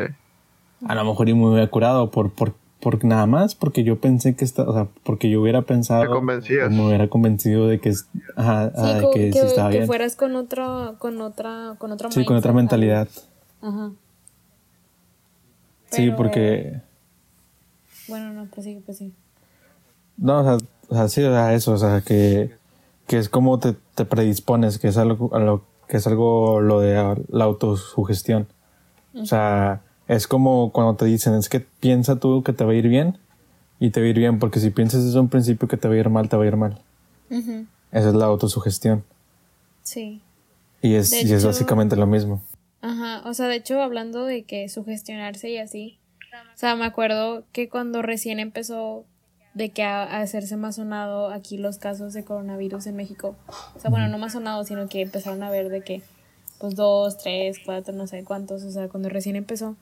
a 0.86 0.94
lo 0.94 1.04
mejor 1.04 1.28
y 1.28 1.34
me 1.34 1.46
hubiera 1.46 1.66
curado 1.68 2.10
por, 2.10 2.32
por, 2.32 2.54
por 2.80 3.04
nada 3.04 3.26
más, 3.26 3.54
porque 3.54 3.84
yo 3.84 4.00
pensé 4.00 4.34
que 4.34 4.44
está, 4.44 4.62
o 4.62 4.72
sea, 4.72 4.86
porque 5.02 5.28
yo 5.30 5.42
hubiera 5.42 5.62
pensado, 5.62 6.02
Te 6.02 6.68
me 6.70 6.86
hubiera 6.86 7.08
convencido 7.08 7.68
de 7.68 7.78
que, 7.80 7.92
ajá, 8.36 8.72
Sí, 8.74 8.94
de 8.94 9.10
que, 9.12 9.30
que, 9.30 9.32
sí 9.40 9.46
estaba 9.46 9.70
que 9.70 9.76
bien. 9.76 9.86
fueras 9.86 10.16
con 10.16 10.34
otro, 10.36 10.96
con 10.98 11.20
otra, 11.20 11.74
con 11.78 11.92
otro 11.92 12.10
Sí, 12.10 12.24
con 12.24 12.36
otra 12.36 12.52
mentalidad. 12.52 13.08
Ajá. 13.60 13.90
Sí, 15.90 16.10
porque, 16.16 16.80
Bueno, 18.08 18.32
no, 18.32 18.46
pues 18.46 18.64
sí, 18.64 18.80
pues 18.84 18.98
sí. 18.98 19.12
no, 20.16 20.40
o 20.40 20.44
sea, 20.44 20.56
o 20.88 20.94
sea, 20.94 21.08
sí, 21.08 21.22
o 21.22 21.30
sea, 21.32 21.52
eso, 21.54 21.72
o 21.72 21.78
sea, 21.78 22.00
que, 22.00 22.54
que 23.06 23.18
es 23.18 23.28
como 23.28 23.58
te, 23.58 23.74
te 23.94 24.04
predispones, 24.04 24.78
que 24.78 24.88
es 24.88 24.96
algo, 24.96 25.34
a 25.34 25.38
lo, 25.40 25.62
que 25.90 25.96
es 25.96 26.06
algo 26.06 26.60
lo 26.60 26.78
de 26.78 26.94
la 27.28 27.44
autosugestión. 27.44 28.46
O 29.12 29.26
sea, 29.26 29.82
es 30.06 30.28
como 30.28 30.70
cuando 30.70 30.94
te 30.94 31.04
dicen, 31.04 31.34
es 31.34 31.48
que 31.48 31.58
piensa 31.58 32.14
tú 32.20 32.44
que 32.44 32.52
te 32.52 32.64
va 32.64 32.70
a 32.70 32.76
ir 32.76 32.86
bien 32.86 33.18
y 33.80 33.90
te 33.90 33.98
va 33.98 34.06
a 34.06 34.10
ir 34.10 34.16
bien, 34.16 34.38
porque 34.38 34.60
si 34.60 34.70
piensas 34.70 35.04
desde 35.04 35.18
un 35.18 35.28
principio 35.28 35.66
que 35.66 35.76
te 35.76 35.88
va 35.88 35.94
a 35.94 35.98
ir 35.98 36.08
mal, 36.08 36.28
te 36.28 36.36
va 36.36 36.44
a 36.44 36.46
ir 36.46 36.56
mal. 36.56 36.80
Esa 37.28 38.08
es 38.08 38.14
la 38.14 38.26
autosugestión. 38.26 39.02
Sí. 39.82 40.22
Y 40.80 40.94
es, 40.94 41.12
y 41.12 41.32
es 41.32 41.44
básicamente 41.44 41.96
lo 41.96 42.06
mismo. 42.06 42.40
Ajá, 42.82 43.28
o 43.28 43.34
sea, 43.34 43.48
de 43.48 43.56
hecho, 43.56 43.82
hablando 43.82 44.24
de 44.24 44.44
que 44.44 44.68
sugestionarse 44.68 45.50
y 45.50 45.58
así, 45.58 45.98
o 46.54 46.56
sea, 46.56 46.76
me 46.76 46.84
acuerdo 46.84 47.42
que 47.50 47.68
cuando 47.68 48.00
recién 48.00 48.38
empezó 48.38 49.06
de 49.54 49.70
que 49.70 49.82
a, 49.82 50.02
a 50.02 50.20
hacerse 50.20 50.56
más 50.56 50.76
sonado 50.76 51.30
aquí 51.30 51.58
los 51.58 51.78
casos 51.78 52.12
de 52.12 52.24
coronavirus 52.24 52.86
en 52.86 52.96
México, 52.96 53.36
o 53.74 53.78
sea, 53.78 53.90
bueno, 53.90 54.08
no 54.08 54.18
más 54.18 54.32
sonado, 54.32 54.64
sino 54.64 54.88
que 54.88 55.02
empezaron 55.02 55.42
a 55.42 55.50
ver 55.50 55.68
de 55.68 55.82
que, 55.82 56.02
pues, 56.58 56.74
dos, 56.76 57.18
tres, 57.18 57.58
cuatro, 57.64 57.94
no 57.94 58.06
sé 58.06 58.24
cuántos, 58.24 58.62
o 58.62 58.70
sea, 58.70 58.88
cuando 58.88 59.08
recién 59.08 59.36
empezó, 59.36 59.76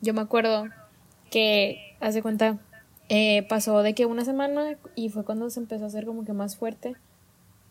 yo 0.00 0.14
me 0.14 0.20
acuerdo 0.20 0.66
que, 1.30 1.96
hace 2.00 2.22
cuenta, 2.22 2.58
eh, 3.08 3.46
pasó 3.48 3.82
de 3.82 3.94
que 3.94 4.06
una 4.06 4.24
semana 4.24 4.76
y 4.94 5.08
fue 5.08 5.24
cuando 5.24 5.48
se 5.50 5.60
empezó 5.60 5.84
a 5.84 5.88
hacer 5.88 6.04
como 6.04 6.24
que 6.24 6.32
más 6.32 6.56
fuerte. 6.56 6.96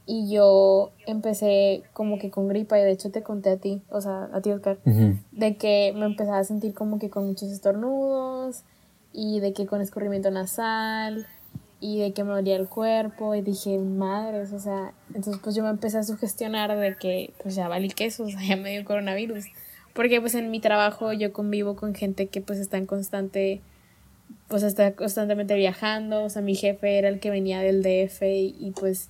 Y 0.09 0.31
yo 0.31 0.91
empecé 1.05 1.83
como 1.91 2.17
que 2.17 2.31
con 2.31 2.47
gripa 2.47 2.79
y 2.79 2.83
de 2.83 2.91
hecho 2.91 3.11
te 3.11 3.23
conté 3.23 3.49
a 3.49 3.57
ti, 3.57 3.81
o 3.89 3.99
sea, 3.99 4.29
a 4.31 4.39
ti 4.39 4.51
Oscar, 4.51 4.77
de 4.85 5.57
que 5.57 5.93
me 5.97 6.05
empezaba 6.05 6.39
a 6.39 6.43
sentir 6.45 6.73
como 6.73 6.97
que 6.97 7.09
con 7.09 7.27
muchos 7.27 7.49
estornudos 7.51 8.63
y 9.13 9.39
de 9.39 9.53
que 9.53 9.65
con 9.65 9.81
escurrimiento 9.81 10.31
nasal 10.31 11.27
y 11.79 11.99
de 11.99 12.13
que 12.13 12.23
me 12.23 12.31
dolía 12.31 12.55
el 12.55 12.67
cuerpo 12.67 13.35
y 13.35 13.41
dije, 13.41 13.77
madres, 13.77 14.51
o 14.51 14.59
sea, 14.59 14.93
entonces 15.09 15.39
pues 15.43 15.55
yo 15.55 15.63
me 15.63 15.69
empecé 15.69 15.97
a 15.97 16.03
sugestionar 16.03 16.75
de 16.77 16.95
que 16.95 17.33
pues 17.41 17.55
ya 17.55 17.67
valí 17.67 17.89
queso, 17.89 18.23
o 18.25 18.29
sea, 18.29 18.41
ya 18.41 18.55
me 18.55 18.71
dio 18.71 18.85
coronavirus. 18.85 19.45
Porque 19.93 20.21
pues 20.21 20.35
en 20.35 20.51
mi 20.51 20.59
trabajo 20.59 21.11
yo 21.13 21.33
convivo 21.33 21.75
con 21.75 21.95
gente 21.95 22.27
que 22.27 22.41
pues 22.41 22.59
está 22.59 22.77
en 22.77 22.85
constante, 22.85 23.61
pues 24.47 24.63
está 24.63 24.91
constantemente 24.93 25.55
viajando, 25.55 26.23
o 26.23 26.29
sea, 26.29 26.41
mi 26.41 26.55
jefe 26.55 26.97
era 26.97 27.09
el 27.09 27.19
que 27.19 27.31
venía 27.31 27.61
del 27.61 27.81
DF 27.81 28.21
y, 28.23 28.55
y, 28.59 28.71
pues 28.79 29.09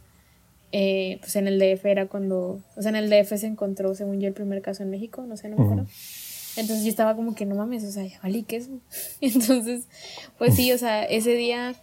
eh, 0.71 1.17
pues 1.21 1.35
en 1.35 1.47
el 1.47 1.59
DF 1.59 1.85
era 1.85 2.07
cuando, 2.07 2.61
o 2.75 2.81
sea, 2.81 2.89
en 2.89 2.95
el 2.95 3.09
DF 3.09 3.37
se 3.37 3.47
encontró, 3.47 3.95
según 3.95 4.19
yo, 4.19 4.27
el 4.27 4.33
primer 4.33 4.61
caso 4.61 4.83
en 4.83 4.89
México, 4.89 5.25
no 5.27 5.37
sé, 5.37 5.49
no 5.49 5.57
me 5.57 5.63
acuerdo. 5.63 5.87
Entonces 6.57 6.83
yo 6.83 6.89
estaba 6.89 7.15
como 7.15 7.35
que 7.35 7.45
no 7.45 7.55
mames, 7.55 7.83
o 7.83 7.91
sea, 7.91 8.03
ya 8.03 8.19
valí 8.21 8.43
queso. 8.43 8.71
Entonces, 9.21 9.85
pues 10.37 10.55
sí, 10.55 10.71
o 10.71 10.77
sea, 10.77 11.03
ese 11.03 11.35
día 11.35 11.75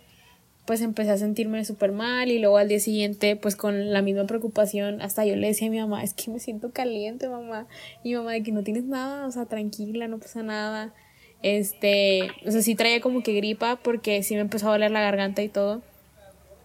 pues 0.66 0.81
empecé 0.81 1.11
a 1.11 1.19
sentirme 1.19 1.64
súper 1.64 1.93
mal 1.93 2.31
y 2.31 2.38
luego 2.38 2.57
al 2.57 2.69
día 2.69 2.80
siguiente 2.80 3.37
pues 3.37 3.54
con 3.54 3.93
la 3.93 4.00
misma 4.00 4.25
preocupación 4.26 5.02
hasta 5.02 5.26
yo 5.26 5.37
le 5.37 5.49
decía 5.49 5.69
a 5.69 5.71
mi 5.71 5.78
mamá, 5.78 6.02
es 6.02 6.15
que 6.15 6.30
me 6.30 6.41
siento 6.41 6.71
caliente 6.71 7.28
mamá 7.28 7.67
y 8.02 8.10
mi 8.10 8.17
mamá 8.17 8.32
de 8.32 8.43
que 8.43 8.50
no 8.50 8.63
tienes 8.63 8.84
nada, 8.84 9.26
o 9.26 9.30
sea, 9.30 9.45
tranquila, 9.47 10.08
no 10.08 10.19
pasa 10.19 10.43
nada. 10.43 10.95
Este, 11.43 12.30
o 12.47 12.50
sea, 12.50 12.63
sí 12.63 12.75
traía 12.75 13.02
como 13.02 13.23
que 13.23 13.34
gripa 13.34 13.76
porque 13.76 14.23
sí 14.23 14.34
me 14.34 14.41
empezó 14.41 14.69
a 14.69 14.73
doler 14.73 14.91
la 14.91 15.02
garganta 15.02 15.43
y 15.43 15.49
todo. 15.49 15.82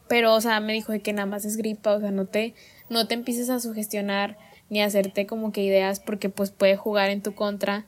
Pero, 0.07 0.33
o 0.33 0.41
sea, 0.41 0.61
me 0.61 0.73
dijo 0.73 0.93
de 0.93 1.01
que 1.01 1.11
nada 1.11 1.25
más 1.25 1.43
es 1.43 1.57
gripa, 1.57 1.93
o 1.93 1.99
sea, 1.99 2.11
no 2.11 2.25
te, 2.25 2.53
no 2.89 3.05
te 3.05 3.13
empieces 3.13 3.49
a 3.49 3.59
sugestionar 3.59 4.37
ni 4.69 4.81
a 4.81 4.85
hacerte 4.85 5.27
como 5.27 5.51
que 5.51 5.61
ideas 5.61 5.99
porque 5.99 6.29
pues 6.29 6.51
puede 6.51 6.77
jugar 6.77 7.09
en 7.09 7.21
tu 7.21 7.35
contra 7.35 7.85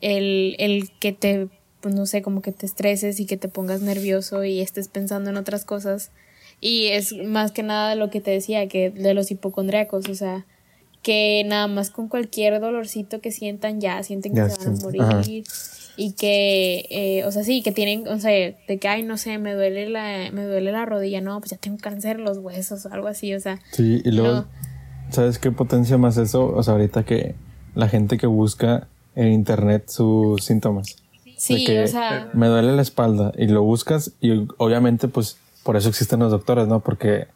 el, 0.00 0.56
el 0.58 0.90
que 1.00 1.12
te, 1.12 1.48
pues 1.80 1.94
no 1.94 2.06
sé, 2.06 2.22
como 2.22 2.42
que 2.42 2.52
te 2.52 2.66
estreses 2.66 3.20
y 3.20 3.26
que 3.26 3.36
te 3.36 3.48
pongas 3.48 3.80
nervioso 3.82 4.44
y 4.44 4.60
estés 4.60 4.88
pensando 4.88 5.30
en 5.30 5.36
otras 5.36 5.64
cosas. 5.64 6.10
Y 6.60 6.88
es 6.88 7.12
más 7.14 7.52
que 7.52 7.62
nada 7.62 7.94
lo 7.94 8.10
que 8.10 8.20
te 8.20 8.30
decía, 8.30 8.66
que 8.68 8.90
de 8.90 9.14
los 9.14 9.30
hipocondriacos, 9.30 10.08
o 10.08 10.14
sea, 10.14 10.44
que 11.02 11.42
nada 11.46 11.66
más 11.68 11.90
con 11.90 12.08
cualquier 12.08 12.60
dolorcito 12.60 13.20
que 13.22 13.32
sientan 13.32 13.80
ya 13.80 14.02
sienten 14.02 14.32
que 14.32 14.38
Ya 14.40 14.50
se 14.50 14.58
van 14.66 14.74
a 14.74 14.76
sienten, 14.76 15.00
ajá. 15.00 15.16
morir 15.16 15.44
y 15.96 16.12
que, 16.12 16.86
eh, 16.90 17.24
o 17.24 17.32
sea, 17.32 17.42
sí, 17.44 17.62
que 17.62 17.72
tienen, 17.72 18.06
o 18.08 18.18
sea, 18.20 18.30
de 18.30 18.78
que, 18.78 18.88
ay, 18.88 19.02
no 19.02 19.16
sé, 19.18 19.38
me 19.38 19.54
duele 19.54 19.88
la, 19.90 20.30
me 20.32 20.44
duele 20.44 20.72
la 20.72 20.84
rodilla, 20.86 21.20
no, 21.20 21.38
pues 21.40 21.50
ya 21.50 21.56
tengo 21.58 21.76
cáncer 21.78 22.16
en 22.18 22.24
los 22.24 22.38
huesos 22.38 22.86
o 22.86 22.92
algo 22.92 23.08
así, 23.08 23.34
o 23.34 23.40
sea, 23.40 23.60
Sí, 23.72 24.00
y 24.04 24.10
luego, 24.10 24.32
No. 24.34 24.46
¿sabes 25.10 25.38
qué 25.38 25.50
potencia 25.50 25.98
más 25.98 26.16
eso? 26.16 26.46
O 26.54 26.62
sea, 26.62 26.72
ahorita 26.74 27.04
que 27.04 27.34
la 27.74 27.88
gente 27.88 28.16
que 28.18 28.26
busca 28.26 28.88
en 29.20 29.32
internet 29.32 29.84
sus 29.88 30.44
síntomas. 30.44 30.96
sí, 31.36 31.54
de 31.58 31.64
que 31.64 31.82
o 31.84 31.86
sea, 31.86 32.30
me 32.34 32.46
duele 32.48 32.72
la 32.72 32.82
espalda 32.82 33.32
y 33.36 33.46
lo 33.46 33.62
buscas 33.62 34.12
y 34.20 34.46
obviamente 34.58 35.08
pues 35.08 35.36
por 35.62 35.76
eso 35.76 35.88
existen 35.88 36.20
los 36.20 36.30
doctores, 36.30 36.66
¿no? 36.68 36.80
Porque 36.80 37.26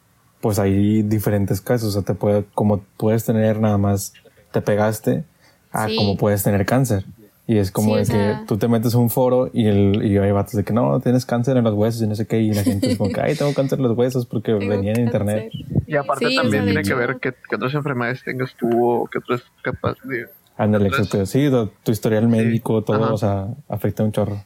pues 0.41 0.59
hay 0.59 1.01
diferentes 1.03 1.61
casos, 1.61 1.89
o 1.89 1.91
sea, 1.91 2.01
te 2.03 2.13
puede, 2.13 2.45
como 2.53 2.81
puedes 2.97 3.25
tener 3.25 3.59
nada 3.59 3.77
más, 3.77 4.13
te 4.51 4.61
pegaste, 4.61 5.23
a 5.71 5.87
Sí. 5.87 5.95
como 5.95 6.17
puedes 6.17 6.43
tener 6.43 6.65
cáncer. 6.65 7.03
Y 7.47 7.57
es 7.57 7.69
como 7.71 7.89
Sí, 7.89 7.93
o 7.93 7.97
de 7.97 8.05
sea- 8.05 8.39
que 8.39 8.45
tú 8.47 8.57
te 8.57 8.67
metes 8.67 8.95
a 8.95 8.97
un 8.97 9.09
foro 9.11 9.49
y, 9.53 9.67
el, 9.67 10.03
y 10.03 10.17
hay 10.17 10.31
vatos 10.31 10.53
de 10.53 10.63
que 10.63 10.73
no, 10.73 10.99
tienes 10.99 11.25
cáncer 11.27 11.57
en 11.57 11.63
los 11.63 11.73
huesos 11.75 12.01
y 12.01 12.07
no 12.07 12.15
sé 12.15 12.25
qué, 12.25 12.39
y 12.41 12.51
la 12.53 12.63
gente 12.63 12.91
es 12.91 12.97
como 12.97 13.11
que, 13.11 13.21
ay, 13.21 13.35
tengo 13.35 13.53
cáncer 13.53 13.77
en 13.79 13.87
los 13.87 13.95
huesos 13.97 14.25
porque 14.25 14.51
tengo 14.53 14.67
venía 14.67 14.93
en 14.93 15.01
internet. 15.01 15.51
Y 15.85 15.95
aparte 15.95 16.27
Sí, 16.27 16.37
o 16.37 16.41
también 16.41 16.63
sea, 16.63 16.73
tiene 16.73 16.83
que 16.87 16.93
ver 16.95 17.17
qué, 17.21 17.33
qué 17.49 17.55
otras 17.55 17.73
enfermedades 17.75 18.23
tengas 18.23 18.55
tú 18.55 18.67
o 18.87 19.07
qué 19.07 19.19
otras 19.19 19.41
capaz 19.63 19.95
de... 20.05 20.25
Ándale, 20.57 20.87
exacto. 20.87 21.25
Sí, 21.25 21.49
tu 21.83 21.91
historial 21.91 22.27
médico, 22.27 22.83
todo, 22.83 23.03
Ajá. 23.03 23.13
o 23.13 23.17
sea, 23.17 23.47
afecta 23.67 24.03
un 24.03 24.11
chorro. 24.11 24.43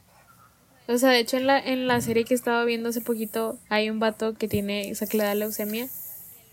O 0.88 0.98
sea, 0.98 1.10
de 1.10 1.20
hecho 1.20 1.36
en 1.36 1.46
la, 1.46 1.58
en 1.60 1.86
la 1.86 2.00
serie 2.00 2.24
que 2.24 2.34
estaba 2.34 2.64
viendo 2.64 2.88
hace 2.88 3.00
poquito 3.00 3.58
hay 3.68 3.90
un 3.90 4.00
vato 4.00 4.34
que 4.34 4.48
tiene, 4.48 4.90
o 4.90 4.94
sea, 4.96 5.06
que 5.06 5.18
le 5.18 5.24
da 5.24 5.36
leucemia 5.36 5.86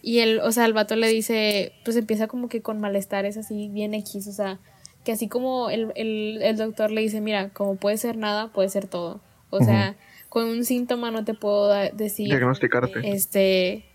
y 0.04 0.20
el, 0.20 0.40
o 0.42 0.52
sea, 0.52 0.66
el 0.66 0.74
vato 0.74 0.96
le 0.96 1.08
dice, 1.08 1.74
pues 1.84 1.98
empieza 1.98 2.28
como 2.28 2.48
que 2.48 2.62
con 2.62 2.80
malestares 2.80 3.36
así 3.36 3.68
bien 3.70 3.96
X, 3.96 4.28
o 4.28 4.32
sea, 4.32 4.60
que 5.04 5.12
así 5.12 5.28
como 5.28 5.72
el, 5.72 5.92
el, 5.96 6.40
el 6.44 6.56
doctor 6.56 6.92
le 6.92 7.02
dice, 7.02 7.20
mira, 7.20 7.50
como 7.50 7.78
puede 7.78 7.98
ser 7.98 8.16
nada, 8.16 8.50
puede 8.50 8.70
ser 8.70 8.88
todo. 8.88 9.22
O 9.50 9.64
sea, 9.64 9.96
con 10.30 10.46
un 10.46 10.66
síntoma 10.66 11.10
no 11.10 11.26
te 11.26 11.34
puedo 11.34 11.70
decir, 11.94 12.28
Diagnosticarte. 12.28 13.10
este, 13.10 13.86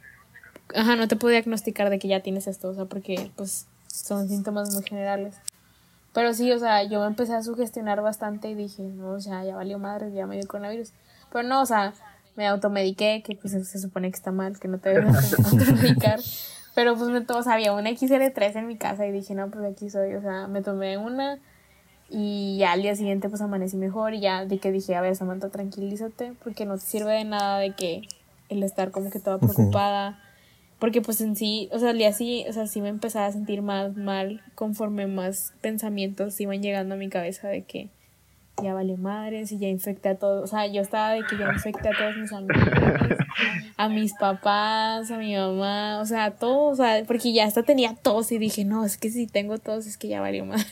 ajá, 0.74 0.96
no 0.96 1.06
te 1.06 1.14
puedo 1.14 1.30
diagnosticar 1.32 1.88
de 1.88 1.98
que 2.00 2.08
ya 2.08 2.20
tienes 2.20 2.48
esto, 2.48 2.70
o 2.70 2.74
sea, 2.74 2.86
porque 2.86 3.30
pues 3.36 3.68
son 3.86 4.28
síntomas 4.28 4.74
muy 4.74 4.82
generales. 4.82 5.36
Pero 6.12 6.34
sí, 6.34 6.52
o 6.52 6.58
sea, 6.58 6.82
yo 6.82 7.00
me 7.00 7.06
empecé 7.06 7.34
a 7.34 7.42
sugestionar 7.42 8.02
bastante 8.02 8.50
y 8.50 8.54
dije, 8.54 8.82
no, 8.82 9.10
o 9.10 9.20
sea, 9.20 9.44
ya 9.44 9.56
valió 9.56 9.78
madre, 9.78 10.12
ya 10.12 10.26
me 10.26 10.36
dio 10.36 10.46
coronavirus. 10.46 10.92
Pero 11.32 11.48
no, 11.48 11.62
o 11.62 11.66
sea, 11.66 11.94
me 12.36 12.46
automediqué, 12.46 13.22
que 13.24 13.34
pues 13.36 13.52
se 13.52 13.78
supone 13.78 14.10
que 14.10 14.16
está 14.16 14.30
mal, 14.30 14.58
que 14.58 14.68
no 14.68 14.78
te 14.78 14.90
debes 14.90 15.38
automedicar. 15.52 16.20
Pero 16.74 16.96
pues 16.96 17.10
me 17.10 17.18
o 17.18 17.42
sea, 17.42 17.54
había 17.54 17.72
una 17.72 17.90
XL3 17.90 18.56
en 18.56 18.66
mi 18.66 18.76
casa 18.76 19.06
y 19.06 19.12
dije, 19.12 19.34
no, 19.34 19.48
pues 19.48 19.64
aquí 19.64 19.90
soy, 19.90 20.14
o 20.14 20.20
sea, 20.22 20.48
me 20.48 20.62
tomé 20.62 20.98
una 20.98 21.38
y 22.14 22.58
ya 22.58 22.72
al 22.72 22.82
día 22.82 22.94
siguiente 22.94 23.30
pues 23.30 23.40
amanecí 23.40 23.78
mejor 23.78 24.12
y 24.12 24.20
ya 24.20 24.44
de 24.44 24.58
que 24.58 24.70
dije, 24.70 24.94
a 24.94 25.00
ver, 25.00 25.16
Samantha, 25.16 25.48
tranquilízate, 25.48 26.34
porque 26.44 26.66
no 26.66 26.74
te 26.74 26.84
sirve 26.84 27.12
de 27.12 27.24
nada 27.24 27.58
de 27.58 27.72
que 27.72 28.02
el 28.50 28.62
estar 28.62 28.90
como 28.90 29.10
que 29.10 29.18
toda 29.18 29.38
preocupada. 29.38 30.18
Porque 30.82 31.00
pues 31.00 31.20
en 31.20 31.36
sí, 31.36 31.68
o 31.70 31.78
sea, 31.78 31.90
al 31.90 31.98
día 31.98 32.12
sí, 32.12 32.44
o 32.48 32.52
sea, 32.52 32.66
sí 32.66 32.80
me 32.80 32.88
empezaba 32.88 33.26
a 33.26 33.30
sentir 33.30 33.62
más 33.62 33.96
mal 33.96 34.42
conforme 34.56 35.06
más 35.06 35.54
pensamientos 35.60 36.40
iban 36.40 36.60
llegando 36.60 36.96
a 36.96 36.98
mi 36.98 37.08
cabeza 37.08 37.46
de 37.46 37.62
que 37.62 37.88
ya 38.62 38.74
vale 38.74 38.96
madres 38.96 39.50
y 39.52 39.58
ya 39.58 39.68
infecté 39.68 40.10
a 40.10 40.14
todos. 40.16 40.44
O 40.44 40.46
sea, 40.46 40.66
yo 40.66 40.82
estaba 40.82 41.10
de 41.12 41.22
que 41.24 41.36
ya 41.38 41.50
infecté 41.52 41.88
a 41.88 41.92
todos 41.96 42.16
mis 42.16 42.32
amigos, 42.32 42.56
a 43.76 43.88
mis 43.88 44.12
papás, 44.14 45.10
a 45.10 45.16
mi 45.16 45.34
mamá, 45.36 46.00
o 46.00 46.04
sea, 46.04 46.26
a 46.26 46.30
todos, 46.32 46.74
o 46.78 46.82
sea, 46.82 47.02
porque 47.06 47.32
ya 47.32 47.46
hasta 47.46 47.62
tenía 47.62 47.94
tos 48.00 48.30
y 48.30 48.38
dije, 48.38 48.64
no, 48.64 48.84
es 48.84 48.98
que 48.98 49.10
si 49.10 49.26
tengo 49.26 49.58
tos 49.58 49.86
es 49.86 49.96
que 49.96 50.08
ya 50.08 50.20
valió 50.20 50.44
madres. 50.44 50.66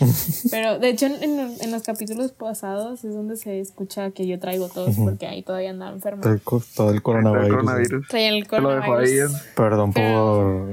Pero 0.50 0.78
de 0.78 0.88
hecho 0.90 1.06
en, 1.06 1.22
en- 1.22 1.70
los 1.70 1.82
capítulos 1.84 2.32
pasados 2.32 3.04
es 3.04 3.14
donde 3.14 3.36
se 3.36 3.60
escucha 3.60 4.10
que 4.10 4.26
yo 4.26 4.38
traigo 4.38 4.68
tos 4.68 4.96
porque 5.02 5.26
ahí 5.26 5.42
todavía 5.42 5.70
andaba 5.70 5.92
enferma. 5.92 6.22
Todo 6.22 6.32
el, 6.34 6.40
co- 6.42 6.62
todo 6.76 6.90
el 6.90 7.02
coronavirus. 7.02 7.48
coronavirus. 7.50 8.08
Traía 8.08 8.28
el 8.30 8.46
Te 8.46 8.60
lo 8.60 8.68
dejo 8.70 8.82
ahí. 8.82 8.88
coronavirus. 8.90 9.32
en- 9.32 9.54
Perdón 9.54 9.92
Pero- 9.92 10.66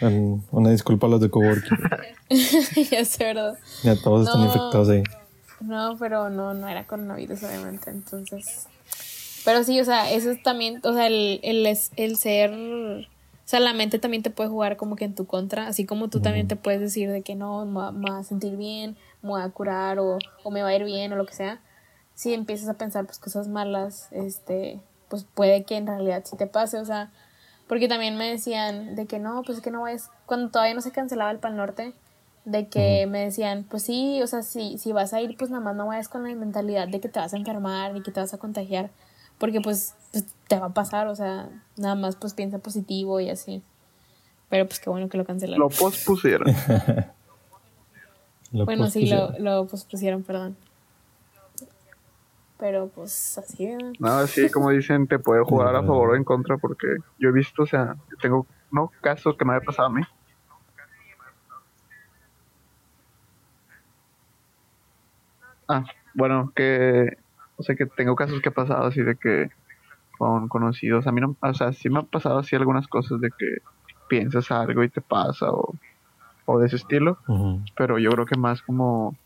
por 0.00 0.08
En- 0.08 0.42
una 0.52 0.70
disculpa 0.70 1.06
a 1.06 1.10
los 1.10 1.20
de 1.20 1.28
coworking. 1.28 1.78
ya 2.90 3.04
sé, 3.04 3.24
¿verdad? 3.24 3.58
Ya 3.82 3.94
todos 3.96 4.26
están 4.26 4.42
infectados 4.46 4.88
ahí. 4.88 5.02
No, 5.64 5.96
pero 5.98 6.30
no, 6.30 6.54
no 6.54 6.68
era 6.68 6.86
coronavirus, 6.86 7.42
obviamente. 7.44 7.90
Entonces. 7.90 8.66
Pero 9.44 9.64
sí, 9.64 9.80
o 9.80 9.84
sea, 9.84 10.10
eso 10.10 10.30
es 10.30 10.42
también, 10.42 10.80
o 10.84 10.92
sea, 10.92 11.06
el, 11.06 11.40
el, 11.42 11.66
es- 11.66 11.90
el 11.96 12.16
ser. 12.16 12.52
O 12.52 13.48
sea, 13.52 13.60
la 13.60 13.72
mente 13.74 13.98
también 13.98 14.22
te 14.22 14.30
puede 14.30 14.48
jugar 14.48 14.76
como 14.76 14.96
que 14.96 15.04
en 15.04 15.14
tu 15.14 15.26
contra, 15.26 15.66
así 15.66 15.84
como 15.84 16.08
tú 16.08 16.20
también 16.22 16.46
te 16.48 16.56
puedes 16.56 16.80
decir 16.80 17.10
de 17.10 17.22
que 17.22 17.34
no, 17.34 17.64
me 17.66 17.80
va- 17.80 17.92
me 17.92 18.10
va 18.10 18.18
a 18.20 18.24
sentir 18.24 18.56
bien, 18.56 18.96
me 19.20 19.30
voy 19.30 19.42
a 19.42 19.48
curar 19.50 19.98
o, 19.98 20.18
o 20.44 20.50
me 20.50 20.62
va 20.62 20.68
a 20.68 20.74
ir 20.76 20.84
bien 20.84 21.12
o 21.12 21.16
lo 21.16 21.26
que 21.26 21.34
sea. 21.34 21.60
Si 22.14 22.32
empiezas 22.32 22.68
a 22.68 22.74
pensar 22.74 23.04
pues 23.04 23.18
cosas 23.18 23.48
malas, 23.48 24.08
este, 24.12 24.80
pues 25.08 25.24
puede 25.24 25.64
que 25.64 25.76
en 25.76 25.86
realidad 25.86 26.22
sí 26.24 26.36
te 26.36 26.46
pase, 26.46 26.78
o 26.78 26.84
sea, 26.84 27.10
porque 27.66 27.88
también 27.88 28.16
me 28.16 28.30
decían 28.30 28.94
de 28.94 29.06
que 29.06 29.18
no, 29.18 29.42
pues 29.42 29.58
es 29.58 29.64
que 29.64 29.70
no 29.70 29.82
vayas, 29.82 30.08
cuando 30.24 30.50
todavía 30.50 30.74
no 30.74 30.80
se 30.80 30.92
cancelaba 30.92 31.30
el 31.30 31.38
Pal 31.38 31.56
Norte, 31.56 31.92
de 32.44 32.68
que 32.68 33.06
me 33.06 33.20
decían, 33.24 33.64
pues 33.68 33.84
sí, 33.84 34.20
o 34.22 34.26
sea, 34.26 34.42
si, 34.42 34.78
si 34.78 34.92
vas 34.92 35.12
a 35.12 35.20
ir, 35.20 35.36
pues 35.36 35.50
nada 35.50 35.62
más 35.62 35.76
no 35.76 35.86
vayas 35.86 36.08
con 36.08 36.24
la 36.24 36.34
mentalidad 36.34 36.88
de 36.88 37.00
que 37.00 37.08
te 37.08 37.20
vas 37.20 37.34
a 37.34 37.36
enfermar 37.36 37.92
ni 37.92 38.02
que 38.02 38.10
te 38.10 38.20
vas 38.20 38.34
a 38.34 38.38
contagiar, 38.38 38.90
porque 39.38 39.60
pues, 39.60 39.94
pues 40.10 40.26
te 40.48 40.58
va 40.58 40.66
a 40.66 40.74
pasar, 40.74 41.06
o 41.06 41.14
sea, 41.14 41.48
nada 41.76 41.94
más 41.94 42.16
pues 42.16 42.34
piensa 42.34 42.58
positivo 42.58 43.20
y 43.20 43.30
así. 43.30 43.62
Pero 44.48 44.66
pues 44.66 44.80
qué 44.80 44.90
bueno 44.90 45.08
que 45.08 45.16
lo 45.16 45.24
cancelaron. 45.24 45.60
Lo 45.60 45.68
pospusieron. 45.68 46.48
Lo 48.52 48.66
bueno, 48.66 48.90
sí, 48.90 49.06
lo, 49.06 49.16
pospusieron. 49.16 49.44
lo 49.44 49.66
pospusieron, 49.66 50.22
perdón. 50.24 50.56
Pero 52.58 52.88
pues 52.88 53.38
así, 53.38 53.66
así 54.02 54.50
como 54.50 54.68
dicen, 54.68 55.06
te 55.06 55.18
puede 55.18 55.42
jugar 55.42 55.74
a 55.74 55.82
favor 55.82 56.10
o 56.10 56.16
en 56.16 56.22
contra 56.22 56.58
porque 56.58 56.86
yo 57.18 57.30
he 57.30 57.32
visto, 57.32 57.62
o 57.62 57.66
sea, 57.66 57.96
yo 58.10 58.16
tengo, 58.20 58.46
no, 58.70 58.92
casos 59.00 59.36
que 59.38 59.46
me 59.46 59.54
haya 59.54 59.64
pasado 59.64 59.88
a 59.88 59.90
mí. 59.90 60.02
Ah, 65.72 65.84
bueno, 66.14 66.52
que, 66.54 67.16
o 67.56 67.62
sea, 67.62 67.74
que 67.74 67.86
tengo 67.86 68.14
casos 68.14 68.40
que 68.42 68.50
he 68.50 68.52
pasado 68.52 68.84
así 68.84 69.02
de 69.02 69.16
que 69.16 69.48
con 70.18 70.48
conocidos, 70.48 71.06
a 71.06 71.12
mí 71.12 71.20
no, 71.20 71.34
o 71.40 71.54
sea, 71.54 71.72
sí 71.72 71.88
me 71.88 72.00
ha 72.00 72.02
pasado 72.02 72.38
así 72.38 72.54
algunas 72.54 72.86
cosas 72.88 73.20
de 73.20 73.30
que 73.30 73.46
piensas 74.08 74.50
algo 74.50 74.84
y 74.84 74.90
te 74.90 75.00
pasa 75.00 75.50
o, 75.50 75.74
o 76.44 76.58
de 76.58 76.66
ese 76.66 76.76
estilo, 76.76 77.16
pero 77.76 77.98
yo 77.98 78.10
creo 78.10 78.26
que 78.26 78.36
más 78.36 78.60
como, 78.62 79.16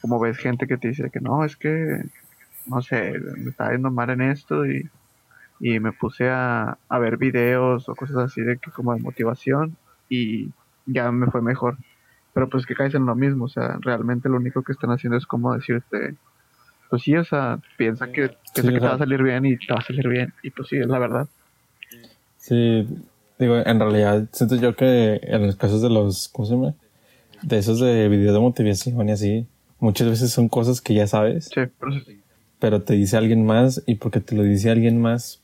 como 0.00 0.20
ves 0.20 0.38
gente 0.38 0.68
que 0.68 0.76
te 0.78 0.88
dice 0.88 1.10
que 1.10 1.20
no, 1.20 1.44
es 1.44 1.56
que, 1.56 2.04
no 2.66 2.80
sé, 2.80 3.14
me 3.38 3.50
estaba 3.50 3.72
yendo 3.72 3.90
mal 3.90 4.10
en 4.10 4.22
esto 4.22 4.64
y, 4.64 4.88
y 5.58 5.80
me 5.80 5.92
puse 5.92 6.30
a, 6.30 6.78
a 6.88 6.98
ver 7.00 7.16
videos 7.16 7.88
o 7.88 7.96
cosas 7.96 8.18
así 8.18 8.40
de 8.42 8.58
que 8.58 8.70
como 8.70 8.94
de 8.94 9.00
motivación 9.00 9.76
y 10.08 10.52
ya 10.86 11.10
me 11.10 11.26
fue 11.26 11.42
mejor. 11.42 11.76
Pero 12.38 12.48
pues 12.50 12.66
que 12.66 12.76
caes 12.76 12.94
en 12.94 13.04
lo 13.04 13.16
mismo, 13.16 13.46
o 13.46 13.48
sea, 13.48 13.78
realmente 13.80 14.28
lo 14.28 14.36
único 14.36 14.62
que 14.62 14.70
están 14.70 14.92
haciendo 14.92 15.16
es 15.16 15.26
como 15.26 15.54
decirte, 15.54 16.14
pues 16.88 17.02
sí, 17.02 17.16
o 17.16 17.24
sea, 17.24 17.58
piensa 17.76 18.06
que, 18.12 18.28
piensa 18.28 18.38
Sí, 18.54 18.62
que 18.62 18.74
te 18.74 18.86
va 18.86 18.94
a 18.94 18.98
salir 18.98 19.24
bien 19.24 19.44
y 19.44 19.56
te 19.56 19.72
va 19.72 19.80
a 19.80 19.82
salir 19.82 20.06
bien, 20.06 20.32
y 20.44 20.50
pues 20.50 20.68
sí, 20.68 20.76
es 20.76 20.86
la 20.86 21.00
verdad. 21.00 21.26
Sí, 22.36 22.86
digo, 23.40 23.56
en 23.56 23.80
realidad 23.80 24.28
siento 24.30 24.54
yo 24.54 24.76
que 24.76 25.18
en 25.20 25.46
los 25.48 25.56
casos 25.56 25.82
de 25.82 25.90
los, 25.90 26.28
¿cómo 26.28 26.46
se 26.46 26.54
llama? 26.54 26.74
De 27.42 27.58
esos 27.58 27.80
de 27.80 28.08
videos 28.08 28.34
de 28.34 28.40
motivación 28.40 29.08
y 29.08 29.10
así, 29.10 29.46
muchas 29.80 30.08
veces 30.08 30.30
son 30.30 30.48
cosas 30.48 30.80
que 30.80 30.94
ya 30.94 31.08
sabes, 31.08 31.46
Sí, 31.46 31.62
pero 31.80 31.92
sí, 31.92 32.20
pero 32.60 32.82
te 32.82 32.94
dice 32.94 33.16
alguien 33.16 33.44
más 33.44 33.82
y 33.84 33.96
porque 33.96 34.20
te 34.20 34.36
lo 34.36 34.44
dice 34.44 34.70
alguien 34.70 35.02
más, 35.02 35.40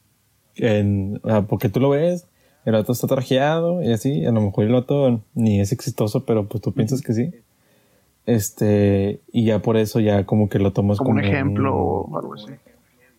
en, 0.55 1.19
o 1.25 1.29
sea, 1.29 1.43
porque 1.43 1.69
tú 1.69 1.81
lo 1.81 1.91
ves, 1.91 2.29
el 2.65 2.75
otro 2.75 2.93
está 2.93 3.07
trajeado 3.07 3.83
y 3.83 3.93
así, 3.93 4.25
a 4.25 4.33
lo 4.33 4.41
mejor 4.41 4.65
el 4.65 4.75
otro 4.75 5.21
ni 5.35 5.61
es 5.61 5.73
exitoso, 5.73 6.25
pero 6.25 6.47
pues 6.47 6.63
tú 6.63 6.73
piensas 6.73 7.03
que 7.03 7.13
sí. 7.13 7.31
Este, 8.27 9.21
y 9.33 9.45
ya 9.45 9.61
por 9.61 9.77
eso 9.77 10.01
ya 10.01 10.25
como 10.25 10.49
que 10.49 10.59
lo 10.59 10.73
tomas 10.73 10.97
como 10.99 11.11
como, 11.11 11.19
un 11.21 11.25
ejemplo 11.25 11.77
o 11.77 12.19
algo 12.19 12.35
así. 12.35 12.55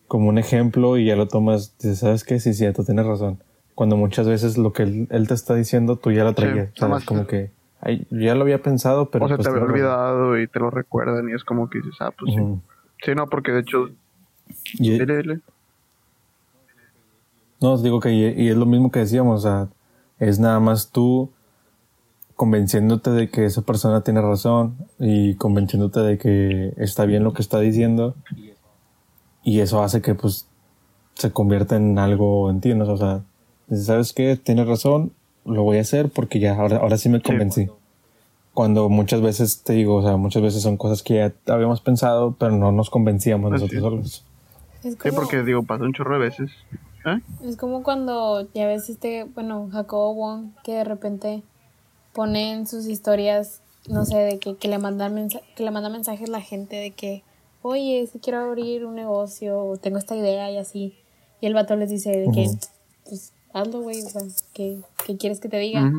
como 0.08 0.28
un 0.28 0.38
ejemplo 0.38 0.96
y 0.98 1.06
ya 1.06 1.16
lo 1.16 1.28
tomas, 1.28 1.76
dices, 1.78 2.00
¿sabes 2.00 2.24
qué? 2.24 2.40
Sí, 2.40 2.54
sí, 2.54 2.66
tú 2.72 2.82
tienes 2.84 3.06
razón. 3.06 3.38
Cuando 3.76 3.96
muchas 3.96 4.26
veces 4.26 4.58
lo 4.58 4.72
que 4.72 4.82
él, 4.82 5.06
él 5.10 5.28
te 5.28 5.34
está 5.34 5.54
diciendo, 5.54 5.96
tú 5.96 6.10
ya 6.10 6.24
lo 6.24 6.32
traías. 6.34 6.70
Sí, 6.74 6.80
¿sabes? 6.80 7.04
Como 7.04 7.26
que, 7.26 7.52
ay, 7.80 8.06
ya 8.10 8.34
lo 8.34 8.42
había 8.42 8.62
pensado, 8.62 9.10
pero... 9.10 9.26
o 9.26 9.28
sea, 9.28 9.36
pues, 9.36 9.44
te 9.44 9.50
había 9.50 9.60
razón. 9.60 9.74
olvidado 9.74 10.40
y 10.40 10.48
te 10.48 10.58
lo 10.58 10.70
recuerdan 10.70 11.28
y 11.28 11.34
es 11.34 11.44
como 11.44 11.70
que 11.70 11.78
dices, 11.78 11.94
ah, 12.00 12.10
pues 12.18 12.34
sí. 12.34 12.40
Sí, 13.04 13.14
no, 13.14 13.28
porque 13.28 13.52
de 13.52 13.60
hecho, 13.60 13.90
Y- 14.78 14.98
dile, 14.98 15.18
dile. 15.18 15.40
No, 17.60 17.72
os 17.72 17.82
digo 17.82 18.00
que 18.00 18.12
y, 18.12 18.48
es 18.48 18.56
lo 18.56 18.66
mismo 18.66 18.90
que 18.90 19.00
decíamos, 19.00 19.44
o 19.44 19.48
sea, 19.48 19.68
es 20.18 20.38
nada 20.38 20.60
más 20.60 20.90
tú 20.90 21.30
convenciéndote 22.34 23.10
de 23.10 23.30
que 23.30 23.46
esa 23.46 23.62
persona 23.62 24.02
tiene 24.02 24.20
razón 24.20 24.76
y 24.98 25.34
convenciéndote 25.36 26.00
de 26.00 26.18
que 26.18 26.74
está 26.76 27.06
bien 27.06 27.24
lo 27.24 27.32
que 27.32 27.40
está 27.40 27.60
diciendo 27.60 28.14
y 29.42 29.60
eso 29.60 29.82
hace 29.82 30.02
que 30.02 30.14
pues 30.14 30.46
se 31.14 31.32
convierta 31.32 31.76
en 31.76 31.98
algo 31.98 32.50
en 32.50 32.60
ti, 32.60 32.74
¿no? 32.74 32.84
O 32.84 32.96
sea, 32.96 33.22
dices, 33.68 33.86
¿sabes 33.86 34.12
qué? 34.12 34.36
Tienes 34.36 34.66
razón, 34.66 35.12
lo 35.46 35.62
voy 35.62 35.78
a 35.78 35.80
hacer 35.80 36.10
porque 36.10 36.40
ya 36.40 36.54
ahora, 36.54 36.78
ahora 36.78 36.98
sí 36.98 37.08
me 37.08 37.22
convencí. 37.22 37.68
Cuando 38.52 38.88
muchas 38.88 39.22
veces 39.22 39.62
te 39.62 39.74
digo, 39.74 39.96
o 39.96 40.02
sea, 40.02 40.16
muchas 40.16 40.42
veces 40.42 40.62
son 40.62 40.76
cosas 40.76 41.02
que 41.02 41.14
ya 41.14 41.54
habíamos 41.54 41.80
pensado, 41.80 42.34
pero 42.38 42.52
no 42.52 42.72
nos 42.72 42.90
convencíamos 42.90 43.50
nosotros 43.50 43.70
sí. 43.70 43.80
solos. 43.80 44.24
Sí, 44.82 45.10
porque 45.14 45.42
digo, 45.42 45.62
pasa 45.62 45.84
un 45.84 45.92
chorro 45.92 46.14
de 46.14 46.20
veces. 46.20 46.50
¿Eh? 47.06 47.20
es 47.44 47.56
como 47.56 47.82
cuando 47.82 48.48
ya 48.52 48.66
ves 48.66 48.88
este, 48.90 49.24
bueno, 49.24 49.68
Jacobo 49.72 50.14
Wong, 50.14 50.50
que 50.64 50.72
de 50.74 50.84
repente 50.84 51.42
pone 52.12 52.52
en 52.52 52.66
sus 52.66 52.86
historias, 52.86 53.60
no 53.88 54.04
sé, 54.04 54.16
de 54.16 54.38
que, 54.38 54.56
que 54.56 54.68
le 54.68 54.78
mensa- 54.78 55.40
que 55.54 55.62
le 55.62 55.70
manda 55.70 55.88
mensajes 55.88 56.28
a 56.28 56.32
la 56.32 56.40
gente 56.40 56.76
de 56.76 56.90
que, 56.90 57.22
oye, 57.62 58.08
si 58.10 58.18
quiero 58.18 58.40
abrir 58.40 58.84
un 58.84 58.94
negocio, 58.94 59.58
o 59.64 59.76
tengo 59.76 59.98
esta 59.98 60.16
idea 60.16 60.50
y 60.50 60.56
así. 60.56 60.94
Y 61.40 61.46
el 61.46 61.54
vato 61.54 61.76
les 61.76 61.90
dice 61.90 62.10
de 62.10 62.30
que, 62.32 62.48
pues 63.08 63.32
hazlo, 63.52 63.82
güey, 63.82 64.02
o 64.02 64.08
sea, 64.08 64.22
¿qué, 64.54 64.78
qué 65.06 65.16
quieres 65.16 65.40
que 65.40 65.48
te 65.48 65.58
diga? 65.58 65.92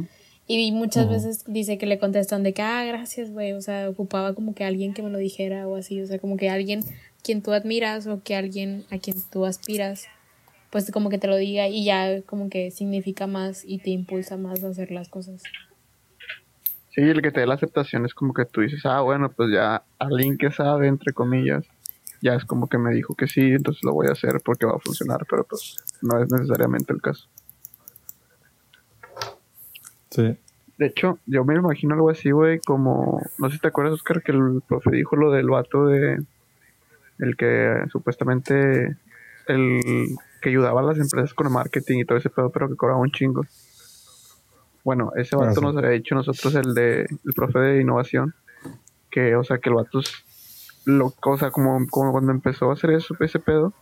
Y 0.49 0.71
muchas 0.71 1.09
veces 1.09 1.43
dice 1.45 1.77
que 1.77 1.85
le 1.85 1.99
contestan 1.99 2.41
de 2.43 2.53
que, 2.53 2.61
ah, 2.61 2.83
gracias, 2.85 3.31
güey. 3.31 3.51
O 3.53 3.61
sea, 3.61 3.89
ocupaba 3.89 4.33
como 4.33 4.53
que 4.55 4.63
alguien 4.63 4.93
que 4.93 5.01
me 5.03 5.09
lo 5.09 5.17
dijera 5.17 5.67
o 5.67 5.75
así. 5.75 6.01
O 6.01 6.07
sea, 6.07 6.19
como 6.19 6.37
que 6.37 6.49
alguien 6.49 6.81
quien 7.21 7.41
tú 7.41 7.51
admiras 7.51 8.07
o 8.07 8.21
que 8.23 8.35
alguien 8.35 8.85
a 8.89 8.97
quien 8.97 9.17
tú 9.29 9.45
aspiras, 9.45 10.05
pues 10.77 10.91
como 10.91 11.09
que 11.09 11.17
te 11.17 11.25
lo 11.25 11.35
diga 11.37 11.67
y 11.67 11.83
ya 11.83 12.21
como 12.21 12.51
que 12.51 12.69
significa 12.69 13.25
más 13.25 13.63
y 13.65 13.79
te 13.79 13.89
impulsa 13.89 14.37
más 14.37 14.63
a 14.63 14.69
hacer 14.69 14.91
las 14.91 15.09
cosas. 15.09 15.41
Sí, 16.91 17.01
el 17.01 17.23
que 17.23 17.31
te 17.31 17.39
dé 17.39 17.47
la 17.47 17.55
aceptación 17.55 18.05
es 18.05 18.13
como 18.13 18.31
que 18.31 18.45
tú 18.45 18.61
dices, 18.61 18.85
ah, 18.85 19.01
bueno, 19.01 19.31
pues 19.31 19.49
ya 19.51 19.81
alguien 19.97 20.37
que 20.37 20.51
sabe, 20.51 20.87
entre 20.87 21.13
comillas, 21.13 21.65
ya 22.21 22.35
es 22.35 22.45
como 22.45 22.69
que 22.69 22.77
me 22.77 22.93
dijo 22.93 23.15
que 23.15 23.25
sí, 23.25 23.41
entonces 23.41 23.83
lo 23.83 23.93
voy 23.93 24.05
a 24.05 24.11
hacer 24.11 24.39
porque 24.45 24.67
va 24.67 24.73
a 24.75 24.79
funcionar, 24.79 25.25
pero 25.27 25.45
pues 25.45 25.77
no 26.03 26.21
es 26.21 26.31
necesariamente 26.31 26.93
el 26.93 27.01
caso. 27.01 27.27
Sí. 30.11 30.37
De 30.77 30.85
hecho, 30.85 31.17
yo 31.25 31.43
me 31.43 31.55
imagino 31.55 31.95
algo 31.95 32.11
así, 32.11 32.29
güey, 32.29 32.59
como, 32.59 33.19
no 33.39 33.49
sé 33.49 33.55
si 33.55 33.61
te 33.61 33.69
acuerdas, 33.69 33.95
Oscar, 33.95 34.21
que 34.21 34.31
el 34.31 34.61
profe 34.67 34.91
dijo 34.91 35.15
lo 35.15 35.31
del 35.31 35.49
vato 35.49 35.87
de, 35.87 36.23
el 37.17 37.35
que 37.35 37.83
supuestamente, 37.91 38.95
el 39.47 40.17
que 40.41 40.49
ayudaba 40.49 40.81
a 40.81 40.83
las 40.83 40.97
empresas 40.97 41.33
con 41.33 41.47
el 41.47 41.53
marketing 41.53 41.99
y 41.99 42.05
todo 42.05 42.17
ese 42.17 42.29
pedo, 42.29 42.49
pero 42.49 42.67
que 42.67 42.75
cobraba 42.75 42.99
un 42.99 43.11
chingo. 43.11 43.45
Bueno, 44.83 45.11
ese 45.15 45.35
vato 45.35 45.55
sí. 45.55 45.61
nos 45.61 45.75
había 45.77 45.89
dicho 45.91 46.15
nosotros, 46.15 46.55
el 46.55 46.73
de, 46.73 47.01
el 47.01 47.33
profe 47.35 47.59
de 47.59 47.81
innovación, 47.81 48.33
que, 49.11 49.35
o 49.35 49.43
sea, 49.43 49.57
que 49.57 49.69
el 49.69 49.75
vato, 49.75 49.99
lo, 50.85 51.13
o 51.21 51.37
sea, 51.37 51.51
como, 51.51 51.85
como 51.89 52.11
cuando 52.11 52.31
empezó 52.31 52.69
a 52.69 52.73
hacer 52.73 52.91
eso, 52.91 53.15
ese 53.19 53.39
pedo, 53.39 53.73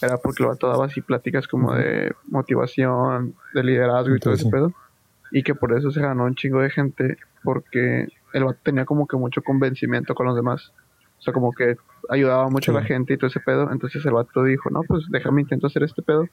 era 0.00 0.18
porque 0.18 0.42
el 0.42 0.48
vato 0.48 0.68
daba 0.68 0.86
así 0.86 1.00
pláticas 1.00 1.48
como 1.48 1.74
de 1.74 2.14
motivación, 2.28 3.34
de 3.54 3.64
liderazgo 3.64 4.14
y 4.14 4.20
todo 4.20 4.34
ese 4.34 4.48
pedo 4.48 4.72
y 5.32 5.42
que 5.42 5.54
por 5.54 5.76
eso 5.76 5.90
se 5.90 6.00
ganó 6.00 6.24
un 6.24 6.34
chingo 6.34 6.60
de 6.60 6.70
gente 6.70 7.16
porque 7.42 8.08
el 8.34 8.44
vato 8.44 8.60
tenía 8.62 8.84
como 8.84 9.06
que 9.08 9.16
mucho 9.16 9.42
convencimiento 9.42 10.14
con 10.14 10.26
los 10.26 10.36
demás. 10.36 10.72
O 11.18 11.22
sea, 11.22 11.32
como 11.32 11.52
que 11.52 11.76
ayudaba 12.08 12.48
mucho 12.48 12.70
a 12.72 12.74
la 12.74 12.82
gente 12.82 13.14
y 13.14 13.16
todo 13.16 13.28
ese 13.28 13.40
pedo. 13.40 13.70
Entonces 13.72 14.04
el 14.06 14.12
vato 14.12 14.44
dijo, 14.44 14.70
no, 14.70 14.82
pues 14.82 15.04
déjame 15.10 15.42
intento 15.42 15.66
hacer 15.66 15.82
este 15.82 16.02
pedo, 16.02 16.28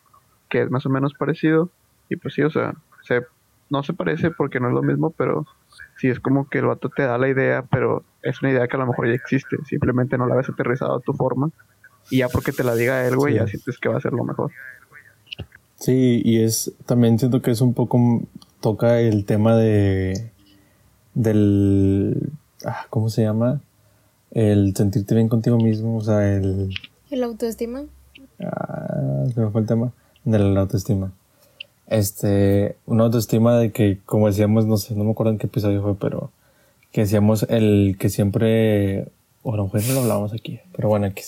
que 0.49 0.62
es 0.63 0.69
más 0.71 0.86
o 0.86 0.89
menos 0.89 1.13
parecido. 1.13 1.69
Y 2.10 2.15
pues 2.15 2.34
sí, 2.34 2.41
o 2.41 2.49
sea, 2.49 2.73
se, 3.03 3.21
no 3.69 3.84
se 3.84 3.93
parece 3.93 4.32
porque 4.32 4.60
no 4.60 4.67
es 4.69 4.73
lo 4.73 4.82
mismo, 4.82 5.12
pero 5.12 5.45
sí 5.97 6.08
es 6.10 6.19
como 6.19 6.49
que 6.49 6.60
el 6.60 6.65
vato 6.65 6.89
te 6.89 7.03
da 7.03 7.17
la 7.17 7.27
idea, 7.29 7.63
pero 7.69 8.03
es 8.23 8.41
una 8.41 8.51
idea 8.51 8.67
que 8.67 8.75
a 8.75 8.79
lo 8.79 8.88
mejor 8.88 9.08
ya 9.08 9.13
existe. 9.13 9.58
Simplemente 9.65 10.17
no 10.17 10.25
la 10.27 10.36
ves 10.36 10.49
aterrizado 10.49 10.95
a 10.95 10.99
tu 11.01 11.13
forma. 11.13 11.49
Y 12.10 12.19
ya 12.19 12.29
porque 12.29 12.51
te 12.51 12.63
la 12.63 12.73
diga 12.75 13.05
él, 13.08 13.15
güey, 13.15 13.34
Sí. 13.34 13.39
ya 13.39 13.47
sientes 13.47 13.77
que 13.77 13.89
va 13.89 13.97
a 13.97 14.01
ser 14.01 14.13
lo 14.13 14.23
mejor. 14.23 14.51
Sí, 15.75 16.21
y 16.25 16.43
es 16.43 16.73
también 16.86 17.19
siento 17.19 17.41
que 17.41 17.51
es 17.51 17.62
un 17.62 17.73
poco 17.73 18.21
toca 18.60 18.99
el 18.99 19.25
tema 19.25 19.55
de 19.55 20.32
del 21.13 22.32
ah, 22.65 22.86
¿cómo 22.89 23.10
se 23.10 23.21
llama? 23.23 23.62
El 24.31 24.75
sentirte 24.75 25.15
bien 25.15 25.27
contigo 25.29 25.57
mismo, 25.57 25.97
o 25.97 26.01
sea, 26.01 26.27
el 26.35 26.69
¿El 27.09 27.23
autoestima? 27.23 27.83
ah, 28.39 29.25
se 29.33 29.39
me 29.41 29.49
fue 29.49 29.61
el 29.61 29.67
tema 29.67 29.91
de 30.23 30.39
la 30.39 30.61
autoestima. 30.61 31.11
este, 31.87 32.75
una 32.85 33.05
autoestima 33.05 33.57
de 33.57 33.71
que, 33.71 33.99
como 34.05 34.27
decíamos, 34.27 34.65
no 34.67 34.77
sé, 34.77 34.93
no 34.95 35.03
me 35.03 35.11
acuerdo 35.11 35.31
en 35.31 35.39
qué 35.39 35.47
episodio 35.47 35.81
fue, 35.81 35.95
pero 35.97 36.31
que 36.91 37.01
decíamos 37.01 37.43
el 37.49 37.95
que 37.99 38.09
siempre, 38.09 39.07
o 39.43 39.55
no 39.55 39.69
lo 39.71 39.99
hablábamos 40.01 40.33
aquí, 40.33 40.59
pero 40.75 40.89
bueno, 40.89 41.07
aquí, 41.07 41.23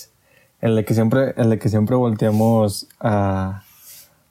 el 0.60 0.76
de 0.76 0.84
que 0.84 0.94
siempre, 0.94 1.34
el 1.36 1.50
de 1.50 1.58
que 1.58 1.68
siempre 1.68 1.96
volteamos 1.96 2.86
a, 3.00 3.64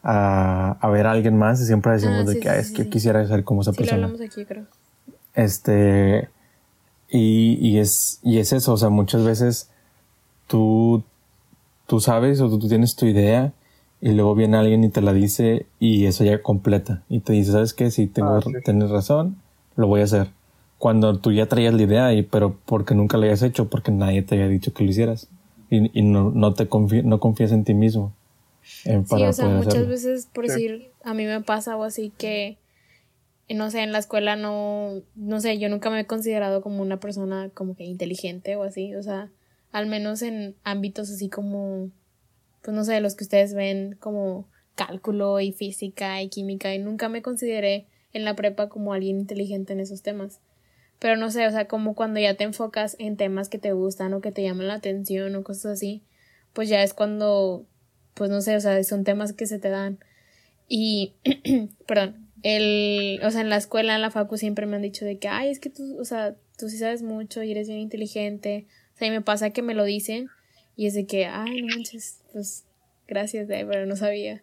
a, 0.03 0.77
a 0.79 0.89
ver 0.89 1.07
a 1.07 1.11
alguien 1.11 1.37
más 1.37 1.59
y 1.61 1.65
siempre 1.65 1.91
decimos 1.91 2.21
Ah, 2.21 2.29
de 2.29 2.33
sí, 2.35 2.39
que 2.39 2.49
sí, 2.49 2.55
"Ah, 2.55 2.59
es 2.59 2.67
sí, 2.69 2.73
que 2.75 2.83
sí. 2.83 2.89
quisiera 2.89 3.27
ser 3.27 3.43
como 3.43 3.61
esa 3.61 3.71
Sí, 3.71 3.77
lo 3.77 3.81
persona. 3.81 3.95
hablamos 4.05 4.21
aquí, 4.21 4.45
creo. 4.45 4.65
Este, 5.35 6.29
y, 7.11 7.57
y 7.59 7.77
es, 7.77 8.19
y 8.23 8.39
es 8.39 8.53
eso, 8.53 8.73
o 8.73 8.77
sea, 8.77 8.89
muchas 8.89 9.23
veces 9.23 9.69
tú, 10.47 11.03
tú 11.87 11.99
sabes 11.99 12.41
o 12.41 12.49
tú, 12.49 12.59
tú 12.59 12.67
tienes 12.67 12.95
tu 12.95 13.05
idea 13.05 13.53
y 14.01 14.11
luego 14.11 14.33
viene 14.35 14.57
alguien 14.57 14.83
y 14.83 14.89
te 14.89 15.01
la 15.01 15.13
dice 15.13 15.65
y 15.79 16.05
eso 16.05 16.23
ya 16.23 16.41
completa 16.41 17.03
y 17.09 17.19
te 17.19 17.33
dice, 17.33 17.51
¿sabes 17.51 17.73
qué? 17.73 17.91
Si 17.91 18.07
tengo, 18.07 18.37
Ah, 18.37 18.41
sí. 18.43 18.51
tienes 18.63 18.89
razón, 18.89 19.37
lo 19.75 19.87
voy 19.87 20.01
a 20.01 20.05
hacer. 20.05 20.29
Cuando 20.77 21.19
tú 21.19 21.31
ya 21.31 21.45
traías 21.45 21.73
la 21.75 21.83
idea 21.83 22.13
y, 22.13 22.23
pero 22.23 22.55
porque 22.65 22.95
nunca 22.95 23.17
la 23.17 23.27
hayas 23.27 23.43
hecho, 23.43 23.69
porque 23.69 23.91
nadie 23.91 24.23
te 24.23 24.35
había 24.35 24.47
dicho 24.47 24.73
que 24.73 24.83
lo 24.83 24.89
hicieras 24.89 25.27
y, 25.69 25.97
y 25.97 26.01
no, 26.01 26.31
no 26.31 26.53
te 26.53 26.67
confi- 26.67 27.03
no 27.03 27.19
confías 27.19 27.51
en 27.51 27.63
ti 27.63 27.73
mismo. 27.75 28.11
eh, 28.85 29.03
Sí, 29.05 29.21
o 29.23 29.31
sea, 29.33 29.45
poder 29.45 29.57
muchas 29.57 29.73
hacerlo. 29.75 29.89
veces, 29.89 30.27
por 30.33 30.45
Sí. 30.47 30.51
decir, 30.53 30.91
a 31.03 31.13
mí 31.13 31.25
me 31.25 31.41
pasa 31.41 31.77
o 31.77 31.83
así 31.83 32.11
que, 32.17 32.57
no 33.53 33.71
sé, 33.71 33.81
en 33.81 33.91
la 33.91 33.99
escuela 33.99 34.35
no, 34.35 35.01
no 35.15 35.41
sé, 35.41 35.57
yo 35.57 35.69
nunca 35.69 35.89
me 35.89 36.01
he 36.01 36.05
considerado 36.05 36.61
como 36.61 36.81
una 36.81 36.99
persona 36.99 37.49
como 37.53 37.75
que 37.75 37.83
inteligente 37.83 38.55
o 38.55 38.63
así, 38.63 38.95
o 38.95 39.03
sea, 39.03 39.31
al 39.71 39.87
menos 39.87 40.21
en 40.21 40.55
ámbitos 40.63 41.09
así 41.09 41.29
como, 41.29 41.89
pues 42.61 42.75
no 42.75 42.83
sé, 42.83 42.99
los 43.01 43.15
que 43.15 43.23
ustedes 43.23 43.53
ven 43.53 43.97
como 43.99 44.47
cálculo 44.75 45.39
y 45.39 45.51
física 45.51 46.21
y 46.21 46.29
química, 46.29 46.73
y 46.73 46.79
nunca 46.79 47.09
me 47.09 47.21
consideré 47.21 47.87
en 48.13 48.25
la 48.25 48.35
prepa 48.35 48.69
como 48.69 48.93
alguien 48.93 49.19
inteligente 49.19 49.73
en 49.73 49.79
esos 49.79 50.01
temas. 50.01 50.39
Pero 50.99 51.17
no 51.17 51.31
sé, 51.31 51.47
o 51.47 51.51
sea, 51.51 51.67
como 51.67 51.95
cuando 51.95 52.19
ya 52.19 52.35
te 52.35 52.43
enfocas 52.43 52.95
en 52.99 53.17
temas 53.17 53.49
que 53.49 53.57
te 53.57 53.73
gustan 53.73 54.13
o 54.13 54.21
que 54.21 54.31
te 54.31 54.43
llaman 54.43 54.67
la 54.67 54.75
atención 54.75 55.35
o 55.35 55.43
cosas 55.43 55.73
así, 55.73 56.03
pues 56.53 56.69
ya 56.69 56.83
es 56.83 56.93
cuando, 56.93 57.65
pues 58.13 58.29
no 58.29 58.41
sé, 58.41 58.55
o 58.55 58.59
sea, 58.59 58.83
son 58.83 59.03
temas 59.03 59.33
que 59.33 59.47
se 59.47 59.57
te 59.57 59.69
dan. 59.69 59.97
Y, 60.67 61.15
perdón, 61.87 62.20
el, 62.43 63.19
o 63.23 63.31
sea, 63.31 63.41
en 63.41 63.49
la 63.49 63.57
escuela, 63.57 63.95
en 63.95 64.01
la 64.01 64.11
facu 64.11 64.37
siempre 64.37 64.65
me 64.65 64.75
han 64.75 64.81
dicho 64.81 65.05
de 65.05 65.17
que, 65.17 65.27
ay, 65.27 65.49
es 65.49 65.59
que 65.59 65.69
tú, 65.69 65.97
o 65.99 66.05
sea, 66.05 66.35
tú 66.57 66.69
sí 66.69 66.77
sabes 66.77 67.03
mucho 67.03 67.43
y 67.43 67.51
eres 67.51 67.67
bien 67.67 67.79
inteligente. 67.79 68.65
O 68.95 68.97
sea, 68.97 69.07
y 69.07 69.11
me 69.11 69.21
pasa 69.21 69.49
que 69.51 69.61
me 69.61 69.73
lo 69.73 69.83
dicen 69.83 70.29
y 70.75 70.87
es 70.87 70.93
de 70.93 71.05
que, 71.05 71.25
ay, 71.25 71.61
no 71.61 71.75
manches, 71.75 72.21
pues 72.33 72.65
gracias, 73.07 73.49
eh, 73.49 73.65
pero 73.69 73.85
no 73.85 73.95
sabía. 73.95 74.41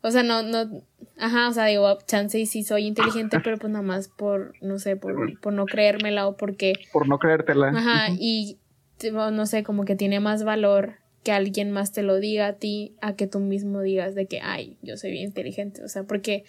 O 0.00 0.10
sea, 0.10 0.22
no, 0.22 0.42
no, 0.42 0.82
ajá, 1.16 1.48
o 1.48 1.52
sea, 1.52 1.66
digo, 1.66 1.98
chance 2.06 2.38
y 2.38 2.46
sí 2.46 2.62
soy 2.62 2.86
inteligente, 2.86 3.38
pero 3.44 3.58
pues 3.58 3.72
nada 3.72 3.82
más 3.84 4.08
por, 4.08 4.54
no 4.60 4.78
sé, 4.78 4.96
por, 4.96 5.40
por 5.40 5.52
no 5.52 5.66
creérmela 5.66 6.26
o 6.28 6.36
porque, 6.36 6.74
Por 6.92 7.08
no 7.08 7.18
creértela. 7.18 7.68
ajá, 7.68 8.08
y 8.18 8.58
no 9.02 9.46
sé, 9.46 9.62
como 9.62 9.84
que 9.84 9.96
tiene 9.96 10.20
más 10.20 10.44
valor 10.44 10.96
que 11.24 11.32
alguien 11.32 11.70
más 11.70 11.92
te 11.92 12.02
lo 12.02 12.16
diga 12.16 12.46
a 12.46 12.52
ti 12.54 12.94
a 13.00 13.14
que 13.14 13.26
tú 13.26 13.40
mismo 13.40 13.80
digas 13.82 14.14
de 14.14 14.26
que, 14.26 14.40
ay, 14.40 14.76
yo 14.82 14.96
soy 14.96 15.10
bien 15.10 15.24
inteligente, 15.24 15.82
o 15.84 15.88
sea, 15.88 16.04
porque, 16.04 16.44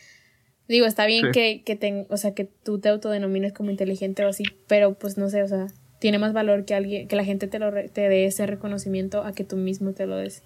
digo, 0.69 0.85
está 0.85 1.05
bien 1.05 1.25
Sí. 1.25 1.31
que, 1.33 1.63
que, 1.65 1.75
te, 1.75 2.05
o 2.09 2.15
sea, 2.17 2.33
que 2.33 2.45
tú 2.45 2.79
te 2.79 2.87
autodenomines 2.89 3.51
como 3.53 3.69
inteligente 3.71 4.23
o 4.23 4.29
así, 4.29 4.43
pero 4.67 4.93
pues 4.93 5.17
no 5.17 5.29
sé, 5.29 5.43
o 5.43 5.47
sea, 5.47 5.67
tiene 5.99 6.17
más 6.19 6.31
valor 6.31 6.63
que 6.63 6.75
alguien, 6.75 7.07
que 7.09 7.15
la 7.17 7.25
gente 7.25 7.47
te 7.47 7.59
lo 7.59 7.71
re- 7.71 7.89
te 7.89 8.07
dé 8.07 8.25
ese 8.25 8.45
reconocimiento 8.45 9.23
a 9.23 9.33
que 9.33 9.43
tú 9.43 9.57
mismo 9.57 9.91
te 9.91 10.05
lo 10.05 10.15
des. 10.15 10.43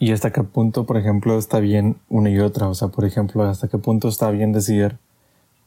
Y 0.00 0.12
hasta 0.12 0.32
qué 0.32 0.42
punto, 0.44 0.84
por 0.84 0.96
ejemplo, 0.96 1.38
está 1.38 1.58
bien 1.58 1.96
una 2.08 2.30
y 2.30 2.38
otra. 2.38 2.68
O 2.68 2.74
sea, 2.74 2.88
por 2.88 3.04
ejemplo, 3.04 3.42
hasta 3.42 3.68
qué 3.68 3.78
punto 3.78 4.08
está 4.08 4.30
bien 4.30 4.52
decir, 4.52 4.96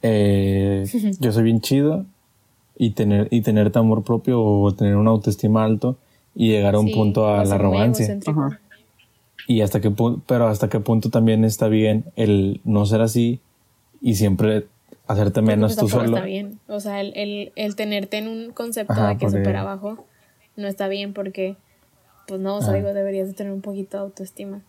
eh, 0.03 0.85
yo 1.19 1.31
soy 1.31 1.43
bien 1.43 1.59
chido 1.61 2.05
y 2.77 2.91
tener, 2.91 3.27
y 3.29 3.41
tenerte 3.41 3.79
amor 3.79 4.03
propio 4.03 4.41
o 4.41 4.73
tener 4.73 4.95
una 4.95 5.11
autoestima 5.11 5.65
alto 5.65 5.97
y 6.33 6.49
llegar 6.49 6.75
a 6.75 6.79
un 6.79 6.87
Sí, 6.87 6.93
punto 6.93 7.27
a 7.27 7.43
la 7.43 7.55
arrogancia. 7.55 8.17
Y 9.47 9.61
hasta 9.61 9.81
qué 9.81 9.89
punto, 9.91 10.21
pero 10.27 10.47
hasta 10.47 10.69
qué 10.69 10.79
punto 10.79 11.09
también 11.09 11.43
está 11.45 11.67
bien 11.67 12.05
el 12.15 12.61
no 12.63 12.85
ser 12.85 13.01
así 13.01 13.39
y 14.01 14.15
siempre 14.15 14.67
hacerte 15.07 15.41
menos 15.41 15.75
pues, 15.75 15.79
tú 15.79 15.89
solo. 15.89 16.15
está 16.15 16.25
bien. 16.25 16.59
O 16.67 16.79
sea, 16.79 17.01
el, 17.01 17.11
el, 17.15 17.51
el 17.55 17.75
tenerte 17.75 18.17
en 18.17 18.27
un 18.27 18.51
concepto 18.51 18.93
Ajá, 18.93 19.09
de 19.09 19.17
que 19.17 19.25
porque- 19.25 19.37
súper 19.39 19.55
abajo 19.57 20.05
no 20.55 20.67
está 20.67 20.87
bien 20.87 21.13
porque, 21.13 21.55
pues 22.27 22.39
no, 22.39 22.57
o 22.57 22.61
sea, 22.61 22.73
digo, 22.73 22.93
deberías 22.93 23.27
de 23.27 23.33
tener 23.33 23.51
un 23.53 23.61
poquito 23.61 23.97
de 23.97 24.03
autoestima. 24.03 24.61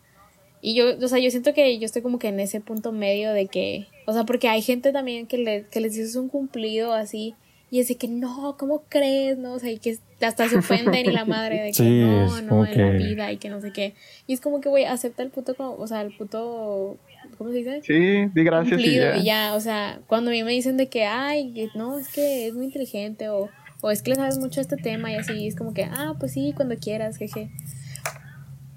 Y 0.61 0.75
yo, 0.75 0.85
o 1.01 1.07
sea, 1.07 1.19
yo 1.19 1.29
siento 1.29 1.53
que 1.53 1.77
yo 1.77 1.85
estoy 1.85 2.01
como 2.01 2.19
que 2.19 2.29
en 2.29 2.39
ese 2.39 2.61
punto 2.61 2.91
medio 2.93 3.33
de 3.33 3.47
que, 3.47 3.87
o 4.07 4.13
sea, 4.13 4.23
porque 4.25 4.47
hay 4.47 4.61
gente 4.61 4.91
también 4.93 5.27
que, 5.27 5.37
le, 5.37 5.65
que 5.67 5.81
les 5.81 5.93
dices 5.93 6.15
un 6.15 6.29
cumplido 6.29 6.93
así 6.93 7.35
y 7.69 7.79
es 7.79 7.89
de 7.89 7.95
que 7.95 8.07
no, 8.07 8.55
¿cómo 8.57 8.83
crees? 8.87 9.37
No, 9.37 9.53
o 9.55 9.59
sea, 9.59 9.71
y 9.71 9.77
que 9.79 9.97
hasta 10.25 10.47
se 10.49 10.57
ofenden 10.57 11.05
y 11.09 11.11
la 11.13 11.25
madre 11.25 11.59
de 11.61 11.67
que 11.67 11.73
Sí, 11.73 12.01
no, 12.01 12.41
no, 12.41 12.65
en 12.65 12.77
la 12.77 12.91
que- 12.91 12.97
vida 12.97 13.31
y 13.31 13.37
que 13.37 13.49
no 13.49 13.61
sé 13.61 13.71
qué. 13.71 13.93
Y 14.27 14.33
es 14.33 14.41
como 14.41 14.61
que, 14.61 14.69
güey, 14.69 14.85
acepta 14.85 15.23
el 15.23 15.29
puto, 15.29 15.55
como- 15.55 15.75
o 15.75 15.87
sea, 15.87 16.01
el 16.01 16.15
puto, 16.15 16.97
¿cómo 17.37 17.51
se 17.51 17.57
dice? 17.57 17.81
Sí, 17.83 18.29
di 18.33 18.43
gracias 18.43 18.79
y 18.79 18.83
cumplido 18.83 19.11
ya. 19.13 19.17
y 19.17 19.23
ya, 19.23 19.55
o 19.55 19.59
sea, 19.59 19.99
cuando 20.07 20.29
a 20.31 20.33
mí 20.33 20.43
me 20.43 20.51
dicen 20.51 20.77
de 20.77 20.87
que, 20.89 21.05
ay, 21.05 21.51
que 21.53 21.67
no, 21.75 21.97
es 21.99 22.07
que 22.13 22.47
es 22.47 22.53
muy 22.53 22.65
inteligente 22.65 23.29
o, 23.29 23.49
o 23.81 23.91
es 23.91 24.01
que 24.01 24.11
le 24.11 24.15
sabes 24.15 24.37
mucho 24.39 24.59
a 24.59 24.63
este 24.63 24.77
tema 24.77 25.11
y 25.11 25.15
así, 25.15 25.47
es 25.47 25.55
como 25.55 25.73
que, 25.73 25.83
ah, 25.83 26.13
pues 26.19 26.31
sí, 26.33 26.53
cuando 26.55 26.75
quieras, 26.77 27.17
jeje. 27.17 27.49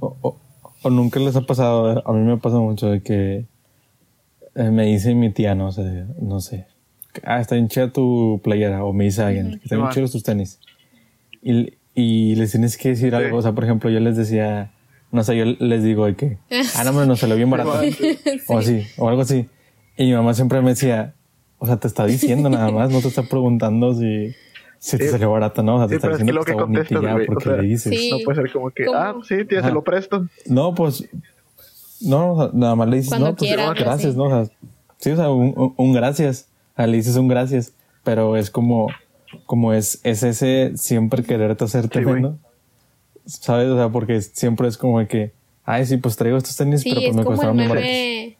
O, 0.00 0.16
o- 0.22 0.40
o 0.82 0.90
nunca 0.90 1.18
les 1.20 1.34
ha 1.36 1.42
pasado, 1.42 2.02
a 2.06 2.12
mí 2.12 2.20
me 2.20 2.36
pasa 2.38 2.58
mucho 2.58 2.88
de 2.90 3.02
que 3.02 3.46
eh, 4.54 4.70
me 4.70 4.84
dice 4.86 5.14
mi 5.14 5.30
tía, 5.32 5.54
no 5.54 5.70
sé, 5.72 6.06
no 6.20 6.40
sé, 6.40 6.66
que, 7.12 7.20
ah, 7.24 7.40
está 7.40 7.54
bien 7.56 7.68
chida 7.68 7.92
tu 7.92 8.40
playera, 8.42 8.84
o 8.84 8.92
me 8.92 9.04
dice 9.04 9.22
alguien, 9.22 9.48
que 9.50 9.54
están 9.64 9.68
bien 9.68 9.80
Simón. 9.80 9.92
chidos 9.92 10.12
tus 10.12 10.22
tenis. 10.22 10.60
Y, 11.48 11.74
y 11.94 12.34
les 12.34 12.50
tienes 12.50 12.76
que 12.76 12.88
decir 12.90 13.14
algo, 13.14 13.36
o 13.38 13.42
sea, 13.42 13.52
por 13.52 13.64
ejemplo, 13.64 13.88
yo 13.90 14.00
les 14.00 14.16
decía, 14.16 14.72
no 15.12 15.22
sé, 15.22 15.36
yo 15.36 15.44
les 15.44 15.82
digo 15.84 16.06
de 16.06 16.14
que, 16.16 16.38
ah, 16.76 16.82
no, 16.84 17.06
no 17.06 17.14
se 17.16 17.26
lo 17.28 17.36
bien 17.36 17.48
barato, 17.50 17.70
o 18.48 18.58
así, 18.58 18.82
o 18.98 19.08
algo 19.08 19.22
así. 19.22 19.46
Y 19.96 20.06
mi 20.06 20.12
mamá 20.14 20.34
siempre 20.34 20.60
me 20.60 20.70
decía, 20.70 21.14
o 21.58 21.66
sea, 21.66 21.76
te 21.76 21.86
está 21.86 22.04
diciendo 22.04 22.50
nada 22.50 22.70
más, 22.70 22.90
no 22.90 23.00
te 23.00 23.08
está 23.08 23.22
preguntando 23.22 23.94
si, 23.94 24.34
si 24.78 24.98
te 24.98 25.04
Sí. 25.04 25.10
salió 25.10 25.30
barato, 25.30 25.62
¿no? 25.62 25.76
O 25.76 25.78
sea, 25.78 25.86
te 25.86 25.92
Sí, 25.92 25.96
está 25.96 26.06
pero 26.08 26.16
es 26.16 26.18
que 26.18 26.24
diciendo 26.24 26.40
que 26.44 26.46
que 26.46 26.80
está 26.82 26.94
bonito 26.98 27.02
ya 27.02 27.12
güey, 27.12 27.24
o 27.24 27.26
porque 27.28 27.44
sea, 27.44 27.56
le 27.56 27.68
dices. 27.68 27.98
Sí. 27.98 28.10
No 28.10 28.18
puede 28.24 28.42
ser 28.42 28.52
como 28.52 28.70
que, 28.70 28.84
¿Cómo? 28.84 28.98
ah, 28.98 29.14
sí, 29.22 29.44
tía, 29.44 29.60
Ajá. 29.60 29.68
se 29.68 29.74
lo 29.74 29.82
presto. 29.84 30.26
No, 30.46 30.74
pues. 30.74 31.08
No, 32.02 32.32
o 32.34 32.36
sea, 32.42 32.50
nada 32.52 32.74
más 32.74 32.88
le 32.88 32.96
dices, 32.96 33.08
Cuando 33.10 33.28
no, 33.28 33.36
pues 33.36 33.50
gracias, 33.78 34.12
sí. 34.12 34.18
¿no? 34.18 34.24
O 34.24 34.28
sea, 34.28 34.54
sí, 34.98 35.10
o 35.12 35.16
sea, 35.16 35.30
un, 35.30 35.54
un- 35.56 35.74
un 35.76 35.92
gracias. 35.94 36.48
O 36.74 36.76
sea, 36.76 36.86
le 36.88 36.96
dices 36.98 37.16
un 37.16 37.28
gracias. 37.28 37.72
Pero 38.04 38.36
es 38.36 38.50
como, 38.50 38.88
como 39.44 39.72
es, 39.72 40.00
es 40.04 40.22
ese 40.22 40.72
siempre 40.76 41.22
quererte 41.22 41.64
hacer 41.64 41.84
Sí, 41.84 41.88
tremendo. 41.90 42.38
¿Sabes? 43.26 43.68
O 43.68 43.76
sea, 43.76 43.88
porque 43.88 44.20
siempre 44.22 44.68
es 44.68 44.78
como 44.78 45.04
que, 45.08 45.32
ay, 45.64 45.84
sí, 45.84 45.96
pues 45.96 46.16
traigo 46.16 46.38
estos 46.38 46.56
tenis, 46.56 46.82
Sí, 46.82 46.90
pero 46.90 47.00
pues 47.02 47.10
es 47.10 47.16
me 47.16 47.24
costaron 47.24 47.56
meme, 47.56 48.36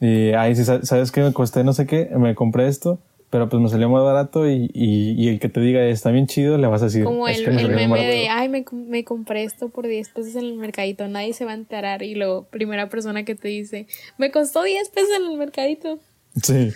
Y, 0.00 0.32
ay, 0.32 0.56
sí, 0.56 0.64
sa- 0.64 0.84
sabes 0.84 1.12
que 1.12 1.20
me 1.22 1.32
costé 1.32 1.62
no 1.64 1.72
sé 1.72 1.86
qué, 1.86 2.10
me 2.16 2.34
compré 2.34 2.68
esto, 2.68 2.98
pero 3.30 3.48
pues 3.48 3.62
me 3.62 3.68
salió 3.68 3.88
más 3.90 4.02
barato 4.02 4.48
y, 4.48 4.70
y, 4.72 5.12
y 5.12 5.28
el 5.28 5.40
que 5.40 5.48
te 5.48 5.60
diga 5.60 5.84
está 5.86 6.10
bien 6.10 6.26
chido, 6.26 6.56
le 6.56 6.66
vas 6.66 6.82
a 6.82 6.86
decir. 6.86 7.04
como 7.04 7.28
"Es 7.28 7.38
el, 7.38 7.44
que 7.44 7.50
me 7.50 7.62
el 7.62 7.68
meme 7.68 7.88
barato". 7.88 8.08
de, 8.08 8.28
ay, 8.28 8.48
me, 8.48 8.64
me 8.72 9.04
compré 9.04 9.44
esto 9.44 9.68
por 9.68 9.86
10 9.86 10.08
pesos 10.08 10.36
en 10.36 10.44
el 10.44 10.56
mercadito, 10.56 11.06
nadie 11.08 11.32
se 11.32 11.44
va 11.44 11.52
a 11.52 11.54
enterar. 11.54 12.02
Y 12.02 12.14
luego, 12.14 12.44
primera 12.44 12.88
persona 12.88 13.24
que 13.24 13.34
te 13.34 13.48
dice, 13.48 13.86
me 14.18 14.30
costó 14.30 14.62
10 14.62 14.88
pesos 14.88 15.10
en 15.18 15.30
el 15.30 15.36
mercadito. 15.38 15.98
Sí. 16.42 16.72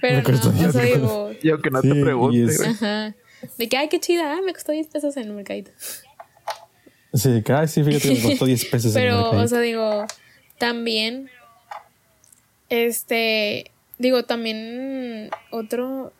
Pero 0.00 0.16
Me 0.16 0.22
no, 0.22 0.28
costó 0.30 0.48
o 0.48 0.52
10 0.52 0.72
sea, 0.72 0.80
pesos. 0.82 1.00
digo, 1.00 1.30
Y 1.42 1.50
aunque 1.50 1.70
no 1.70 1.80
Sí, 1.82 1.88
te 1.88 2.00
pregunte, 2.02 2.44
es- 2.44 2.60
ajá. 2.60 3.14
De 3.56 3.68
que, 3.68 3.76
ay, 3.76 3.88
qué 3.88 4.00
chida, 4.00 4.32
ah, 4.34 4.40
me 4.44 4.52
costó 4.52 4.72
10 4.72 4.86
pesos 4.88 5.16
en 5.16 5.24
el 5.24 5.32
mercadito. 5.32 5.70
Sí, 7.14 7.42
que, 7.42 7.52
ay, 7.52 7.68
sí, 7.68 7.82
fíjate, 7.82 8.10
me 8.14 8.20
costó 8.22 8.44
10 8.46 8.64
pesos 8.66 8.94
en 8.94 9.02
el 9.02 9.08
Pero, 9.08 9.16
mercadito. 9.22 9.44
o 9.44 9.48
sea, 9.48 9.60
digo, 9.60 10.04
también, 10.58 11.30
este, 12.68 13.70
digo, 13.98 14.24
también 14.24 15.30
otro, 15.50 16.12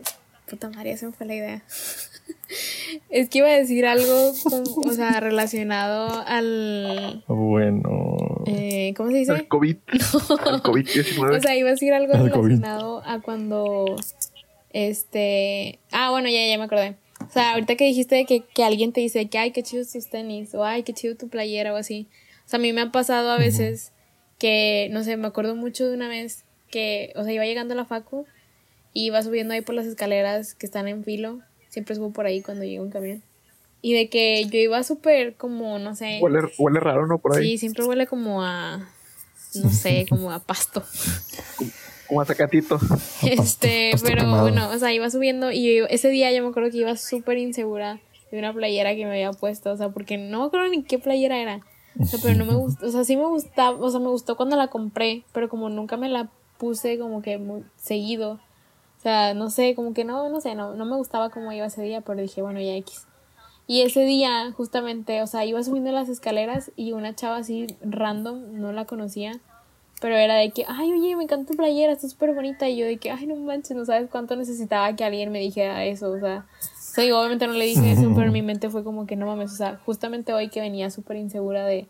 puta 0.48 0.70
María, 0.70 0.96
se 0.96 1.06
me 1.06 1.12
fue 1.12 1.26
la 1.26 1.34
idea. 1.34 1.62
es 3.10 3.28
que 3.28 3.38
iba 3.38 3.48
a 3.48 3.52
decir 3.52 3.84
algo, 3.86 4.32
como, 4.44 4.62
o 4.88 4.92
sea, 4.92 5.20
relacionado 5.20 6.24
al, 6.26 7.24
Bueno. 7.26 8.16
Eh, 8.46 8.94
¿cómo 8.96 9.10
se 9.10 9.16
El 9.16 9.26
dice? 9.26 9.48
COVID. 9.48 9.76
El 9.92 10.00
COVID-19. 10.00 11.36
O 11.36 11.40
sea, 11.40 11.56
iba 11.56 11.68
a 11.68 11.72
decir 11.72 11.92
algo 11.92 12.12
El 12.14 12.30
COVID. 12.30 12.48
relacionado 12.48 13.02
a 13.04 13.20
cuando, 13.20 13.96
este, 14.72 15.78
ah, 15.92 16.10
bueno, 16.10 16.28
ya, 16.28 16.46
ya 16.46 16.58
me 16.58 16.64
acordé. 16.64 16.96
O 17.26 17.30
sea, 17.30 17.52
ahorita 17.52 17.76
que 17.76 17.84
dijiste 17.84 18.24
que, 18.24 18.40
que 18.40 18.64
alguien 18.64 18.92
te 18.92 19.00
dice 19.00 19.26
que, 19.28 19.38
ay, 19.38 19.50
qué 19.50 19.62
chidos 19.62 19.92
tus 19.92 20.08
tenis, 20.08 20.54
o 20.54 20.64
ay, 20.64 20.82
qué 20.82 20.92
chido 20.92 21.16
tu 21.16 21.28
playera, 21.28 21.72
o 21.74 21.76
así. 21.76 22.06
O 22.46 22.48
sea, 22.48 22.58
a 22.58 22.62
mí 22.62 22.72
me 22.72 22.80
ha 22.80 22.92
pasado 22.92 23.30
a 23.30 23.38
veces 23.38 23.92
que, 24.38 24.88
no 24.92 25.02
sé, 25.04 25.16
me 25.16 25.26
acuerdo 25.26 25.54
mucho 25.56 25.86
de 25.86 25.94
una 25.94 26.08
vez 26.08 26.44
que, 26.70 27.12
o 27.16 27.24
sea, 27.24 27.32
iba 27.32 27.44
llegando 27.44 27.74
a 27.74 27.76
la 27.76 27.84
facu 27.84 28.24
y 28.92 29.06
iba 29.06 29.22
subiendo 29.22 29.54
ahí 29.54 29.60
por 29.60 29.74
las 29.74 29.86
escaleras 29.86 30.54
que 30.54 30.66
están 30.66 30.88
en 30.88 31.04
filo. 31.04 31.40
Siempre 31.68 31.94
subo 31.94 32.12
por 32.12 32.26
ahí 32.26 32.40
cuando 32.40 32.64
llega 32.64 32.82
un 32.82 32.90
camión. 32.90 33.22
Y 33.80 33.92
de 33.94 34.08
que 34.08 34.44
yo 34.46 34.58
iba 34.58 34.82
súper 34.82 35.36
como, 35.36 35.78
no 35.78 35.94
sé. 35.94 36.18
Huele, 36.20 36.40
huele 36.58 36.80
raro, 36.80 37.06
¿no? 37.06 37.18
Por 37.18 37.36
ahí. 37.36 37.44
Sí, 37.52 37.58
siempre 37.58 37.84
huele 37.84 38.06
como 38.06 38.42
a. 38.42 38.78
no 39.54 39.70
sé, 39.70 40.06
como 40.10 40.30
a 40.32 40.40
pasto. 40.40 40.82
Como 42.06 42.20
a 42.20 42.24
Zacatito. 42.24 42.78
Este, 43.22 43.90
pasto 43.92 44.06
pero 44.06 44.22
quemado. 44.22 44.42
bueno, 44.42 44.70
o 44.70 44.78
sea, 44.78 44.92
iba 44.92 45.10
subiendo 45.10 45.50
y 45.52 45.76
yo- 45.78 45.86
ese 45.88 46.08
día 46.08 46.32
yo 46.32 46.42
me 46.42 46.48
acuerdo 46.48 46.70
que 46.70 46.78
iba 46.78 46.96
súper 46.96 47.38
insegura 47.38 48.00
de 48.30 48.38
una 48.38 48.52
playera 48.52 48.94
que 48.94 49.04
me 49.04 49.10
había 49.12 49.32
puesto, 49.32 49.70
o 49.72 49.76
sea, 49.76 49.90
porque 49.90 50.16
no 50.18 50.40
me 50.40 50.46
acuerdo 50.46 50.68
ni 50.68 50.82
qué 50.82 50.98
playera 50.98 51.38
era. 51.38 51.60
O 51.98 52.04
sea, 52.04 52.18
pero 52.22 52.34
no 52.36 52.44
me 52.44 52.54
gustó, 52.54 52.86
o 52.86 52.90
sea, 52.90 53.04
sí 53.04 53.16
me 53.16 53.26
gustaba, 53.26 53.76
o 53.78 53.90
sea, 53.90 54.00
me 54.00 54.08
gustó 54.08 54.36
cuando 54.36 54.56
la 54.56 54.68
compré, 54.68 55.24
pero 55.32 55.48
como 55.48 55.68
nunca 55.68 55.96
me 55.96 56.08
la 56.08 56.30
puse 56.58 56.98
como 56.98 57.22
que 57.22 57.38
muy 57.38 57.62
seguido. 57.76 58.32
O 58.98 59.00
sea, 59.02 59.34
no 59.34 59.50
sé, 59.50 59.74
como 59.74 59.94
que 59.94 60.04
no, 60.04 60.28
no 60.28 60.40
sé, 60.40 60.54
no, 60.54 60.74
no 60.74 60.84
me 60.84 60.96
gustaba 60.96 61.30
cómo 61.30 61.52
iba 61.52 61.66
ese 61.66 61.82
día, 61.82 62.00
pero 62.02 62.20
dije, 62.20 62.40
bueno, 62.42 62.60
ya 62.60 62.74
X. 62.76 63.06
Y 63.70 63.82
ese 63.82 64.00
día, 64.00 64.50
justamente, 64.56 65.20
o 65.22 65.26
sea, 65.26 65.44
iba 65.44 65.62
subiendo 65.62 65.92
las 65.92 66.08
escaleras 66.08 66.72
y 66.74 66.92
una 66.92 67.14
chava 67.14 67.36
así 67.36 67.66
random, 67.82 68.58
no 68.58 68.72
la 68.72 68.86
conocía, 68.86 69.38
pero 70.00 70.16
era 70.16 70.36
de 70.36 70.50
que, 70.52 70.64
ay, 70.66 70.90
oye, 70.90 71.14
me 71.16 71.24
encanta 71.24 71.52
tu 71.52 71.56
playera, 71.56 71.92
está 71.92 72.08
súper 72.08 72.34
bonita. 72.34 72.66
Y 72.66 72.78
yo 72.78 72.86
de 72.86 72.96
que, 72.96 73.10
ay, 73.10 73.26
no 73.26 73.36
manches, 73.36 73.76
no 73.76 73.84
sabes 73.84 74.08
cuánto 74.10 74.36
necesitaba 74.36 74.96
que 74.96 75.04
alguien 75.04 75.30
me 75.30 75.38
dijera 75.38 75.84
eso, 75.84 76.10
o 76.10 76.18
sea. 76.18 76.46
O 76.60 76.94
sea, 76.94 77.04
digo, 77.04 77.18
obviamente 77.18 77.46
no 77.46 77.52
le 77.52 77.66
dije 77.66 77.92
eso, 77.92 78.10
pero 78.14 78.28
en 78.28 78.32
mi 78.32 78.40
mente 78.40 78.70
fue 78.70 78.82
como 78.82 79.06
que 79.06 79.16
no 79.16 79.26
mames, 79.26 79.52
o 79.52 79.56
sea, 79.56 79.78
justamente 79.84 80.32
hoy 80.32 80.48
que 80.48 80.62
venía 80.62 80.90
súper 80.90 81.18
insegura 81.18 81.66
de, 81.66 81.86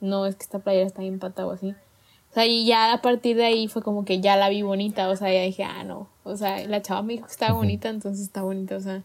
no, 0.00 0.26
es 0.26 0.34
que 0.34 0.42
esta 0.42 0.58
playera 0.58 0.88
está 0.88 1.02
bien 1.02 1.20
pata 1.20 1.46
o 1.46 1.52
así. 1.52 1.70
O 1.70 2.34
sea, 2.34 2.44
y 2.44 2.66
ya 2.66 2.92
a 2.92 3.02
partir 3.02 3.36
de 3.36 3.44
ahí 3.44 3.68
fue 3.68 3.82
como 3.82 4.04
que 4.04 4.20
ya 4.20 4.36
la 4.36 4.48
vi 4.48 4.62
bonita, 4.62 5.08
o 5.08 5.14
sea, 5.14 5.32
ya 5.32 5.42
dije, 5.42 5.62
ah, 5.62 5.84
no. 5.84 6.08
O 6.24 6.36
sea, 6.36 6.66
la 6.66 6.82
chava 6.82 7.02
me 7.02 7.12
dijo 7.12 7.26
que 7.26 7.32
estaba 7.32 7.52
bonita, 7.52 7.88
entonces 7.88 8.22
está 8.22 8.42
bonita, 8.42 8.76
o 8.76 8.80
sea. 8.80 9.04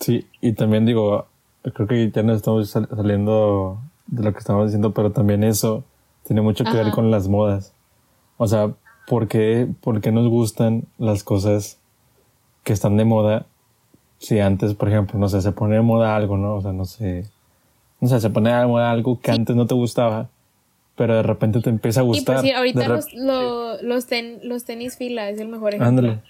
Sí, 0.00 0.26
y 0.40 0.52
también 0.52 0.84
digo, 0.86 1.26
creo 1.74 1.86
que 1.86 2.10
ya 2.10 2.22
no 2.22 2.34
estamos 2.34 2.70
sal- 2.70 2.88
saliendo 2.94 3.78
de 4.06 4.22
lo 4.24 4.32
que 4.32 4.38
estamos 4.38 4.66
diciendo, 4.66 4.92
pero 4.92 5.12
también 5.12 5.44
eso 5.44 5.84
tiene 6.26 6.42
mucho 6.42 6.64
que 6.64 6.72
ver 6.76 6.90
con 6.92 7.10
las 7.10 7.28
modas. 7.28 7.72
O 8.36 8.46
sea, 8.48 8.72
¿por 9.06 9.28
qué, 9.28 9.68
por 9.80 10.00
qué 10.00 10.12
nos 10.12 10.28
gustan 10.28 10.84
las 10.98 11.22
cosas 11.24 11.78
que 12.64 12.72
están 12.72 12.96
de 12.96 13.04
moda 13.04 13.46
si 14.18 14.38
antes, 14.38 14.74
por 14.74 14.88
ejemplo, 14.88 15.18
no 15.18 15.28
sé, 15.28 15.40
se 15.42 15.50
pone 15.52 15.74
de 15.76 15.82
moda 15.82 16.14
algo, 16.14 16.36
¿no? 16.36 16.54
O 16.56 16.62
sea, 16.62 16.72
no 16.72 16.84
sé, 16.84 17.26
no 18.00 18.08
sé, 18.08 18.20
se 18.20 18.30
pone 18.30 18.52
de 18.54 18.66
moda 18.66 18.90
algo 18.90 19.20
que 19.20 19.32
antes 19.32 19.56
no 19.56 19.66
te 19.66 19.74
gustaba, 19.74 20.28
pero 20.96 21.14
de 21.16 21.22
repente 21.24 21.60
te 21.60 21.70
empieza 21.70 22.00
a 22.00 22.04
Y 22.04 22.06
gustar. 22.06 22.36
pues 22.36 22.46
sí, 22.46 22.52
ahorita 22.52 22.86
los, 22.88 23.12
lo- 23.14 23.82
los, 23.82 24.06
ten- 24.06 24.38
los 24.44 24.64
tenis 24.64 24.96
fila 24.96 25.28
es 25.28 25.40
el 25.40 25.48
mejor 25.48 25.70
ejemplo. 25.74 25.88
Ándale. 25.88 26.20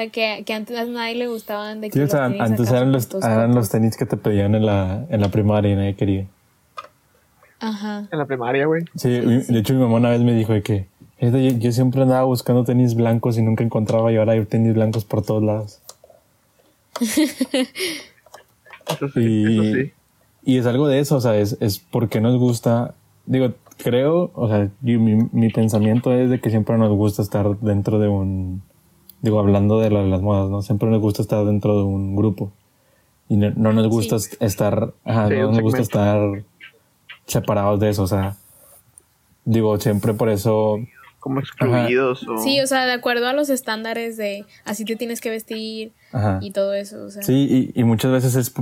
Sea, 0.00 0.10
que, 0.10 0.44
que 0.44 0.54
antes 0.54 0.78
a 0.78 0.84
nadie 0.86 1.14
le 1.16 1.26
gustaban 1.26 1.80
de 1.80 1.88
que 1.90 1.92
Sí, 1.94 1.98
o 1.98 2.02
los 2.02 2.10
sea, 2.10 2.28
tenis 2.28 2.40
antes 2.40 2.70
eran 2.70 2.92
los, 2.92 3.08
eran 3.14 3.68
tenis 3.68 3.96
que 3.96 4.06
te 4.06 4.16
pedían 4.16 4.54
en 4.54 4.64
la, 4.64 5.04
en 5.10 5.20
la 5.20 5.28
primaria 5.30 5.72
y 5.72 5.76
nadie 5.76 5.94
quería. 5.94 6.26
Ajá. 7.58 8.08
En 8.10 8.18
la 8.18 8.24
primaria, 8.24 8.64
güey. 8.66 8.84
Sí, 8.96 9.10
de 9.10 9.58
hecho 9.58 9.74
mi 9.74 9.80
mamá 9.80 9.96
una 9.96 10.10
vez 10.10 10.20
me 10.22 10.32
dijo 10.34 10.54
de 10.54 10.62
que 10.62 10.86
"Fíjate, 11.18 11.44
yo, 11.52 11.58
yo 11.58 11.72
siempre 11.72 12.00
andaba 12.00 12.24
buscando 12.24 12.64
tenis 12.64 12.94
blancos 12.94 13.36
y 13.36 13.42
nunca 13.42 13.62
encontraba 13.62 14.10
y 14.10 14.16
ahora 14.16 14.32
hay 14.32 14.44
tenis 14.46 14.72
blancos 14.72 15.04
por 15.04 15.22
todos 15.22 15.42
lados. 15.42 15.80
Eso 18.88 19.08
sí, 19.14 19.20
Y, 19.20 19.52
eso 19.52 19.62
sí. 19.76 19.92
y 20.44 20.56
es 20.58 20.66
algo 20.66 20.88
de 20.88 20.98
eso, 20.98 21.16
o 21.16 21.20
sea, 21.20 21.36
es, 21.36 21.56
es 21.60 21.78
porque 21.78 22.20
nos 22.20 22.36
gusta, 22.38 22.94
digo, 23.26 23.52
creo, 23.76 24.30
o 24.34 24.48
sea, 24.48 24.68
yo- 24.80 24.98
mi, 24.98 25.28
mi 25.32 25.50
pensamiento 25.50 26.12
es 26.12 26.30
de 26.30 26.40
que 26.40 26.50
siempre 26.50 26.76
nos 26.78 26.90
gusta 26.96 27.22
estar 27.22 27.58
dentro 27.60 27.98
de 27.98 28.08
un, 28.08 28.62
digo, 29.22 29.38
hablando 29.40 29.80
de 29.80 29.90
la- 29.90 30.02
las 30.02 30.22
modas, 30.22 30.50
¿no? 30.50 30.62
Siempre 30.62 30.88
nos 30.88 31.00
gusta 31.00 31.22
estar 31.22 31.44
dentro 31.44 31.76
de 31.76 31.82
un 31.84 32.16
grupo. 32.16 32.52
Y 33.28 33.36
no, 33.36 33.50
no 33.56 33.72
nos 33.72 33.88
gusta 33.88 34.18
Sí. 34.18 34.36
estar, 34.40 34.92
ajá, 35.04 35.28
Sí, 35.28 35.34
no 35.34 35.52
nos 35.52 35.60
gusta 35.60 35.84
segmento. 35.84 36.34
estar 36.36 36.44
separados 37.26 37.78
de 37.80 37.90
eso, 37.90 38.02
o 38.02 38.06
sea, 38.08 38.36
digo, 39.44 39.78
siempre 39.78 40.14
por 40.14 40.28
eso 40.28 40.78
Como 41.20 41.40
excluidos 41.40 42.26
o... 42.26 42.38
Sí, 42.38 42.60
o 42.60 42.66
sea, 42.66 42.86
de 42.86 42.92
acuerdo 42.92 43.26
a 43.28 43.32
los 43.32 43.50
estándares 43.50 44.16
de 44.16 44.46
así 44.64 44.84
te 44.84 44.96
tienes 44.96 45.20
que 45.20 45.28
vestir 45.30 45.92
Ajá. 46.12 46.38
y 46.40 46.50
todo 46.50 46.72
eso. 46.74 47.04
O 47.04 47.10
sea, 47.10 47.22
Sí, 47.22 47.72
y, 47.74 47.78
y 47.80 47.84
muchas 47.84 48.10
veces 48.10 48.34
es, 48.36 48.54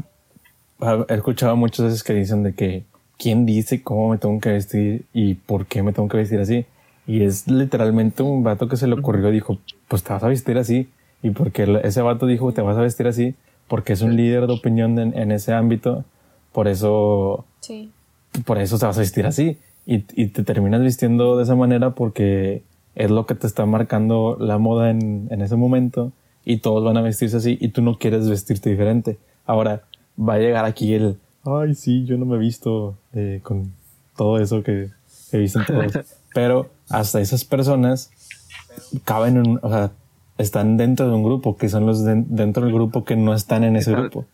he 1.09 1.14
escuchado 1.14 1.55
muchas 1.57 1.87
veces 1.87 2.03
que 2.03 2.14
dicen 2.14 2.42
de 2.42 2.55
que 2.55 2.85
quién 3.16 3.47
dice 3.47 3.83
cómo 3.83 4.09
me 4.11 4.18
tengo 4.18 4.38
que 4.40 4.51
vestir 4.51 5.05
y 5.12 5.35
por 5.35 5.66
qué 5.66 5.83
me 5.83 5.92
tengo 5.92 6.09
que 6.09 6.16
vestir 6.18 6.40
así. 6.40 6.66
Y 7.07 7.23
es 7.23 7.47
literalmente 7.49 8.23
un 8.23 8.42
vato 8.42 8.68
que 8.68 8.77
se 8.77 8.87
le 8.87 8.94
ocurrió, 8.94 9.31
dijo, 9.31 9.59
pues 9.88 10.03
te 10.03 10.12
vas 10.12 10.22
a 10.22 10.29
vestir 10.29 10.59
así. 10.59 10.88
Y 11.22 11.31
porque 11.31 11.81
ese 11.83 12.01
vato 12.03 12.27
dijo, 12.27 12.53
te 12.53 12.62
vas 12.62 12.77
a 12.77 12.83
vestir 12.83 13.07
así, 13.09 13.35
porque 13.66 13.92
es 13.92 14.03
un 14.03 14.16
líder 14.16 14.46
de 14.46 14.53
opinión 14.53 14.98
en, 14.98 15.18
en 15.18 15.33
ese 15.33 15.53
ámbito, 15.53 16.05
por 16.53 16.68
eso, 16.68 17.44
sí. 17.61 17.90
por 18.44 18.59
eso 18.59 18.79
te 18.79 18.87
vas 18.87 18.96
a 18.96 19.01
vestir 19.01 19.27
así. 19.27 19.59
Y, 19.87 20.05
y 20.14 20.27
te 20.27 20.44
terminas 20.44 20.83
vistiendo 20.83 21.37
de 21.37 21.44
esa 21.44 21.57
manera 21.57 21.90
porque 21.94 22.62
es 22.94 23.11
lo 23.11 23.27
que 23.27 23.35
te 23.35 23.46
está 23.46 23.64
marcando 23.64 24.37
la 24.38 24.59
moda 24.59 24.90
en, 24.90 25.29
en 25.31 25.40
ese 25.40 25.57
momento 25.57 26.12
y 26.44 26.59
todos 26.59 26.85
van 26.85 26.96
a 26.96 27.01
vestirse 27.01 27.37
así 27.37 27.57
y 27.61 27.68
tú 27.68 27.81
no 27.83 27.98
quieres 27.98 28.29
vestirte 28.29 28.70
diferente. 28.70 29.18
Ahora 29.46 29.83
va 30.18 30.35
a 30.35 30.38
llegar 30.38 30.64
aquí 30.64 30.92
el, 30.94 31.18
ay, 31.44 31.74
sí, 31.74 32.05
yo 32.05 32.16
no 32.18 32.27
me 32.27 32.37
he 32.37 32.38
visto 32.38 32.96
eh, 33.12 33.40
con 33.42 33.72
todo 34.16 34.38
eso 34.38 34.62
que, 34.62 34.90
que 35.31 35.38
visten 35.38 35.64
todos. 35.66 35.92
Pero 36.35 36.68
hasta 36.88 37.20
esas 37.20 37.44
personas 37.44 38.11
caben 39.05 39.37
en, 39.38 39.59
o 39.62 39.69
sea, 39.71 39.93
están 40.38 40.77
dentro 40.77 41.09
de 41.09 41.14
un 41.14 41.23
grupo, 41.25 41.57
que 41.57 41.69
son 41.69 41.87
los 41.87 42.05
de- 42.05 42.25
dentro 42.27 42.64
del 42.64 42.73
grupo 42.75 43.05
que 43.05 43.17
no 43.17 43.35
están 43.35 43.64
en 43.64 43.77
ese 43.77 43.93
grupo. 43.93 44.25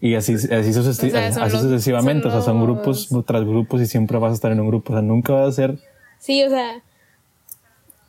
Y 0.00 0.14
así, 0.14 0.34
así, 0.34 0.50
sucesi- 0.50 1.08
O 1.08 1.10
sea, 1.10 1.26
así 1.28 1.40
los- 1.56 1.62
sucesivamente, 1.62 2.28
o 2.28 2.30
sea, 2.30 2.42
son 2.42 2.58
los- 2.58 2.66
grupos 2.66 3.08
tras 3.26 3.44
grupos 3.44 3.80
y 3.80 3.86
siempre 3.86 4.18
vas 4.18 4.32
a 4.32 4.34
estar 4.34 4.52
en 4.52 4.60
un 4.60 4.68
grupo, 4.68 4.92
o 4.92 4.96
sea, 4.96 5.02
nunca 5.02 5.32
vas 5.32 5.48
a 5.48 5.52
ser, 5.52 5.78
Sí, 6.20 6.42
o 6.44 6.50
sea. 6.50 6.82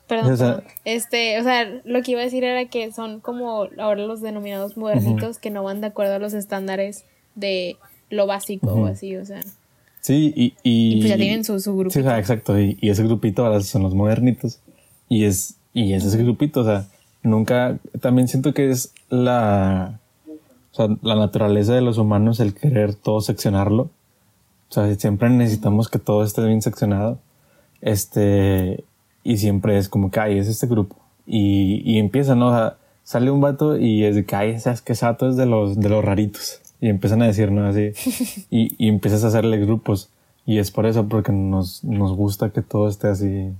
Perdón, 0.08 0.32
O 0.32 0.36
sea- 0.36 0.56
perdón. 0.56 0.64
Este, 0.84 1.38
o 1.40 1.44
sea, 1.44 1.64
lo 1.84 2.02
que 2.02 2.10
iba 2.12 2.20
a 2.20 2.24
decir 2.24 2.42
era 2.42 2.64
que 2.68 2.90
son 2.92 3.20
como 3.20 3.68
ahora 3.78 4.02
los 4.06 4.20
denominados 4.20 4.76
modernitos 4.76 5.38
que 5.38 5.50
no 5.50 5.62
van 5.62 5.80
de 5.80 5.86
acuerdo 5.88 6.14
a 6.14 6.18
los 6.18 6.32
estándares 6.34 7.04
de 7.36 7.76
lo 8.10 8.26
básico 8.26 8.72
o 8.72 8.86
así, 8.86 9.16
o 9.16 9.24
sea. 9.24 9.40
sí, 10.00 10.32
y... 10.34 10.54
Y, 10.64 10.94
Y 10.94 10.96
pues 10.98 11.10
ya 11.10 11.16
tienen 11.16 11.44
su, 11.44 11.60
su 11.60 11.76
grupo. 11.76 11.90
Sí, 11.92 12.00
o 12.00 12.02
sea, 12.02 12.18
exacto, 12.18 12.58
y, 12.58 12.76
y 12.80 12.90
ese 12.90 13.04
grupito 13.04 13.44
ahora 13.46 13.60
son 13.60 13.82
los 13.84 13.94
modernitos, 13.94 14.58
y 15.08 15.24
es, 15.26 15.56
y 15.72 15.92
es 15.92 16.04
ese 16.04 16.18
grupito, 16.22 16.60
o 16.60 16.64
sea, 16.64 16.86
nunca, 17.22 17.78
también 18.00 18.28
siento 18.28 18.54
que 18.54 18.70
es 18.70 18.92
la, 19.08 20.00
o 20.72 20.74
sea, 20.74 20.88
la 21.02 21.16
naturaleza 21.16 21.74
de 21.74 21.80
los 21.80 21.98
humanos 21.98 22.40
el 22.40 22.54
querer 22.54 22.94
todo 22.94 23.20
seccionarlo, 23.20 23.90
o 24.68 24.72
sea, 24.72 24.92
siempre 24.96 25.30
necesitamos 25.30 25.88
que 25.88 25.98
todo 25.98 26.22
esté 26.24 26.44
bien 26.44 26.62
seccionado, 26.62 27.18
este, 27.80 28.84
y 29.24 29.38
siempre 29.38 29.78
es 29.78 29.88
como 29.88 30.10
que, 30.10 30.20
ay, 30.20 30.38
es 30.38 30.48
este 30.48 30.66
grupo, 30.66 30.96
y, 31.26 31.82
y 31.84 31.98
empieza, 31.98 32.34
¿no? 32.34 32.48
O 32.48 32.52
sea, 32.52 32.76
sale 33.04 33.30
un 33.30 33.40
vato 33.40 33.78
y 33.78 34.04
es 34.04 34.14
de 34.14 34.24
que, 34.24 34.36
ay, 34.36 34.50
ese 34.50 34.70
es 34.70 34.82
que 34.82 34.92
ese 34.92 35.06
vato 35.06 35.28
es 35.28 35.36
de 35.36 35.46
los, 35.46 35.78
de 35.78 35.88
los 35.88 36.04
raritos, 36.04 36.60
y 36.80 36.88
empiezan 36.88 37.22
a 37.22 37.26
decir, 37.26 37.52
¿no? 37.52 37.66
Así, 37.66 37.92
y, 38.50 38.74
y 38.84 38.88
empiezas 38.88 39.24
a 39.24 39.28
hacerle 39.28 39.58
grupos, 39.58 40.10
y 40.46 40.58
es 40.58 40.70
por 40.70 40.86
eso, 40.86 41.06
porque 41.08 41.32
nos, 41.32 41.84
nos 41.84 42.12
gusta 42.12 42.50
que 42.50 42.62
todo 42.62 42.88
esté 42.88 43.08
así, 43.08 43.52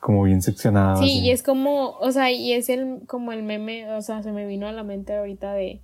como 0.00 0.22
bien 0.22 0.42
seccionado. 0.42 0.98
Sí, 0.98 1.04
así. 1.04 1.26
y 1.26 1.30
es 1.30 1.42
como, 1.42 1.90
o 1.98 2.12
sea, 2.12 2.30
y 2.30 2.52
es 2.52 2.68
el, 2.68 3.00
como 3.06 3.32
el 3.32 3.42
meme, 3.42 3.90
o 3.92 4.02
sea, 4.02 4.22
se 4.22 4.32
me 4.32 4.46
vino 4.46 4.66
a 4.66 4.72
la 4.72 4.84
mente 4.84 5.16
ahorita 5.16 5.52
de, 5.54 5.80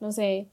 no 0.00 0.12
sé, 0.12 0.48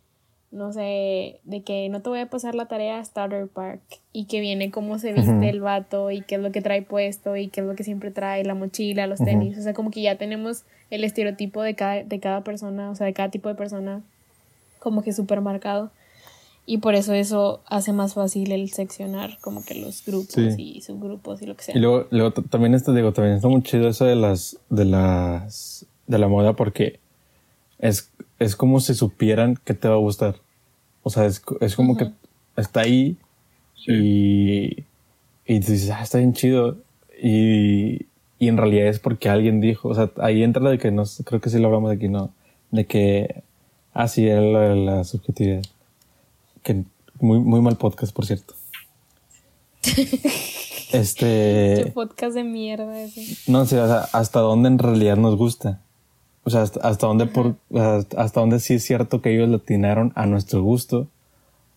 no 0.53 0.71
sé, 0.71 1.39
de 1.43 1.63
que 1.63 1.89
no 1.89 2.01
te 2.01 2.09
voy 2.09 2.19
a 2.19 2.29
pasar 2.29 2.53
la 2.53 2.67
tarea 2.67 2.99
a 2.99 3.05
Starter 3.05 3.47
Park 3.47 3.81
y 4.11 4.25
que 4.25 4.39
viene 4.39 4.69
cómo 4.69 4.99
se 4.99 5.11
viste 5.11 5.49
el 5.49 5.61
vato 5.61 6.11
y 6.11 6.21
qué 6.21 6.35
es 6.35 6.41
lo 6.41 6.51
que 6.51 6.61
trae 6.61 6.83
puesto 6.83 7.35
y 7.35 7.47
qué 7.47 7.61
es 7.61 7.67
lo 7.67 7.75
que 7.75 7.83
siempre 7.83 8.11
trae, 8.11 8.45
la 8.45 8.53
mochila, 8.53 9.07
los 9.07 9.19
tenis, 9.19 9.57
o 9.57 9.61
sea, 9.63 9.73
como 9.73 9.89
que 9.89 10.03
ya 10.03 10.17
tenemos 10.17 10.63
el 10.91 11.03
estereotipo 11.03 11.63
de 11.63 11.73
cada, 11.73 12.03
de 12.03 12.19
cada 12.19 12.43
persona, 12.43 12.91
o 12.91 12.95
sea, 12.95 13.07
de 13.07 13.13
cada 13.13 13.31
tipo 13.31 13.49
de 13.49 13.55
persona 13.55 14.03
como 14.79 15.01
que 15.01 15.11
súper 15.11 15.41
marcado. 15.41 15.91
Y 16.65 16.77
por 16.77 16.95
eso 16.95 17.13
eso 17.13 17.61
hace 17.65 17.91
más 17.91 18.13
fácil 18.13 18.51
el 18.53 18.69
seccionar 18.71 19.37
como 19.41 19.65
que 19.65 19.75
los 19.75 20.05
grupos 20.05 20.33
Sí. 20.33 20.75
y 20.77 20.81
subgrupos 20.81 21.41
y 21.41 21.45
lo 21.45 21.55
que 21.55 21.63
sea. 21.63 21.75
Y 21.75 21.79
luego, 21.79 22.07
luego 22.09 22.31
también 22.31 22.73
esto, 22.73 22.93
digo, 22.93 23.11
también 23.11 23.35
está 23.35 23.49
muy 23.49 23.61
chido 23.63 23.89
eso 23.89 24.05
de 24.05 24.15
las, 24.15 24.57
de 24.69 24.85
las, 24.85 25.85
de 26.07 26.17
la 26.19 26.27
moda 26.29 26.53
porque 26.53 26.99
es, 27.79 28.09
es 28.39 28.55
como 28.55 28.79
si 28.79 28.93
supieran 28.93 29.57
que 29.65 29.73
te 29.73 29.89
va 29.89 29.95
a 29.95 29.99
gustar. 29.99 30.35
O 31.03 31.09
sea, 31.09 31.25
es, 31.25 31.41
es 31.59 31.75
como 31.75 31.97
que 31.97 32.11
está 32.55 32.81
ahí 32.81 33.17
y, 33.85 34.83
y 35.45 35.59
tú 35.59 35.71
dices, 35.73 35.89
ah, 35.89 36.01
está 36.01 36.19
bien 36.19 36.33
chido. 36.33 36.77
Y, 37.21 38.05
y 38.39 38.47
en 38.47 38.57
realidad 38.57 38.87
es 38.87 38.99
porque 38.99 39.29
alguien 39.29 39.59
dijo, 39.59 39.89
o 39.89 39.95
sea, 39.95 40.11
ahí 40.21 40.43
entra 40.43 40.69
de 40.69 40.77
que 40.77 40.91
no, 40.91 41.03
creo 41.25 41.41
que 41.41 41.49
sí 41.49 41.59
lo 41.59 41.67
hablamos 41.67 41.91
aquí, 41.91 42.07
¿no? 42.07 42.31
De 42.71 42.85
que, 42.85 43.43
ah, 43.93 44.07
sí, 44.07 44.27
era 44.27 44.41
lo 44.41 44.59
de 44.59 44.75
la 44.77 45.03
subjetividad. 45.03 45.61
Que 46.63 46.83
muy, 47.19 47.39
muy 47.39 47.61
mal 47.61 47.77
podcast, 47.77 48.13
por 48.13 48.25
cierto. 48.25 48.55
Qué 49.81 50.07
Este. 50.91 51.91
podcast 51.93 52.35
de 52.35 52.43
mierda 52.43 53.01
ese. 53.01 53.51
No 53.51 53.65
sé, 53.65 53.79
o 53.79 53.87
sea, 53.87 54.07
hasta 54.13 54.39
dónde 54.39 54.69
en 54.69 54.79
realidad 54.79 55.17
nos 55.17 55.35
gusta. 55.35 55.81
O 56.43 56.49
sea, 56.49 56.61
hasta, 56.61 56.79
hasta 56.81 57.07
dónde 57.07 57.25
por, 57.25 57.55
hasta, 57.75 58.21
hasta 58.21 58.39
dónde 58.39 58.59
sí 58.59 58.75
es 58.75 58.83
cierto 58.83 59.21
que 59.21 59.33
ellos 59.33 59.49
lo 59.49 59.57
atinaron 59.57 60.11
a 60.15 60.25
nuestro 60.25 60.61
gusto. 60.61 61.07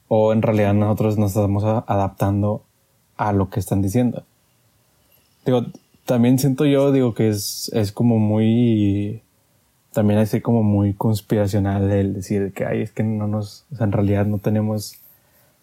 O 0.08 0.32
en 0.32 0.42
realidad 0.42 0.74
nosotros 0.74 1.18
nos 1.18 1.30
estamos 1.30 1.64
adaptando 1.64 2.62
a 3.16 3.32
lo 3.32 3.50
que 3.50 3.60
están 3.60 3.82
diciendo. 3.82 4.22
Digo, 5.44 5.66
también 6.04 6.38
siento 6.38 6.64
yo, 6.64 6.92
digo, 6.92 7.14
que 7.14 7.28
es, 7.28 7.70
es 7.74 7.92
como 7.92 8.18
muy, 8.18 9.22
también 9.96 10.20
así 10.20 10.42
como 10.42 10.62
muy 10.62 10.92
conspiracional 10.92 11.90
el 11.90 12.12
decir 12.12 12.52
que, 12.52 12.66
ay, 12.66 12.82
es 12.82 12.92
que 12.92 13.02
no 13.02 13.26
nos, 13.26 13.64
o 13.72 13.76
sea, 13.76 13.86
en 13.86 13.92
realidad 13.92 14.26
no 14.26 14.36
tenemos 14.36 14.96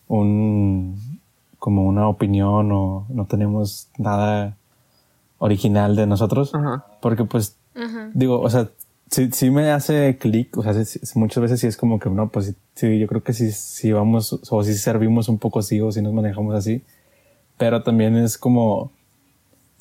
un, 0.07 1.19
como 1.59 1.83
una 1.85 2.07
opinión 2.09 2.71
o 2.71 3.05
no 3.09 3.25
tenemos 3.27 3.89
nada 3.99 4.57
original 5.37 5.95
de 5.95 6.07
nosotros. 6.07 6.55
Ajá. 6.55 6.83
Porque 6.99 7.25
pues, 7.25 7.57
Ajá. 7.75 8.09
digo, 8.15 8.39
o 8.41 8.49
sea, 8.49 8.69
sí, 9.11 9.29
sí 9.31 9.51
me 9.51 9.69
hace 9.69 10.17
clic, 10.17 10.57
o 10.57 10.63
sea, 10.63 10.73
sí- 10.83 10.99
sí- 11.03 11.19
muchas 11.19 11.43
veces 11.43 11.59
sí 11.59 11.67
es 11.67 11.77
como 11.77 11.99
que, 11.99 12.09
no, 12.09 12.29
pues 12.29 12.47
sí, 12.47 12.55
sí, 12.73 12.97
yo 12.97 13.05
creo 13.05 13.21
que 13.21 13.33
sí, 13.33 13.51
sí 13.51 13.91
vamos, 13.91 14.39
o 14.49 14.63
sí 14.63 14.73
servimos 14.73 15.29
un 15.29 15.37
poco 15.37 15.59
así, 15.59 15.79
o 15.79 15.91
si 15.91 16.01
nos 16.01 16.11
manejamos 16.11 16.55
así, 16.55 16.81
pero 17.59 17.83
también 17.83 18.15
es 18.17 18.39
como, 18.39 18.91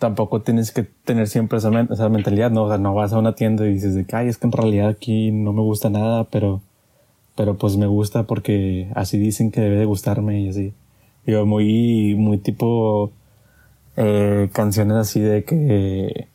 tampoco 0.03 0.41
tienes 0.43 0.73
que 0.73 0.83
tener 0.83 1.29
siempre 1.29 1.59
esa, 1.59 1.71
men- 1.71 1.89
esa 1.93 2.09
mentalidad, 2.09 2.51
¿no? 2.51 2.65
O 2.65 2.69
sea, 2.69 2.77
no 2.77 2.93
vas 2.93 3.13
a 3.13 3.19
una 3.21 3.37
tienda 3.37 3.65
y 3.69 3.75
dices 3.75 3.95
de 3.95 4.05
que, 4.05 4.17
ay, 4.17 4.27
es 4.27 4.37
que 4.37 4.49
en 4.49 4.53
realidad 4.53 4.89
aquí 4.89 5.31
no 5.31 5.53
me 5.53 5.61
gusta 5.63 5.91
nada, 5.91 6.25
pero, 6.25 6.61
pero 7.37 7.57
pues 7.57 7.77
me 7.77 7.87
gusta 7.87 8.25
porque 8.25 8.89
así 8.97 9.17
dicen 9.17 9.53
que 9.53 9.61
debe 9.61 9.77
de 9.77 9.85
gustarme 9.85 10.41
y 10.41 10.49
así. 10.49 10.73
Digo, 11.25 11.47
muy, 11.47 12.17
muy 12.17 12.39
tipo, 12.39 13.13
eh, 13.97 14.49
canciones 14.53 14.97
así 14.97 15.21
de 15.21 15.45
que, 15.45 16.27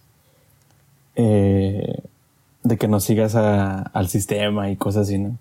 eh, 1.18 2.00
de 2.64 2.78
que 2.78 2.88
no 2.88 3.00
sigas 3.02 3.36
a- 3.36 3.82
al 3.82 4.08
sistema 4.08 4.70
y 4.72 4.78
cosas 4.78 5.08
así, 5.08 5.18
¿no? 5.18 5.38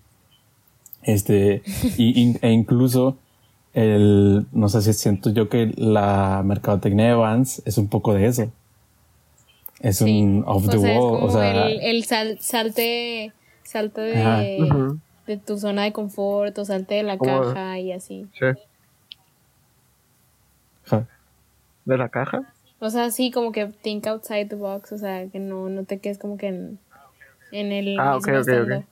Este, 1.02 1.62
e 1.98 2.50
incluso 2.52 3.16
el, 3.76 4.46
no 4.52 4.68
sé 4.68 4.80
si 4.82 4.92
siento 4.94 5.30
yo 5.30 5.48
que 5.48 5.72
la 5.76 6.42
mercadotecnia 6.44 7.06
de 7.06 7.14
Vans 7.14 7.62
es 7.64 7.78
un 7.78 7.88
poco 7.88 8.14
de 8.14 8.26
eso. 8.26 8.50
Es 9.80 9.98
Sí. 9.98 10.22
un 10.22 10.42
off 10.46 10.66
the 10.68 10.78
o 10.78 10.80
sea, 10.80 10.92
es 10.94 10.98
wall, 10.98 11.10
como 11.12 11.26
o 11.26 11.30
sea, 11.30 11.66
el, 11.68 11.80
el 11.82 12.04
sal- 12.04 12.38
salte, 12.40 13.32
salte 13.62 14.00
de, 14.00 14.96
de 15.26 15.36
tu 15.36 15.58
zona 15.58 15.84
de 15.84 15.92
confort 15.92 16.56
o 16.58 16.64
salte 16.64 16.94
de 16.94 17.02
la 17.02 17.18
Como- 17.18 17.42
caja 17.52 17.78
y 17.78 17.92
así. 17.92 18.26
Sí. 18.32 18.46
¿De 21.84 21.96
la 21.98 22.08
caja? 22.08 22.42
O 22.80 22.90
sea, 22.90 23.10
sí, 23.10 23.30
como 23.30 23.52
que 23.52 23.66
think 23.66 24.06
outside 24.06 24.46
the 24.48 24.56
box, 24.56 24.92
o 24.92 24.98
sea, 24.98 25.26
que 25.28 25.38
no, 25.38 25.68
no 25.68 25.84
te 25.84 25.98
quedes 25.98 26.18
como 26.18 26.36
que 26.36 26.48
en, 26.48 26.78
en 27.52 27.72
el 27.72 27.98
Ah, 28.00 28.16
mismo 28.16 28.32
ok, 28.32 28.40
ok, 28.42 28.48
ok. 28.78 28.84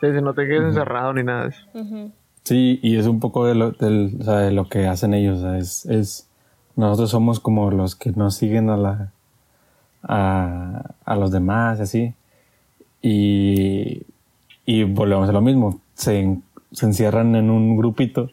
Sí, 0.00 0.06
si 0.14 0.22
no 0.22 0.34
te 0.34 0.46
quedes 0.46 0.62
encerrado 0.62 1.12
ni 1.12 1.22
nada 1.24 1.44
de 1.44 1.48
eso. 1.48 1.66
Sí, 2.44 2.80
y 2.82 2.96
es 2.96 3.06
un 3.06 3.20
poco 3.20 3.46
de 3.46 3.54
lo, 3.54 3.70
de 3.72 4.50
lo 4.50 4.68
que 4.68 4.86
hacen 4.86 5.14
ellos. 5.14 5.42
es, 5.44 5.86
es, 5.86 6.26
nosotros 6.76 7.10
somos 7.10 7.40
como 7.40 7.70
los 7.70 7.94
que 7.94 8.10
no 8.12 8.30
siguen 8.30 8.70
a 8.70 8.76
la, 8.76 9.12
a, 10.02 10.94
a 11.04 11.16
los 11.16 11.30
demás, 11.30 11.80
así. 11.80 12.14
Y, 13.02 14.02
y 14.66 14.84
volvemos 14.84 15.28
a 15.28 15.32
lo 15.32 15.40
mismo. 15.40 15.80
Se, 15.94 16.38
se 16.72 16.86
encierran 16.86 17.36
en 17.36 17.50
un 17.50 17.76
grupito 17.76 18.30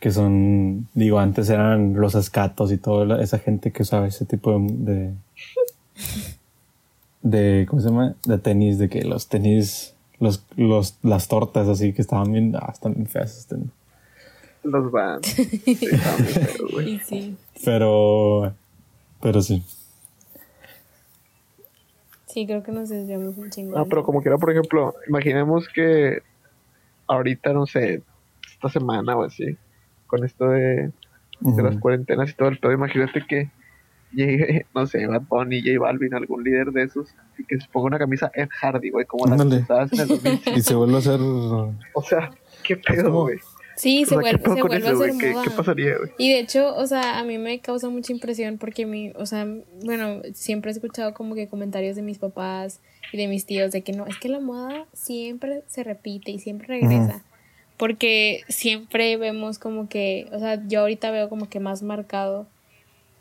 que 0.00 0.10
son, 0.12 0.88
digo, 0.94 1.18
antes 1.18 1.48
eran 1.50 1.94
los 1.94 2.14
escatos 2.14 2.70
y 2.70 2.78
toda 2.78 3.20
esa 3.22 3.38
gente 3.38 3.72
que 3.72 3.82
usaba 3.82 4.06
ese 4.06 4.24
tipo 4.26 4.58
de, 4.58 4.68
de, 4.68 5.14
de, 7.22 7.66
¿cómo 7.66 7.82
se 7.82 7.88
llama? 7.88 8.14
De 8.24 8.38
tenis, 8.38 8.78
de 8.78 8.88
que 8.88 9.02
los 9.02 9.28
tenis, 9.28 9.95
los, 10.20 10.44
los, 10.56 10.98
las 11.02 11.28
tortas 11.28 11.68
así 11.68 11.92
que 11.92 12.02
estaban 12.02 12.32
bien, 12.32 12.54
ah, 12.56 12.70
están 12.72 12.94
bien 12.94 13.06
feas. 13.06 13.38
están- 13.38 13.70
Los 14.62 14.90
van. 14.90 15.20
Sí, 16.84 17.00
sí, 17.04 17.36
Pero, 17.64 18.52
pero 19.20 19.40
sí. 19.42 19.62
sí, 22.26 22.46
creo 22.46 22.62
que 22.62 22.72
nos 22.72 22.88
desviamos 22.88 23.36
un 23.36 23.50
chingo. 23.50 23.76
No, 23.78 23.86
pero 23.86 24.02
como 24.04 24.20
quiera, 24.22 24.38
por 24.38 24.50
ejemplo, 24.50 24.94
imaginemos 25.08 25.68
que 25.68 26.22
ahorita, 27.06 27.52
no 27.52 27.66
sé, 27.66 28.02
esta 28.52 28.68
semana 28.68 29.16
o 29.16 29.24
así, 29.24 29.56
con 30.06 30.24
esto 30.24 30.48
de, 30.48 30.90
de 31.40 31.62
las 31.62 31.76
cuarentenas 31.78 32.30
y 32.30 32.34
todo 32.34 32.48
el 32.48 32.58
pedo, 32.58 32.72
imagínate 32.72 33.24
que 33.26 33.50
llegue, 34.12 34.66
no 34.74 34.86
sé, 34.86 35.06
Bad 35.06 35.22
Bunny, 35.28 35.60
J 35.60 35.78
Balvin, 35.78 36.14
algún 36.14 36.44
líder 36.44 36.72
de 36.72 36.84
esos, 36.84 37.08
y 37.38 37.44
que 37.44 37.60
se 37.60 37.68
ponga 37.68 37.86
una 37.86 37.98
camisa 37.98 38.30
Ed 38.34 38.48
Hardy, 38.50 38.90
güey, 38.90 39.06
como 39.06 39.26
las 39.26 39.42
que 39.44 39.56
usabas 39.56 39.92
en 39.92 40.00
el 40.00 40.08
2005. 40.08 40.50
Y 40.58 40.62
se 40.62 40.74
vuelve 40.74 40.94
a 40.94 40.98
hacer. 40.98 41.20
O 41.20 42.02
sea, 42.02 42.30
qué 42.62 42.76
pedo, 42.76 43.22
güey. 43.22 43.38
Sí, 43.76 44.04
O 44.04 44.06
se 44.06 44.14
sea, 44.14 44.32
¿qué 44.32 44.36
vuelve, 44.38 44.56
se 44.56 44.62
vuelve 44.62 44.76
eso, 44.78 44.88
a 44.88 45.04
hacer 45.04 45.18
¿Qué, 45.18 45.30
moda. 45.32 45.44
qué 45.44 45.50
pasaría, 45.50 45.98
güey? 45.98 46.10
Y 46.16 46.32
de 46.32 46.38
hecho, 46.38 46.74
o 46.74 46.86
sea, 46.86 47.18
a 47.18 47.24
mí 47.24 47.36
me 47.36 47.60
causa 47.60 47.90
mucha 47.90 48.10
impresión 48.10 48.56
porque 48.56 48.86
mi, 48.86 49.12
o 49.16 49.26
sea, 49.26 49.46
bueno, 49.84 50.22
siempre 50.32 50.70
he 50.70 50.74
escuchado 50.74 51.12
como 51.12 51.34
que 51.34 51.48
comentarios 51.48 51.94
de 51.94 52.00
mis 52.00 52.18
papás 52.18 52.80
y 53.12 53.18
de 53.18 53.28
mis 53.28 53.44
tíos 53.44 53.72
de 53.72 53.82
que 53.82 53.92
no, 53.92 54.06
es 54.06 54.16
que 54.16 54.30
la 54.30 54.40
moda 54.40 54.86
siempre 54.94 55.62
se 55.66 55.84
repite 55.84 56.30
y 56.30 56.38
siempre 56.38 56.68
regresa. 56.68 57.22
Porque 57.76 58.40
siempre 58.48 59.18
vemos 59.18 59.58
como 59.58 59.90
que, 59.90 60.26
o 60.32 60.38
sea, 60.38 60.66
yo 60.66 60.80
ahorita 60.80 61.10
veo 61.10 61.28
como 61.28 61.50
que 61.50 61.60
más 61.60 61.82
marcado 61.82 62.46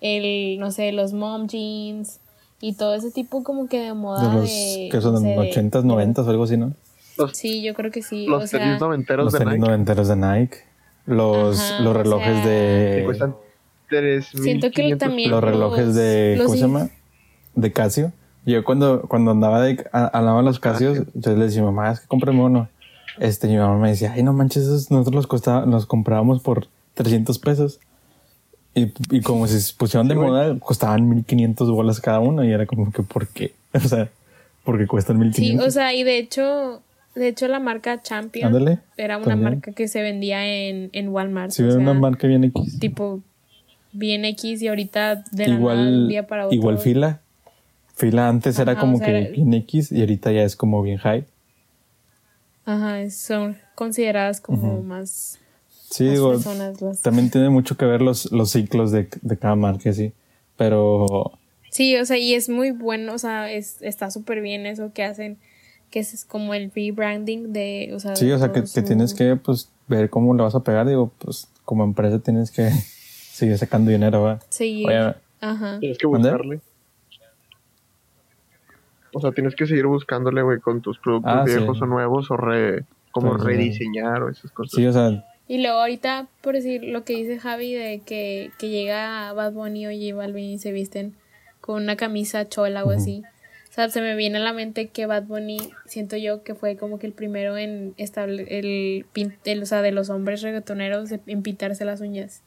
el, 0.05 0.59
no 0.59 0.71
sé, 0.71 0.91
los 0.91 1.13
mom 1.13 1.47
jeans 1.47 2.19
y 2.61 2.73
todo 2.75 2.95
ese 2.95 3.11
tipo 3.11 3.43
como 3.43 3.67
que 3.67 3.79
de 3.79 3.93
moda 3.93 4.27
De 4.29 4.35
los 4.39 4.49
de, 4.49 4.89
que 4.91 5.01
son 5.01 5.13
no 5.15 5.19
sé, 5.21 5.27
de- 5.27 5.37
80s, 5.37 5.83
90s 5.83 6.25
o 6.25 6.29
algo 6.29 6.43
así, 6.43 6.57
¿no? 6.57 6.73
Los, 7.17 7.31
Sí, 7.37 7.61
yo 7.63 7.73
creo 7.73 7.91
que 7.91 8.01
sí. 8.01 8.25
los 8.27 8.43
o 8.43 8.47
sea, 8.47 8.59
tenis 8.59 8.79
noventeros 8.81 9.23
Los 9.25 9.33
de 9.33 9.39
tenis 9.39 9.53
Nike 9.55 9.65
noventeros 9.67 10.07
de 10.07 10.15
Nike. 10.15 10.57
Los, 11.05 11.59
Ajá, 11.59 11.83
los 11.83 11.95
o 11.95 11.97
relojes 11.97 12.41
que 12.41 12.47
de. 12.49 13.01
cuestan 13.05 13.35
3 13.89 14.25
Siento 14.33 14.71
que 14.71 14.95
también 14.95 15.29
Los 15.31 15.43
relojes 15.43 15.85
los- 15.87 15.95
de. 15.95 16.35
los 16.37 16.45
¿Cómo 16.47 16.55
se 16.55 16.61
llama? 16.61 16.89
De 17.53 17.71
Casio. 17.71 18.11
Yo 18.45 18.63
cuando, 18.63 19.01
cuando 19.03 19.31
andaba 19.31 19.61
de, 19.61 19.85
a- 19.91 20.17
andaba 20.17 20.41
los 20.41 20.59
Casios, 20.59 20.97
entonces 20.97 21.37
le 21.37 21.45
decía, 21.45 21.63
mamá, 21.63 21.91
es 21.91 21.99
que 22.01 22.07
cómprame 22.07 22.41
uno. 22.41 22.69
Este, 23.19 23.47
mi 23.47 23.57
mamá 23.57 23.77
me 23.77 23.89
decía, 23.89 24.11
ay, 24.13 24.23
no 24.23 24.33
manches, 24.33 24.63
esos 24.63 24.91
nosotros 24.91 25.15
los 25.15 25.27
costaba, 25.27 25.65
los 25.65 25.85
comprábamos 25.85 26.41
por 26.41 26.67
300 26.95 27.39
pesos. 27.39 27.79
Y, 28.75 28.91
y 29.09 29.21
como 29.21 29.47
se 29.47 29.73
pusieron 29.75 30.07
de 30.09 30.15
Sí, 30.15 30.19
moda, 30.19 30.59
costaban 30.59 31.07
1500 31.09 31.71
bolas 31.71 31.99
cada 32.01 32.19
uno. 32.19 32.43
Y 32.43 32.51
era 32.51 32.65
como 32.65 32.91
que, 32.91 33.01
¿por 33.03 33.27
qué? 33.27 33.53
O 33.73 33.79
sea, 33.79 34.09
porque 34.63 34.85
cuestan 34.87 35.15
Sí, 35.17 35.23
1500. 35.23 35.67
o 35.67 35.71
sea, 35.71 35.93
y 35.93 36.03
de 36.03 36.17
hecho, 36.17 36.81
de 37.15 37.27
hecho 37.29 37.47
la 37.47 37.59
marca 37.59 38.01
Champion 38.01 38.47
Ándale, 38.47 38.79
era 38.97 39.17
una 39.17 39.27
también. 39.27 39.51
marca 39.53 39.71
que 39.71 39.87
se 39.87 40.01
vendía 40.01 40.45
en, 40.45 40.89
en 40.91 41.09
Walmart. 41.09 41.51
si 41.51 41.61
o 41.63 41.67
ven 41.67 41.73
sea, 41.75 41.81
una 41.81 41.93
marca 41.93 42.27
bien 42.27 42.43
X. 42.43 42.79
tipo 42.79 43.21
bien 43.93 44.25
X 44.25 44.61
y 44.61 44.67
ahorita 44.67 45.23
de 45.31 45.47
la 45.47 45.53
nada, 45.53 45.59
igual, 45.59 45.77
un 46.03 46.07
día 46.09 46.27
para 46.27 46.45
otro. 46.47 46.55
igual 46.55 46.77
fila. 46.79 47.21
Fila 47.95 48.27
antes 48.27 48.59
era 48.59 48.75
como 48.77 48.95
o 48.95 48.97
sea, 48.97 49.07
que 49.07 49.17
era- 49.21 49.29
bien 49.29 49.53
X 49.53 49.91
y 49.93 50.01
ahorita 50.01 50.33
ya 50.33 50.43
es 50.43 50.55
como 50.57 50.81
bien 50.81 50.97
high. 50.97 51.23
Ajá, 52.65 53.09
son 53.11 53.57
consideradas 53.75 54.41
como 54.41 54.81
más, 54.81 55.39
Sí, 55.89 56.09
digo, 56.09 56.31
personas. 56.31 56.81
las- 56.81 57.01
también 57.01 57.29
tiene 57.29 57.49
mucho 57.49 57.77
que 57.77 57.85
ver 57.85 58.01
los, 58.01 58.31
los 58.31 58.51
ciclos 58.51 58.91
de, 58.91 59.07
de 59.21 59.37
cada 59.37 59.55
marca, 59.55 59.91
sí. 59.93 60.13
Pero 60.57 61.31
Sí, 61.71 61.95
o 61.97 62.05
sea, 62.05 62.17
y 62.17 62.33
es 62.33 62.47
muy 62.49 62.71
bueno, 62.71 63.13
o 63.13 63.17
sea, 63.17 63.51
es, 63.51 63.81
está 63.81 64.09
súper 64.09 64.41
bien 64.41 64.65
eso 64.65 64.91
que 64.93 65.03
hacen, 65.03 65.37
que 65.91 65.99
es 65.99 66.23
como 66.25 66.53
el 66.53 66.71
rebranding 66.73 67.51
de, 67.53 67.91
o 67.93 67.99
sea, 67.99 68.15
sí, 68.15 68.27
de 68.27 68.33
o 68.33 68.39
sea, 68.39 68.51
que, 68.51 68.63
que 68.63 68.81
tienes 68.81 69.13
que 69.13 69.35
pues 69.35 69.69
ver 69.87 70.09
cómo 70.09 70.33
le 70.33 70.41
vas 70.43 70.55
a 70.55 70.63
pegar. 70.63 70.87
Digo, 70.87 71.11
pues 71.19 71.47
como 71.65 71.83
empresa 71.83 72.19
tienes 72.19 72.49
que 72.51 72.69
seguir 73.31 73.57
sacando 73.57 73.91
dinero, 73.91 74.21
¿va? 74.21 74.39
seguir. 74.49 74.87
Oye, 74.87 75.15
Ajá. 75.41 75.79
Tienes 75.79 75.97
que 75.97 76.07
buscarle. 76.07 76.61
O 79.13 79.21
sea, 79.21 79.31
tienes 79.31 79.55
que 79.55 79.65
seguir 79.65 79.85
buscándole, 79.85 80.41
güey, 80.41 80.59
con 80.59 80.81
tus 80.81 80.97
productos 80.99 81.31
Ah, 81.33 81.43
sí. 81.45 81.53
viejos 81.55 81.81
o 81.81 81.85
nuevos 81.85 82.31
o 82.31 82.37
re, 82.37 82.83
como 83.11 83.33
Sí, 83.33 83.39
sí, 83.39 83.39
sí. 83.41 83.45
rediseñar 83.47 84.23
o 84.23 84.29
esas 84.29 84.51
cosas. 84.51 84.71
Sí, 84.75 84.85
o 84.85 84.91
sea, 84.91 85.23
Y 85.47 85.59
luego 85.59 85.77
ahorita, 85.79 86.27
por 86.41 86.55
decir 86.55 86.83
lo 86.83 87.03
que 87.03 87.13
dice 87.13 87.37
Javi 87.39 87.73
de 87.73 87.99
que, 87.99 88.51
que 88.57 88.69
llega 88.69 89.31
Bad 89.33 89.53
Bunny 89.53 89.85
o 89.87 89.91
J 89.91 90.15
Balvin 90.15 90.45
y 90.51 90.57
se 90.57 90.71
visten 90.71 91.15
con 91.61 91.83
una 91.83 91.95
camisa 91.95 92.49
chola 92.49 92.83
o 92.83 92.89
así. 92.91 93.21
O 93.69 93.73
sea, 93.75 93.89
se 93.89 94.01
me 94.01 94.15
viene 94.15 94.37
a 94.37 94.41
la 94.41 94.53
mente 94.53 94.87
que 94.87 95.05
Bad 95.05 95.23
Bunny, 95.23 95.57
siento 95.85 96.15
yo 96.17 96.43
que 96.43 96.55
fue 96.55 96.77
como 96.77 96.97
que 96.97 97.07
el 97.07 97.13
primero 97.13 97.57
en 97.57 97.93
estable, 97.97 98.45
el, 98.49 99.05
el- 99.45 99.61
o 99.61 99.65
sea, 99.65 99.81
de 99.81 99.91
los 99.91 100.09
hombres 100.09 100.41
reggaetoneros 100.41 101.11
en 101.11 101.43
pintarse 101.43 101.83
las 101.85 102.01
uñas. 102.01 102.41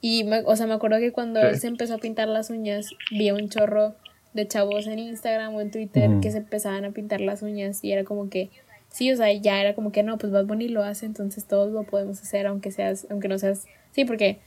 Y, 0.00 0.24
me, 0.24 0.40
o 0.46 0.56
sea, 0.56 0.66
me 0.66 0.74
acuerdo 0.74 0.98
que 0.98 1.12
cuando 1.12 1.40
Sí. 1.40 1.46
él 1.46 1.58
se 1.60 1.66
empezó 1.68 1.94
a 1.94 1.98
pintar 1.98 2.28
las 2.28 2.50
uñas, 2.50 2.90
vi 3.10 3.30
un 3.30 3.48
chorro 3.50 3.94
de 4.34 4.46
chavos 4.48 4.86
en 4.86 4.98
Instagram 4.98 5.54
o 5.54 5.60
en 5.60 5.70
Twitter 5.70 6.10
que 6.22 6.30
se 6.30 6.38
empezaban 6.38 6.84
a 6.84 6.90
pintar 6.90 7.20
las 7.20 7.42
uñas 7.42 7.82
y 7.84 7.92
era 7.92 8.04
como 8.04 8.28
que, 8.30 8.50
sí, 8.96 9.12
o 9.12 9.16
sea, 9.16 9.30
ya 9.30 9.60
era 9.60 9.74
como 9.74 9.92
que 9.92 10.02
no, 10.02 10.16
pues 10.16 10.32
Bad 10.32 10.46
Bunny 10.46 10.68
lo 10.68 10.82
hace, 10.82 11.04
entonces 11.04 11.44
todos 11.44 11.70
lo 11.70 11.82
podemos 11.82 12.18
hacer, 12.22 12.46
aunque 12.46 12.70
seas, 12.70 13.06
aunque 13.10 13.28
no 13.28 13.38
seas, 13.38 13.66
sí, 13.92 14.06
porque, 14.06 14.38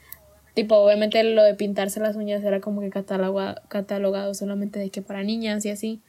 tipo, 0.56 0.76
obviamente 0.76 1.24
lo 1.24 1.44
de 1.44 1.54
pintarse 1.54 2.00
las 2.00 2.16
uñas 2.16 2.44
era 2.44 2.60
como 2.60 2.82
que 2.82 2.90
catalogado, 2.90 3.62
catalogado 3.68 4.34
solamente 4.34 4.80
de 4.80 4.90
que 4.90 5.04
para 5.04 5.22
niñas 5.22 5.64
y 5.66 5.70
así, 5.70 6.02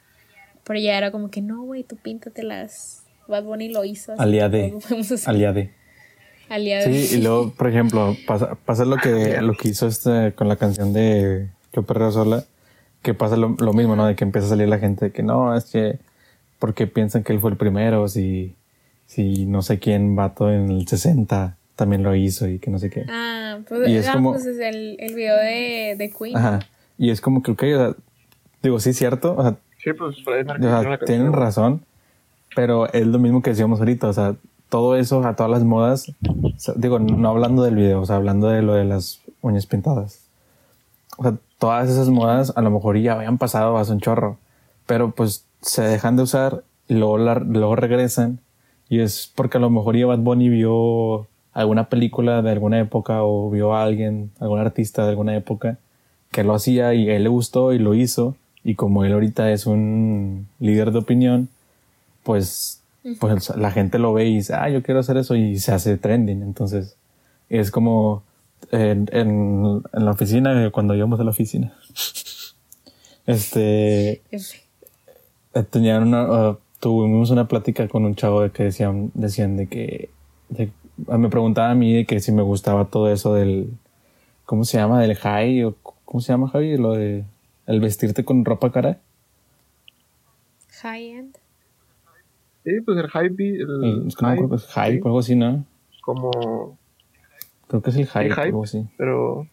pero 0.64 0.80
ya 0.80 0.96
era 0.96 1.10
como 1.10 1.30
que 1.30 1.42
no, 1.42 1.64
güey, 1.64 1.84
tú 1.84 1.96
píntatelas, 1.96 3.02
Bad 3.28 3.44
Bunny 3.44 3.68
lo 3.68 3.84
hizo, 3.84 4.12
así 4.14 4.22
aliade. 4.22 4.72
Aliade. 5.26 5.70
al 6.48 6.64
día 6.64 6.78
de 6.78 7.04
Sí, 7.04 7.16
y 7.16 7.22
luego, 7.22 7.52
por 7.52 7.68
ejemplo, 7.68 8.16
pasa, 8.26 8.54
pasa 8.54 8.86
lo 8.86 8.96
que, 8.96 9.38
lo 9.42 9.52
que 9.52 9.68
hizo 9.68 9.86
este 9.86 10.32
con 10.32 10.48
la 10.48 10.56
canción 10.56 10.94
de 10.94 11.50
Yo 11.74 11.82
Perreo 11.82 12.10
Sola, 12.10 12.44
que 13.02 13.12
pasa 13.12 13.36
lo, 13.36 13.54
lo 13.58 13.74
mismo, 13.74 13.96
¿no? 13.96 14.06
De 14.06 14.16
que 14.16 14.24
empieza 14.24 14.46
a 14.46 14.50
salir 14.50 14.66
la 14.66 14.78
gente 14.78 15.06
de 15.06 15.12
que 15.12 15.22
no, 15.22 15.54
es 15.54 15.66
que 15.66 15.98
porque 16.60 16.86
piensan 16.86 17.24
que 17.24 17.32
él 17.32 17.40
fue 17.40 17.50
el 17.50 17.56
primero, 17.56 18.06
si, 18.06 18.54
si 19.06 19.46
no 19.46 19.62
sé 19.62 19.80
quién 19.80 20.14
vato 20.14 20.52
en 20.52 20.70
el 20.70 20.86
60 20.86 21.56
también 21.74 22.02
lo 22.04 22.14
hizo 22.14 22.46
y 22.46 22.58
que 22.60 22.70
no 22.70 22.78
sé 22.78 22.90
qué. 22.90 23.06
Ah, 23.08 23.58
pues, 23.68 23.88
Y 23.88 23.96
es 23.96 24.06
ah, 24.06 24.12
como- 24.12 24.32
pues 24.32 24.44
es 24.46 24.58
el, 24.60 24.96
el 25.00 25.14
video 25.14 25.34
de, 25.36 25.96
de 25.98 26.12
Queen. 26.16 26.36
Ajá. 26.36 26.60
Y 26.98 27.10
es 27.10 27.20
como 27.22 27.42
que, 27.42 27.50
ok, 27.52 27.62
o 27.62 27.78
sea, 27.78 27.94
digo, 28.62 28.78
sí 28.78 28.90
es 28.90 28.96
cierto, 28.98 29.34
o 29.36 29.42
sea, 29.42 29.56
Sí, 29.82 29.94
pues 29.94 30.22
Freddie 30.22 30.52
o 30.52 30.82
sea, 30.82 30.98
tienen 31.06 31.32
razón, 31.32 31.80
pero 32.54 32.92
es 32.92 33.06
lo 33.06 33.18
mismo 33.18 33.40
que 33.40 33.48
decíamos 33.48 33.78
ahorita, 33.80 34.08
o 34.08 34.12
sea, 34.12 34.34
todo 34.68 34.94
eso, 34.96 35.24
a 35.26 35.34
todas 35.34 35.50
las 35.50 35.64
modas, 35.64 36.12
o 36.28 36.52
sea, 36.58 36.74
digo, 36.76 36.98
no 36.98 37.30
hablando 37.30 37.62
del 37.62 37.76
video, 37.76 38.02
o 38.02 38.04
sea, 38.06 38.16
hablando 38.16 38.48
de 38.48 38.60
lo 38.60 38.74
de 38.74 38.84
las 38.84 39.22
uñas 39.40 39.64
pintadas. 39.64 40.20
O 41.16 41.22
sea, 41.22 41.34
todas 41.58 41.88
esas 41.88 42.10
modas 42.10 42.52
a 42.54 42.60
lo 42.60 42.70
mejor 42.70 42.98
ya 42.98 43.14
habían 43.14 43.38
pasado 43.38 43.78
hace 43.78 43.92
un 43.92 44.00
chorro, 44.00 44.36
pero 44.86 45.12
pues 45.12 45.46
se 45.62 45.82
dejan 45.82 46.16
de 46.16 46.22
usar 46.22 46.64
y 46.88 46.94
luego, 46.94 47.18
la- 47.18 47.34
luego 47.38 47.76
regresan 47.76 48.40
y 48.88 49.00
es 49.00 49.30
porque 49.34 49.58
a 49.58 49.60
lo 49.60 49.70
mejor 49.70 49.96
ya 49.96 50.06
Bad 50.06 50.18
Bunny 50.18 50.48
vio 50.48 51.26
alguna 51.52 51.88
película 51.88 52.42
de 52.42 52.50
alguna 52.50 52.78
época 52.80 53.22
o 53.22 53.50
vio 53.50 53.74
a 53.74 53.82
alguien, 53.82 54.30
algún 54.40 54.58
artista 54.58 55.04
de 55.04 55.10
alguna 55.10 55.36
época 55.36 55.78
que 56.30 56.44
lo 56.44 56.54
hacía 56.54 56.94
y 56.94 57.08
a 57.10 57.16
él 57.16 57.24
le 57.24 57.28
gustó 57.28 57.72
y 57.72 57.78
lo 57.78 57.94
hizo 57.94 58.36
y 58.64 58.74
como 58.74 59.04
él 59.04 59.12
ahorita 59.12 59.50
es 59.52 59.66
un 59.66 60.46
líder 60.60 60.92
de 60.92 60.98
opinión, 60.98 61.48
pues, 62.22 62.82
pues 63.18 63.56
la 63.56 63.70
gente 63.70 63.98
lo 63.98 64.12
ve 64.12 64.26
y 64.26 64.36
dice, 64.36 64.54
ah, 64.54 64.68
yo 64.68 64.82
quiero 64.82 65.00
hacer 65.00 65.16
eso 65.16 65.34
y 65.34 65.58
se 65.58 65.72
hace 65.72 65.96
trending. 65.96 66.42
Entonces, 66.42 66.96
es 67.48 67.70
como 67.70 68.22
en, 68.70 69.08
en, 69.12 69.82
en 69.92 70.04
la 70.04 70.10
oficina, 70.10 70.70
cuando 70.70 70.94
íbamos 70.94 71.18
a 71.18 71.24
la 71.24 71.30
oficina, 71.30 71.72
este, 73.26 74.22
tenían 75.70 76.04
una, 76.04 76.50
uh, 76.50 76.58
tuvimos 76.80 77.30
una 77.30 77.46
plática 77.48 77.88
con 77.88 78.04
un 78.04 78.14
chavo 78.14 78.42
de 78.42 78.50
que 78.50 78.64
decían, 78.64 79.10
decían 79.14 79.56
de 79.56 79.66
que, 79.68 80.10
de- 80.48 80.70
me 81.18 81.28
preguntaba 81.28 81.70
a 81.70 81.74
mí 81.74 81.92
de 81.94 82.06
que 82.06 82.20
si 82.20 82.32
me 82.32 82.42
gustaba 82.42 82.86
todo 82.86 83.10
eso 83.10 83.34
del, 83.34 83.70
¿cómo 84.44 84.64
se 84.64 84.78
llama? 84.78 85.00
Del 85.00 85.16
high, 85.16 85.64
o 85.64 85.74
¿cómo 86.04 86.20
se 86.20 86.32
llama 86.32 86.48
Javi? 86.48 86.76
Lo 86.76 86.92
de, 86.92 87.24
el 87.66 87.80
vestirte 87.80 88.24
con 88.24 88.44
ropa 88.44 88.70
cara. 88.70 88.98
High 90.82 91.10
end. 91.10 91.36
Sí, 92.64 92.72
pues 92.84 92.98
el 92.98 93.30
beat, 93.30 93.60
el 93.60 93.84
El- 93.84 94.06
es 94.08 94.14
que 94.16 94.22
no 94.24 94.28
me 94.28 94.34
hype, 94.36 94.44
acuerdo, 94.44 94.56
es 94.56 94.66
hype 94.72 94.92
sí, 94.92 95.00
o 95.02 95.06
algo 95.06 95.18
así, 95.18 95.36
¿no? 95.36 95.64
como 96.02 96.78
Creo 97.68 97.82
que 97.82 97.90
es 97.90 97.96
el 97.96 98.06
hype, 98.06 98.30
hype. 98.30 98.40
algo 98.42 98.64
así. 98.64 98.86
pero 98.96 99.46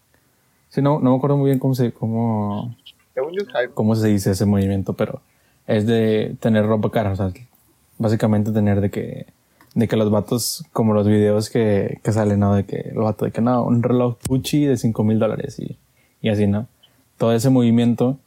Sí, 0.70 0.82
no, 0.82 1.00
no 1.00 1.12
me 1.12 1.18
acuerdo 1.18 1.38
muy 1.38 1.46
bien 1.48 1.60
cómo 1.60 1.74
se, 1.76 1.92
cómo, 1.94 2.76
según 3.14 3.32
yo 3.34 3.42
es 3.44 3.48
hype. 3.48 3.74
cómo 3.74 3.96
se 3.96 4.08
dice 4.10 4.32
ese 4.32 4.46
movimiento, 4.46 4.94
pero 4.94 5.22
es 5.68 5.86
de 5.86 6.36
tener 6.40 6.66
ropa 6.66 6.90
cara, 6.90 7.12
o 7.12 7.16
sea, 7.16 7.32
básicamente 7.98 8.52
tener 8.52 8.82
de 8.82 8.90
que, 8.90 9.28
de 9.76 9.88
que 9.88 9.98
los 9.98 10.10
vatos, 10.10 10.66
como 10.72 10.94
los 10.94 11.08
videos 11.08 11.50
que, 11.50 12.00
que 12.04 12.12
salen, 12.12 12.40
¿no? 12.40 12.56
De 12.56 12.66
que 12.66 12.78
el 12.78 12.98
vato 12.98 13.26
de 13.26 13.32
que 13.32 13.42
no, 13.42 13.64
un 13.64 13.84
reloj 13.84 14.18
Gucci 14.28 14.66
de 14.66 14.78
5 14.78 15.04
mil 15.04 15.20
dólares 15.20 15.60
y, 15.60 15.78
y 16.22 16.30
así, 16.30 16.48
¿no? 16.48 16.68
Todo 17.18 17.34
ese 17.34 17.50
movimiento, 17.50 18.18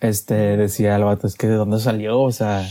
este, 0.00 0.56
decía 0.56 0.96
el 0.96 1.04
vato, 1.04 1.26
es 1.26 1.34
que 1.34 1.48
de 1.48 1.54
dónde 1.54 1.80
salió, 1.80 2.20
o 2.20 2.32
sea, 2.32 2.64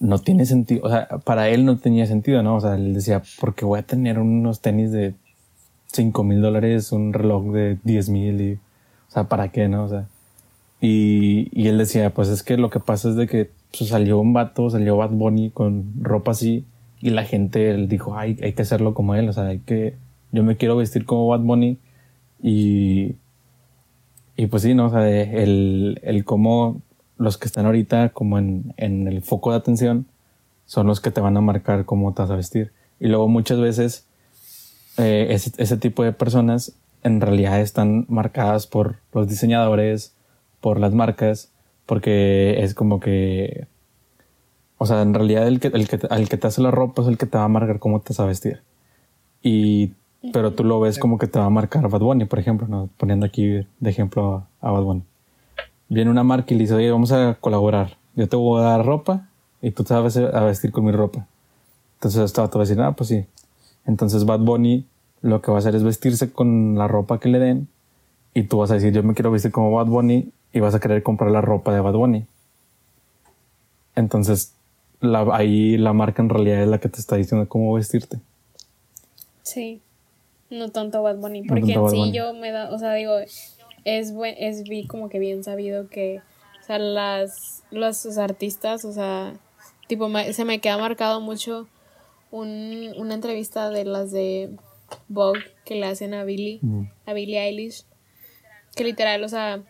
no 0.00 0.18
tiene 0.18 0.46
sentido, 0.46 0.82
o 0.84 0.90
sea, 0.90 1.08
para 1.24 1.48
él 1.48 1.64
no 1.64 1.78
tenía 1.78 2.06
sentido, 2.06 2.42
¿no? 2.42 2.56
O 2.56 2.60
sea, 2.60 2.74
él 2.74 2.94
decía, 2.94 3.22
¿por 3.40 3.54
qué 3.54 3.64
voy 3.64 3.80
a 3.80 3.82
tener 3.82 4.18
unos 4.18 4.60
tenis 4.60 4.90
de 4.90 5.14
5 5.92 6.24
mil 6.24 6.40
dólares, 6.40 6.92
un 6.92 7.12
reloj 7.12 7.52
de 7.52 7.78
10 7.84 8.08
mil 8.08 8.40
y, 8.40 8.52
o 8.54 9.10
sea, 9.10 9.24
¿para 9.24 9.48
qué, 9.48 9.68
no? 9.68 9.84
O 9.84 9.88
sea, 9.88 10.06
y, 10.80 11.48
y 11.52 11.68
él 11.68 11.78
decía, 11.78 12.10
pues 12.10 12.28
es 12.28 12.42
que 12.42 12.56
lo 12.56 12.70
que 12.70 12.80
pasa 12.80 13.08
es 13.08 13.16
de 13.16 13.26
que 13.26 13.50
pues, 13.76 13.90
salió 13.90 14.18
un 14.18 14.32
vato, 14.32 14.70
salió 14.70 14.96
Bad 14.96 15.10
Bunny 15.10 15.50
con 15.50 15.92
ropa 16.00 16.32
así 16.32 16.64
y 17.00 17.10
la 17.10 17.24
gente 17.24 17.70
él 17.70 17.88
dijo, 17.88 18.16
ay, 18.16 18.38
hay 18.42 18.52
que 18.52 18.62
hacerlo 18.62 18.94
como 18.94 19.14
él, 19.14 19.28
o 19.28 19.32
sea, 19.32 19.46
hay 19.46 19.60
que, 19.60 19.96
yo 20.32 20.42
me 20.42 20.56
quiero 20.56 20.76
vestir 20.76 21.04
como 21.04 21.28
Bad 21.28 21.40
Bunny 21.40 21.78
y, 22.42 23.16
y 24.36 24.46
pues 24.46 24.62
sí, 24.62 24.74
¿no? 24.74 24.86
O 24.86 24.90
sea, 24.90 25.08
el, 25.08 26.00
el 26.02 26.24
cómo 26.24 26.82
los 27.16 27.36
que 27.38 27.46
están 27.46 27.66
ahorita 27.66 28.10
como 28.10 28.38
en, 28.38 28.72
en 28.76 29.08
el 29.08 29.22
foco 29.22 29.50
de 29.50 29.58
atención 29.58 30.06
son 30.66 30.86
los 30.86 31.00
que 31.00 31.10
te 31.10 31.20
van 31.20 31.36
a 31.36 31.40
marcar 31.40 31.84
cómo 31.84 32.12
te 32.14 32.22
vas 32.22 32.30
a 32.30 32.36
vestir. 32.36 32.72
Y 33.00 33.08
luego 33.08 33.26
muchas 33.26 33.58
veces 33.58 34.06
eh, 34.96 35.28
ese, 35.30 35.50
ese 35.56 35.76
tipo 35.76 36.04
de 36.04 36.12
personas 36.12 36.74
en 37.02 37.20
realidad 37.20 37.60
están 37.60 38.06
marcadas 38.08 38.66
por 38.66 38.96
los 39.12 39.28
diseñadores, 39.28 40.14
por 40.60 40.80
las 40.80 40.94
marcas, 40.94 41.52
porque 41.86 42.62
es 42.62 42.74
como 42.74 43.00
que, 43.00 43.66
o 44.78 44.86
sea, 44.86 45.02
en 45.02 45.14
realidad 45.14 45.46
el 45.48 45.60
que, 45.60 45.68
el 45.68 45.88
que, 45.88 46.00
al 46.10 46.28
que 46.28 46.36
te 46.36 46.46
hace 46.46 46.60
la 46.60 46.70
ropa 46.70 47.02
es 47.02 47.08
el 47.08 47.18
que 47.18 47.26
te 47.26 47.38
va 47.38 47.44
a 47.44 47.48
marcar 47.48 47.78
cómo 47.78 48.00
te 48.00 48.10
vas 48.10 48.20
a 48.20 48.26
vestir. 48.26 48.62
Y, 49.42 49.92
pero 50.32 50.52
tú 50.52 50.64
lo 50.64 50.80
ves 50.80 50.98
como 50.98 51.18
que 51.18 51.26
te 51.26 51.38
va 51.38 51.46
a 51.46 51.50
marcar 51.50 51.88
Bad 51.88 52.00
Bunny, 52.00 52.24
por 52.24 52.38
ejemplo, 52.38 52.66
¿no? 52.68 52.88
poniendo 52.96 53.26
aquí 53.26 53.46
de 53.46 53.90
ejemplo 53.90 54.46
a, 54.60 54.68
a 54.68 54.70
Bad 54.72 54.82
Bunny. 54.82 55.02
Viene 55.88 56.10
una 56.10 56.22
marca 56.24 56.52
y 56.52 56.56
le 56.56 56.64
dice, 56.64 56.74
oye, 56.74 56.90
vamos 56.90 57.12
a 57.12 57.38
colaborar. 57.40 57.96
Yo 58.14 58.28
te 58.28 58.36
voy 58.36 58.60
a 58.60 58.64
dar 58.64 58.84
ropa 58.84 59.28
y 59.62 59.70
tú 59.70 59.84
te 59.84 59.94
vas 59.94 60.16
a 60.16 60.44
vestir 60.44 60.70
con 60.72 60.84
mi 60.84 60.92
ropa. 60.92 61.26
Entonces 61.94 62.32
vato 62.32 62.58
va 62.58 62.64
a 62.64 62.66
decir, 62.66 62.80
ah, 62.82 62.92
pues 62.92 63.08
sí. 63.08 63.24
Entonces 63.86 64.24
Bad 64.24 64.40
Bunny 64.40 64.86
lo 65.20 65.40
que 65.40 65.50
va 65.50 65.56
a 65.56 65.60
hacer 65.60 65.74
es 65.74 65.82
vestirse 65.82 66.30
con 66.30 66.76
la 66.76 66.86
ropa 66.86 67.18
que 67.18 67.28
le 67.28 67.38
den 67.38 67.68
y 68.34 68.44
tú 68.44 68.58
vas 68.58 68.70
a 68.70 68.74
decir, 68.74 68.92
yo 68.92 69.02
me 69.02 69.14
quiero 69.14 69.30
vestir 69.30 69.50
como 69.50 69.72
Bad 69.72 69.86
Bunny 69.86 70.30
y 70.52 70.60
vas 70.60 70.74
a 70.74 70.80
querer 70.80 71.02
comprar 71.02 71.30
la 71.30 71.40
ropa 71.40 71.72
de 71.74 71.80
Bad 71.80 71.94
Bunny. 71.94 72.26
Entonces 73.94 74.54
la, 75.00 75.26
ahí 75.32 75.76
la 75.76 75.92
marca 75.92 76.22
en 76.22 76.28
realidad 76.28 76.62
es 76.62 76.68
la 76.68 76.78
que 76.78 76.88
te 76.88 77.00
está 77.00 77.16
diciendo 77.16 77.48
cómo 77.48 77.72
vestirte. 77.74 78.18
Sí. 79.42 79.80
No 80.50 80.70
tanto 80.70 81.02
Bad 81.02 81.16
Bunny. 81.16 81.42
Porque 81.44 81.72
en 81.72 81.82
Bad 81.82 81.90
sí 81.90 81.96
Bunny. 81.98 82.12
yo 82.12 82.32
me 82.34 82.50
da, 82.50 82.70
o 82.70 82.78
sea, 82.78 82.94
digo, 82.94 83.14
es 83.84 84.12
buen, 84.12 84.34
es 84.38 84.62
vi 84.64 84.86
como 84.86 85.08
que 85.08 85.18
bien 85.18 85.44
sabido 85.44 85.88
que, 85.88 86.20
o 86.60 86.64
sea, 86.64 86.78
las, 86.78 87.62
los, 87.70 88.04
los 88.04 88.18
artistas, 88.18 88.84
o 88.84 88.92
sea, 88.92 89.34
tipo, 89.88 90.08
me- 90.08 90.32
se 90.32 90.44
me 90.44 90.58
queda 90.60 90.78
marcado 90.78 91.20
mucho 91.20 91.66
un, 92.30 92.92
una 92.96 93.14
entrevista 93.14 93.68
de 93.70 93.84
las 93.84 94.10
de 94.10 94.50
Vogue 95.08 95.40
que 95.64 95.74
le 95.74 95.86
hacen 95.86 96.14
a 96.14 96.24
Billie, 96.24 96.58
Mm. 96.62 96.84
a 97.06 97.12
Billie 97.12 97.40
Eilish, 97.42 97.84
que 98.74 98.84
literal, 98.84 99.22
o 99.24 99.28
sea, 99.28 99.62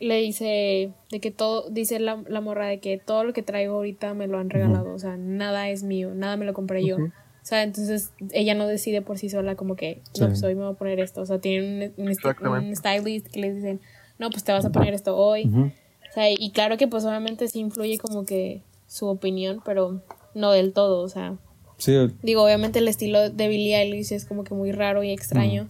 le 0.00 0.16
dice 0.20 0.90
de 1.10 1.20
que 1.20 1.30
todo, 1.30 1.68
dice 1.70 1.98
la, 2.00 2.22
la 2.28 2.40
morra 2.40 2.66
de 2.66 2.78
que 2.80 2.98
todo 2.98 3.24
lo 3.24 3.32
que 3.32 3.42
traigo 3.42 3.74
ahorita 3.76 4.12
me 4.14 4.26
lo 4.26 4.38
han 4.38 4.50
regalado, 4.50 4.92
o 4.92 4.98
sea, 4.98 5.16
nada 5.16 5.70
es 5.70 5.82
mío, 5.82 6.14
nada 6.14 6.36
me 6.36 6.44
lo 6.44 6.52
compré 6.54 6.84
yo. 6.84 6.96
O 6.96 7.48
sea, 7.48 7.62
entonces 7.62 8.10
ella 8.32 8.54
no 8.54 8.66
decide 8.66 9.02
por 9.02 9.18
sí 9.18 9.28
sola 9.30 9.54
como 9.54 9.76
que, 9.76 9.96
no, 9.96 10.12
Sí. 10.12 10.24
pues 10.26 10.42
hoy 10.42 10.54
me 10.56 10.64
voy 10.64 10.72
a 10.74 10.76
poner 10.76 10.98
esto. 10.98 11.20
O 11.20 11.26
sea, 11.26 11.38
tienen 11.38 11.94
un, 11.96 12.08
un, 12.08 12.48
un 12.48 12.76
stylist 12.76 13.28
que 13.28 13.40
les 13.40 13.54
dicen, 13.56 13.80
no, 14.18 14.30
pues 14.30 14.42
te 14.42 14.50
vas 14.52 14.64
a 14.64 14.72
poner 14.72 14.94
esto 14.94 15.16
hoy. 15.16 15.44
O 15.46 16.12
sea, 16.12 16.30
y 16.30 16.50
claro 16.50 16.76
que 16.76 16.88
pues 16.88 17.04
obviamente 17.04 17.46
sí 17.48 17.60
influye 17.60 17.98
como 17.98 18.24
que 18.24 18.62
su 18.88 19.06
opinión, 19.06 19.60
pero 19.64 20.02
no 20.34 20.50
del 20.50 20.72
todo. 20.72 21.02
O 21.02 21.08
sea, 21.08 21.36
Sí, 21.78 21.94
digo, 22.22 22.42
obviamente 22.42 22.78
el 22.80 22.88
estilo 22.88 23.28
de 23.30 23.48
Billie 23.48 23.76
Eilish 23.76 24.12
es 24.12 24.24
como 24.24 24.42
que 24.44 24.54
muy 24.54 24.72
raro 24.72 25.02
y 25.04 25.10
extraño. 25.10 25.68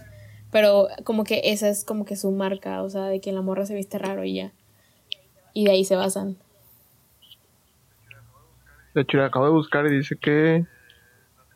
Pero 0.51 0.89
como 1.05 1.25
que 1.25 1.41
esa 1.45 1.69
es 1.69 1.85
como 1.85 2.05
que 2.05 2.17
su 2.17 2.31
marca, 2.31 2.83
o 2.83 2.91
sea, 2.91 3.05
de 3.05 3.21
que 3.21 3.33
la 3.33 3.43
morra 3.43 3.67
se 3.67 3.75
viste 3.75 3.99
raro 3.99 4.25
y 4.25 4.35
ya. 4.35 4.53
Y 5.53 5.65
de 5.65 5.73
ahí 5.73 5.85
se 5.85 5.97
basan. 5.97 6.37
De 8.95 9.03
hecho, 9.03 9.19
le 9.19 9.25
acabo 9.25 9.45
de 9.45 9.53
buscar 9.53 9.87
y 9.87 9.97
dice 9.97 10.17
que 10.17 10.65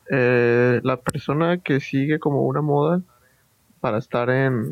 eh, 0.09 0.81
la 0.83 0.97
persona 0.97 1.57
que 1.57 1.79
sigue 1.79 2.19
como 2.19 2.43
una 2.43 2.61
moda 2.61 3.01
para 3.79 3.97
estar 3.97 4.29
en 4.29 4.71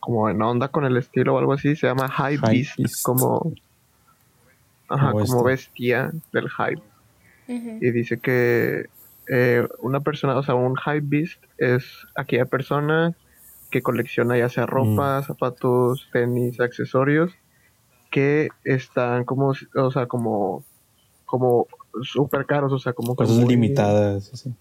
como 0.00 0.28
en 0.28 0.42
onda 0.42 0.68
con 0.68 0.84
el 0.84 0.98
estilo 0.98 1.34
o 1.34 1.38
algo 1.38 1.54
así 1.54 1.76
se 1.76 1.86
llama 1.86 2.08
High 2.08 2.36
Hype 2.36 2.50
Beast, 2.50 2.76
Beast. 2.76 3.02
como 3.02 3.54
ajá, 4.88 5.12
Como 5.12 5.24
como 5.24 5.44
bestia 5.44 6.12
del 6.32 6.50
hype. 6.50 6.82
Y 7.46 7.90
dice 7.90 8.18
que 8.18 8.86
eh, 9.28 9.66
una 9.80 10.00
persona, 10.00 10.36
o 10.36 10.42
sea, 10.42 10.54
un 10.54 10.74
High 10.74 11.00
Beast 11.02 11.42
es 11.58 11.84
aquella 12.14 12.44
persona 12.46 13.14
que 13.74 13.82
colecciona 13.82 14.38
ya 14.38 14.48
sea 14.48 14.66
ropa, 14.66 15.20
zapatos, 15.24 16.08
tenis, 16.12 16.60
accesorios 16.60 17.32
que 18.08 18.50
están 18.62 19.24
como, 19.24 19.52
o 19.74 19.90
sea, 19.90 20.06
como 20.06 20.62
como 21.24 21.66
súper 22.04 22.46
caros, 22.46 22.72
o 22.72 22.78
sea, 22.78 22.92
como 22.92 23.16
cosas 23.16 23.38
limitadas. 23.44 24.30
así. 24.32 24.54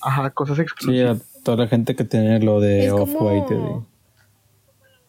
Ajá, 0.00 0.30
cosas 0.30 0.54
Sí, 0.54 0.62
exclusivas. 0.62 1.20
a 1.20 1.42
toda 1.42 1.56
la 1.56 1.66
gente 1.66 1.96
que 1.96 2.04
tiene 2.04 2.38
lo 2.38 2.60
de 2.60 2.92
Off-White. 2.92 3.46
como-. 3.56 3.86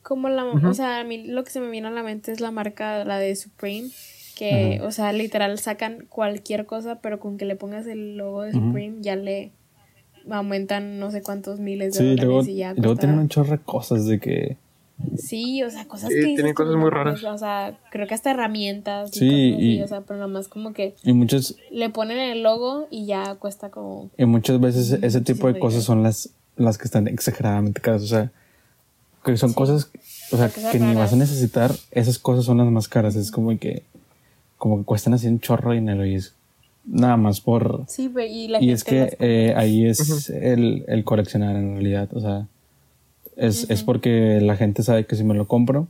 Como 0.01 0.29
la, 0.29 0.45
o 0.45 0.73
sea, 0.73 1.01
a 1.01 1.03
mí 1.03 1.27
lo 1.27 1.43
que 1.43 1.51
se 1.51 1.59
me 1.59 1.69
viene 1.69 1.89
a 1.89 1.91
la 1.91 2.01
mente 2.01 2.31
es 2.31 2.39
la 2.39 2.49
marca, 2.49 3.05
la 3.05 3.19
de 3.19 3.35
Supreme, 3.35 3.89
que, 4.35 4.79
o 4.81 4.91
sea, 4.91 5.13
literal 5.13 5.59
sacan 5.59 6.07
cualquier 6.09 6.65
cosa, 6.65 6.99
pero 6.99 7.19
con 7.19 7.37
que 7.37 7.45
le 7.45 7.55
pongas 7.55 7.85
el 7.85 8.17
logo 8.17 8.41
de. 8.41 8.53
Supreme 8.53 8.95
ya 9.01 9.15
le, 9.15 9.51
aumentan 10.31 10.99
no 10.99 11.11
sé 11.11 11.21
cuántos 11.21 11.59
miles 11.59 11.93
de 11.93 11.99
Sí, 11.99 12.05
dólares 12.05 12.25
luego, 12.25 12.41
y 12.47 12.55
ya 12.55 12.73
y 12.75 12.81
luego 12.81 12.95
tienen 12.97 13.17
un 13.19 13.29
chorro 13.29 13.51
de 13.51 13.59
cosas 13.59 14.05
de 14.05 14.19
que. 14.19 14.57
Sí, 15.15 15.61
o 15.63 15.69
sea, 15.69 15.87
cosas 15.87 16.09
Sí, 16.11 16.19
que 16.19 16.25
tienen 16.35 16.53
cosas 16.55 16.75
muy 16.75 16.89
raras. 16.89 17.23
O 17.23 17.37
sea, 17.37 17.77
creo 17.91 18.07
que 18.07 18.13
hasta 18.15 18.31
herramientas 18.31 19.11
y 19.15 19.19
Sí, 19.19 19.27
cosas 19.27 19.55
así, 19.55 19.65
y- 19.77 19.81
o 19.83 19.87
sea, 19.87 20.01
pero 20.01 20.15
nada 20.19 20.27
más 20.27 20.47
como 20.47 20.73
que 20.73 20.95
Y 21.03 21.13
muchas, 21.13 21.55
le 21.71 21.89
ponen 21.89 22.17
el 22.17 22.41
logo 22.43 22.87
y 22.89 23.05
ya 23.05 23.35
cuesta 23.35 23.69
como... 23.69 24.09
y 24.17 24.25
muchas 24.25 24.59
veces 24.59 24.91
ese 25.03 25.21
tipo 25.21 25.47
de 25.47 25.53
Sí, 25.53 25.59
cosas 25.59 25.83
son 25.83 26.01
las, 26.03 26.29
las 26.55 26.77
que 26.77 26.85
están 26.85 27.07
exageradamente 27.07 27.79
caras. 27.81 28.01
O 28.03 28.07
sea, 28.07 28.31
que 29.23 29.37
son 29.37 29.53
cosas, 29.53 29.91
o 30.31 30.37
sea, 30.37 30.49
Cosas 30.49 30.71
que 30.71 30.79
ni 30.79 30.85
vas 30.95 31.13
a 31.13 31.15
raras. 31.15 31.17
necesitar. 31.17 31.71
Esas 31.91 32.17
cosas 32.17 32.45
son 32.45 32.57
las 32.57 32.67
más 32.67 32.87
caras. 32.87 33.15
Es 33.15 33.29
como 33.31 33.57
que, 33.59 33.83
como 34.57 34.79
que 34.79 34.83
cuestan 34.85 35.13
así 35.13 35.27
un 35.27 35.39
chorro 35.39 35.71
de 35.71 35.75
dinero 35.77 36.05
y 36.05 36.15
es 36.15 36.33
nada 36.87 37.17
más 37.17 37.41
por. 37.41 37.83
Sí, 37.87 38.09
pero 38.13 38.25
y 38.25 38.47
la 38.47 38.57
Y 38.59 38.67
gente 38.67 38.73
es 38.73 38.83
que 38.83 39.17
eh, 39.19 39.53
ahí 39.55 39.85
es 39.85 40.29
el, 40.29 40.83
el 40.87 41.03
coleccionar 41.03 41.55
en 41.55 41.73
realidad. 41.73 42.09
O 42.13 42.19
sea, 42.19 42.47
es, 43.35 43.69
es 43.69 43.83
porque 43.83 44.39
la 44.41 44.55
gente 44.55 44.81
sabe 44.83 45.05
que 45.05 45.15
si 45.15 45.23
me 45.23 45.35
lo 45.35 45.47
compro, 45.47 45.87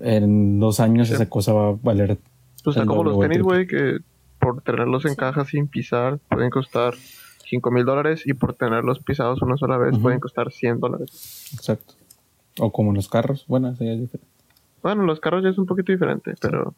en 0.00 0.60
dos 0.60 0.80
años 0.80 1.08
Sí. 1.08 1.14
esa 1.14 1.28
cosa 1.28 1.52
va 1.52 1.68
a 1.70 1.76
valer. 1.82 2.18
Pues 2.64 2.76
está 2.76 2.82
el 2.82 2.88
como 2.88 3.04
los 3.04 3.16
o 3.16 3.20
tenis, 3.20 3.40
güey, 3.42 3.66
que 3.66 3.98
por 4.38 4.60
tenerlos 4.62 5.04
en 5.06 5.14
caja 5.14 5.44
sin 5.44 5.66
pisar 5.68 6.18
pueden 6.28 6.50
costar 6.50 6.94
5 7.48 7.70
mil 7.70 7.84
dólares 7.84 8.22
y 8.26 8.34
por 8.34 8.54
tenerlos 8.54 9.00
pisados 9.00 9.40
una 9.42 9.56
sola 9.56 9.78
vez 9.78 9.98
pueden 9.98 10.20
costar 10.20 10.52
100 10.52 10.80
dólares. 10.80 11.50
Exacto. 11.54 11.94
O 12.58 12.70
como 12.70 12.92
los 12.92 13.08
carros. 13.08 13.44
Bueno, 13.48 13.70
eso 13.70 13.84
ya 13.84 13.92
es 13.92 14.00
diferente. 14.00 14.28
Bueno, 14.82 15.02
los 15.04 15.18
carros 15.20 15.42
ya 15.42 15.50
es 15.50 15.58
un 15.58 15.66
poquito 15.66 15.92
diferente, 15.92 16.34
pero... 16.40 16.74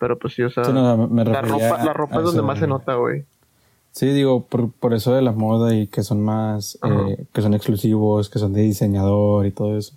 Pero 0.00 0.18
pues 0.18 0.34
sí, 0.34 0.42
o 0.42 0.50
sea... 0.50 0.64
Sí, 0.64 0.72
no, 0.72 1.06
me 1.08 1.24
la 1.24 1.42
ropa, 1.42 1.84
la 1.84 1.92
ropa 1.92 2.16
es 2.16 2.24
donde 2.24 2.42
más 2.42 2.58
se 2.58 2.66
nota, 2.66 2.94
güey. 2.94 3.24
Sí, 3.92 4.06
digo, 4.06 4.46
por, 4.46 4.72
por 4.72 4.94
eso 4.94 5.14
de 5.14 5.20
la 5.20 5.32
moda 5.32 5.74
y 5.74 5.88
que 5.88 6.02
son 6.02 6.22
más, 6.22 6.78
eh, 6.82 7.26
que 7.32 7.42
son 7.42 7.52
exclusivos, 7.54 8.30
que 8.30 8.38
son 8.38 8.52
de 8.54 8.62
diseñador 8.62 9.44
y 9.46 9.50
todo 9.50 9.76
eso. 9.76 9.94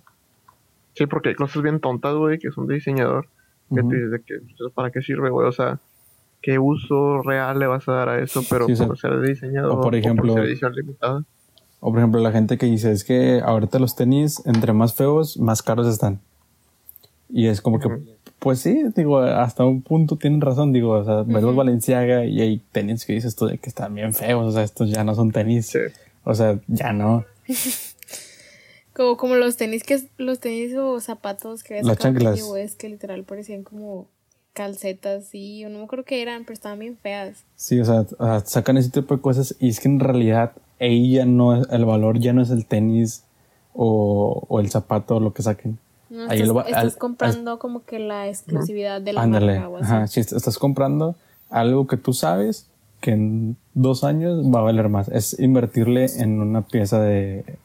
Sí, 0.92 1.06
porque 1.06 1.30
hay 1.30 1.34
cosas 1.36 1.62
bien 1.62 1.80
tontas, 1.80 2.14
güey, 2.14 2.38
que 2.38 2.50
son 2.50 2.66
de 2.66 2.74
diseñador. 2.74 3.28
Que 3.74 3.82
te 3.82 3.94
dices 3.94 4.10
de 4.10 4.20
que, 4.20 4.34
pues, 4.58 4.72
¿para 4.74 4.90
qué 4.90 5.00
sirve, 5.00 5.30
güey? 5.30 5.48
O 5.48 5.52
sea, 5.52 5.78
¿qué 6.42 6.58
uso 6.58 7.22
real 7.22 7.58
le 7.58 7.66
vas 7.66 7.88
a 7.88 7.92
dar 7.92 8.08
a 8.10 8.20
eso? 8.22 8.42
Pero 8.50 8.66
Sí, 8.66 8.74
o 8.74 8.76
sea, 8.76 8.86
por 8.88 8.98
ser 8.98 9.18
de 9.18 9.28
diseñador 9.28 9.72
o 9.72 9.80
por 9.80 9.94
ejemplo- 9.94 10.34
ser 10.34 10.44
edición 10.44 10.74
limitada. 10.74 11.24
O 11.80 11.90
por 11.90 11.98
ejemplo, 11.98 12.20
la 12.20 12.30
gente 12.30 12.58
que 12.58 12.66
dice, 12.66 12.92
es 12.92 13.04
que 13.04 13.40
ahorita 13.44 13.78
los 13.78 13.96
tenis, 13.96 14.44
entre 14.44 14.72
más 14.74 14.94
feos, 14.94 15.38
más 15.38 15.62
caros 15.62 15.86
están. 15.86 16.20
Y 17.28 17.46
es 17.46 17.60
como 17.60 17.80
que, 17.80 17.88
pues 18.38 18.60
sí, 18.60 18.84
digo, 18.94 19.18
hasta 19.18 19.64
un 19.64 19.82
punto 19.82 20.16
tienen 20.16 20.40
razón, 20.40 20.72
digo, 20.72 20.90
o 20.90 21.04
sea, 21.04 21.22
ves 21.22 21.42
los. 21.42 21.56
Valenciaga 21.56 22.24
y 22.24 22.40
hay 22.40 22.62
tenis 22.72 23.04
que 23.04 23.14
dices 23.14 23.34
tú 23.34 23.46
de 23.46 23.58
que 23.58 23.68
están 23.68 23.94
bien 23.94 24.14
feos, 24.14 24.46
o 24.46 24.52
sea, 24.52 24.62
estos 24.62 24.90
ya 24.90 25.04
no 25.04 25.14
son 25.14 25.32
tenis. 25.32 25.66
Sí. 25.66 25.78
O 26.24 26.34
sea, 26.34 26.58
ya 26.68 26.92
no. 26.92 27.24
Como, 28.94 29.16
como 29.16 29.34
los 29.34 29.56
tenis 29.56 29.82
que 29.82 30.00
los 30.18 30.38
tenis 30.38 30.72
o 30.76 31.00
zapatos 31.00 31.64
que 31.64 31.74
ves 31.74 31.84
Las 31.84 31.98
chanclas. 31.98 32.40
Que 32.78 32.88
literal 32.88 33.24
parecían 33.24 33.64
como 33.64 34.06
calcetas 34.52 35.30
y 35.32 35.58
yo 35.58 35.68
no 35.68 35.78
me 35.78 35.84
acuerdo 35.84 36.04
qué 36.04 36.22
eran, 36.22 36.44
pero 36.44 36.54
estaban 36.54 36.78
bien 36.78 36.96
feas. 36.96 37.44
Sí, 37.56 37.80
o 37.80 37.84
sea, 37.84 38.06
o 38.18 38.24
sea, 38.24 38.40
sacan 38.46 38.76
ese 38.76 38.90
tipo 38.90 39.16
de 39.16 39.20
cosas 39.20 39.56
y 39.58 39.68
es 39.68 39.80
que 39.80 39.88
en 39.88 39.98
realidad 39.98 40.52
ahí 40.80 41.14
ya 41.14 41.26
no 41.26 41.56
es, 41.56 41.66
el 41.70 41.84
valor 41.84 42.20
ya 42.20 42.32
no 42.32 42.40
es 42.40 42.50
el 42.50 42.66
tenis 42.66 43.24
o, 43.72 44.44
o 44.48 44.60
el 44.60 44.70
zapato 44.70 45.16
o 45.16 45.20
lo 45.20 45.34
que 45.34 45.42
saquen. 45.42 45.78
No, 46.14 46.22
Ahí 46.30 46.36
estás, 46.38 46.48
lo 46.48 46.54
va- 46.54 46.62
estás 46.62 46.84
al- 46.94 46.96
comprando 46.98 47.58
como 47.58 47.84
que 47.84 47.98
la 47.98 48.28
exclusividad 48.28 49.00
de 49.00 49.12
la 49.12 49.22
Ándale, 49.22 49.54
marca 49.58 49.68
o 49.68 49.76
así. 49.78 49.84
ajá, 49.84 50.06
si 50.06 50.20
est- 50.20 50.32
estás 50.32 50.58
comprando 50.58 51.16
algo 51.50 51.86
que 51.86 51.96
tú 51.96 52.12
sabes 52.12 52.66
que 53.00 53.10
en 53.12 53.56
dos 53.74 54.04
años 54.04 54.44
va 54.46 54.60
a 54.60 54.62
valer 54.62 54.88
más. 54.88 55.08
Es 55.08 55.38
invertirle 55.38 56.06
en 56.18 56.40
una 56.40 56.62
pieza 56.62 57.00
de, 57.00 57.44
de 57.44 57.58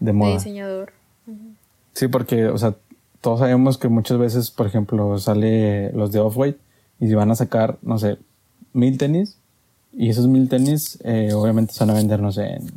de 0.00 0.12
moda. 0.12 0.34
diseñador. 0.34 0.92
Sí, 1.94 2.08
porque, 2.08 2.46
o 2.46 2.56
sea, 2.56 2.74
todos 3.20 3.40
sabemos 3.40 3.76
que 3.78 3.88
muchas 3.88 4.16
veces, 4.18 4.50
por 4.50 4.66
ejemplo, 4.66 5.18
sale 5.18 5.92
los 5.92 6.10
de 6.12 6.20
Off-White 6.20 6.58
y 7.00 7.08
si 7.08 7.14
van 7.14 7.30
a 7.30 7.34
sacar, 7.34 7.78
no 7.82 7.98
sé, 7.98 8.16
mil 8.72 8.96
tenis 8.96 9.36
y 9.92 10.08
esos 10.08 10.26
mil 10.26 10.48
tenis 10.48 10.98
eh, 11.04 11.32
obviamente 11.34 11.74
se 11.74 11.80
van 11.80 11.90
a 11.90 11.94
vender, 11.94 12.20
no 12.20 12.32
sé, 12.32 12.46
en, 12.54 12.72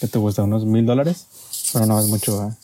¿qué 0.00 0.06
te 0.08 0.18
gusta? 0.18 0.44
¿Unos 0.44 0.64
mil 0.64 0.86
dólares? 0.86 1.26
Pero 1.74 1.86
no 1.86 1.98
es 2.00 2.06
mucho, 2.08 2.38
¿verdad? 2.38 2.56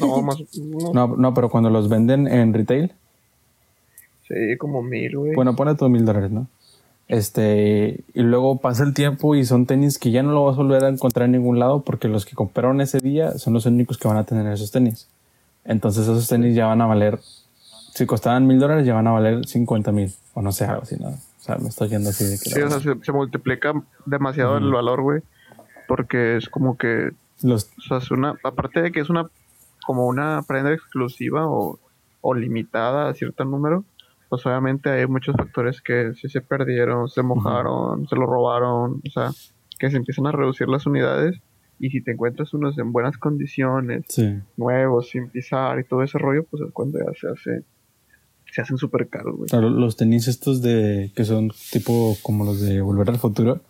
No, 0.00 0.22
más... 0.22 0.36
No, 0.56 0.92
No, 0.92 1.16
no, 1.16 1.34
pero 1.34 1.48
cuando 1.48 1.70
los 1.70 1.88
venden 1.88 2.28
en 2.28 2.52
retail, 2.54 2.92
Sí, 4.28 4.56
como 4.58 4.80
mil, 4.82 5.16
güey. 5.16 5.34
bueno, 5.34 5.56
pone 5.56 5.74
tus 5.74 5.90
mil 5.90 6.04
dólares, 6.04 6.30
¿no? 6.30 6.46
Este, 7.08 8.04
y 8.14 8.22
luego 8.22 8.58
pasa 8.60 8.84
el 8.84 8.94
tiempo 8.94 9.34
y 9.34 9.44
son 9.44 9.66
tenis 9.66 9.98
que 9.98 10.12
ya 10.12 10.22
no 10.22 10.30
lo 10.30 10.44
vas 10.44 10.54
a 10.54 10.62
volver 10.62 10.84
a 10.84 10.88
encontrar 10.88 11.26
en 11.26 11.32
ningún 11.32 11.58
lado 11.58 11.82
porque 11.82 12.06
los 12.06 12.24
que 12.24 12.36
compraron 12.36 12.80
ese 12.80 13.00
día 13.00 13.36
son 13.38 13.54
los 13.54 13.66
únicos 13.66 13.98
que 13.98 14.06
van 14.06 14.16
a 14.16 14.22
tener 14.24 14.46
esos 14.52 14.70
tenis. 14.70 15.08
Entonces 15.64 16.04
esos 16.04 16.28
tenis 16.28 16.54
ya 16.54 16.66
van 16.66 16.80
a 16.80 16.86
valer, 16.86 17.18
si 17.92 18.06
costaban 18.06 18.46
mil 18.46 18.60
dólares, 18.60 18.86
ya 18.86 18.94
van 18.94 19.08
a 19.08 19.10
valer 19.10 19.44
50 19.44 19.90
mil, 19.90 20.14
o 20.34 20.42
no 20.42 20.52
sé, 20.52 20.66
algo 20.66 20.82
así, 20.82 20.94
¿no? 21.00 21.08
O 21.08 21.42
sea, 21.42 21.56
me 21.56 21.68
estoy 21.68 21.88
yendo 21.88 22.10
así 22.10 22.22
de 22.24 22.38
que... 22.38 22.50
Sí, 22.50 22.60
o 22.60 22.70
sea, 22.70 22.78
se, 22.78 23.04
se 23.04 23.10
multiplica 23.12 23.72
demasiado 24.06 24.58
el 24.58 24.70
valor, 24.70 25.02
güey. 25.02 25.22
Porque 25.88 26.36
es 26.36 26.48
como 26.48 26.76
que, 26.78 27.10
los, 27.42 27.64
o 27.76 27.80
sea, 27.88 27.98
es 27.98 28.12
una, 28.12 28.36
aparte 28.44 28.82
de 28.82 28.92
que 28.92 29.00
es 29.00 29.10
una, 29.10 29.28
como 29.86 30.06
una 30.06 30.42
prenda 30.46 30.72
exclusiva 30.72 31.48
o, 31.48 31.78
o 32.20 32.34
limitada 32.34 33.08
a 33.08 33.14
cierto 33.14 33.44
número, 33.44 33.84
pues 34.28 34.46
obviamente 34.46 34.90
hay 34.90 35.06
muchos 35.06 35.34
factores 35.36 35.82
que 35.82 36.14
sí 36.14 36.28
se 36.28 36.40
perdieron, 36.40 37.08
se 37.08 37.22
mojaron, 37.22 38.06
se 38.08 38.16
lo 38.16 38.26
robaron, 38.26 39.02
o 39.06 39.10
sea, 39.12 39.30
que 39.78 39.90
se 39.90 39.96
empiezan 39.96 40.26
a 40.26 40.32
reducir 40.32 40.68
las 40.68 40.86
unidades 40.86 41.40
y 41.80 41.90
si 41.90 42.02
te 42.02 42.12
encuentras 42.12 42.52
unos 42.54 42.78
en 42.78 42.92
buenas 42.92 43.16
condiciones, 43.16 44.04
sí, 44.08 44.38
nuevos, 44.56 45.08
sin 45.08 45.30
pisar 45.30 45.80
y 45.80 45.84
todo 45.84 46.02
ese 46.02 46.18
rollo, 46.18 46.44
pues 46.44 46.62
es 46.62 46.72
cuando 46.72 46.98
ya 46.98 47.10
se 47.18 47.28
hace, 47.28 47.64
se 48.52 48.60
hacen 48.60 48.76
súper 48.76 49.08
caros, 49.08 49.36
güey. 49.36 49.48
Claro, 49.48 49.70
los 49.70 49.96
tenis 49.96 50.28
estos 50.28 50.60
de, 50.60 51.10
que 51.16 51.24
son 51.24 51.50
tipo 51.72 52.16
como 52.22 52.44
los 52.44 52.60
de 52.60 52.82
Volver 52.82 53.08
al 53.08 53.18
Futuro, 53.18 53.60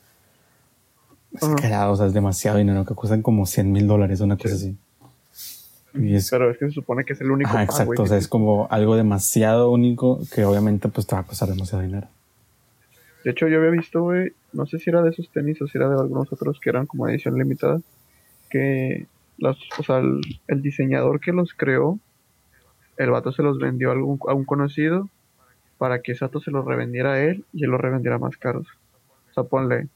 es 1.32 1.44
Ajá. 1.44 1.54
cagado, 1.54 1.92
o 1.92 1.96
sea, 1.96 2.06
es 2.06 2.12
demasiado 2.12 2.58
dinero, 2.58 2.84
que 2.84 2.94
cuestan 2.94 3.22
como 3.22 3.46
100 3.46 3.70
mil 3.70 3.86
dólares, 3.86 4.20
una 4.20 4.36
cosa 4.36 4.56
así. 4.56 4.76
Y 5.94 6.14
es 6.14 6.30
Pero 6.30 6.50
es 6.50 6.58
que 6.58 6.66
se 6.66 6.72
supone 6.72 7.04
que 7.04 7.14
es 7.14 7.20
el 7.20 7.30
único 7.30 7.52
par, 7.52 7.64
exacto. 7.64 8.02
o 8.02 8.06
sea, 8.06 8.16
es 8.16 8.28
como 8.28 8.68
algo 8.70 8.96
demasiado 8.96 9.70
único 9.70 10.20
que 10.32 10.44
obviamente 10.44 10.88
pues 10.88 11.06
te 11.06 11.14
va 11.14 11.22
a 11.22 11.24
costar 11.24 11.48
demasiado 11.48 11.82
dinero. 11.82 12.06
De 13.24 13.32
hecho, 13.32 13.48
yo 13.48 13.58
había 13.58 13.70
visto, 13.70 14.02
güey, 14.02 14.32
no 14.52 14.66
sé 14.66 14.78
si 14.78 14.88
era 14.90 15.02
de 15.02 15.10
esos 15.10 15.28
tenis 15.30 15.60
o 15.60 15.66
si 15.66 15.76
era 15.76 15.88
de 15.88 16.00
algunos 16.00 16.32
otros 16.32 16.58
que 16.60 16.70
eran 16.70 16.86
como 16.86 17.08
edición 17.08 17.36
limitada, 17.36 17.80
que 18.48 19.06
los, 19.38 19.58
o 19.78 19.82
sea, 19.82 19.98
el, 19.98 20.20
el 20.48 20.62
diseñador 20.62 21.20
que 21.20 21.32
los 21.32 21.52
creó, 21.54 21.98
el 22.96 23.10
vato 23.10 23.32
se 23.32 23.42
los 23.42 23.58
vendió 23.58 23.90
a, 23.90 23.92
algún, 23.92 24.18
a 24.28 24.34
un 24.34 24.44
conocido 24.44 25.08
para 25.78 26.02
que 26.02 26.12
ese 26.12 26.24
vato 26.24 26.40
se 26.40 26.50
los 26.50 26.64
revendiera 26.64 27.14
a 27.14 27.22
él 27.22 27.44
y 27.52 27.64
él 27.64 27.70
los 27.70 27.80
revendiera 27.80 28.18
más 28.18 28.36
caros. 28.36 28.66
O 29.30 29.34
sea, 29.34 29.44
ponle, 29.44 29.88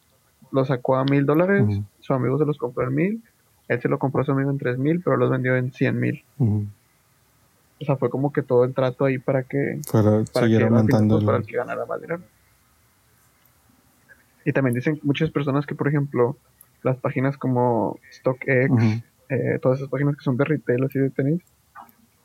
lo 0.53 0.64
sacó 0.64 0.97
a 0.97 1.05
mil 1.05 1.26
dólares, 1.26 1.62
Ujú. 1.62 1.84
su 2.01 2.14
amigo 2.14 2.38
se 2.38 2.47
los 2.47 2.59
compró 2.59 2.88
en 2.88 2.95
mil, 2.95 3.22
él 3.68 3.80
se 3.80 3.88
lo 3.88 3.98
compró 3.98 4.22
a 4.22 4.24
su 4.24 4.32
amigo 4.32 4.50
en 4.50 4.58
tres 4.58 4.78
mil, 4.78 5.00
pero 5.02 5.16
los 5.16 5.30
vendió 5.30 5.56
en 5.56 5.72
cien 5.72 5.98
mil. 5.98 6.22
Ujú. 6.38 6.66
O 7.80 7.84
sea, 7.84 7.96
fue 7.96 8.08
como 8.10 8.32
que 8.32 8.42
todo 8.42 8.64
el 8.64 8.72
trato 8.74 9.04
ahí 9.04 9.18
para 9.18 9.42
que 9.42 9.80
Para 9.92 10.22
para 10.32 10.46
seguir 10.46 10.58
que, 10.58 10.64
aumentando. 10.64 11.14
pues, 11.16 11.22
el- 11.22 11.26
para 11.26 11.38
el 11.38 11.46
que 11.46 11.56
ganara 11.56 11.86
más 11.86 12.00
dinero. 12.00 12.22
Y 14.44 14.52
también 14.52 14.74
dicen 14.74 15.00
muchas 15.02 15.30
personas 15.30 15.66
que, 15.66 15.74
por 15.74 15.88
ejemplo, 15.88 16.36
las 16.82 16.98
páginas 16.98 17.36
como 17.38 17.98
StockX, 18.12 19.02
eh, 19.30 19.58
todas 19.62 19.78
esas 19.78 19.88
páginas 19.90 20.16
que 20.16 20.22
son 20.22 20.36
de 20.36 20.44
retail 20.44 20.84
así 20.84 20.98
de 20.98 21.10
tenis, 21.10 21.42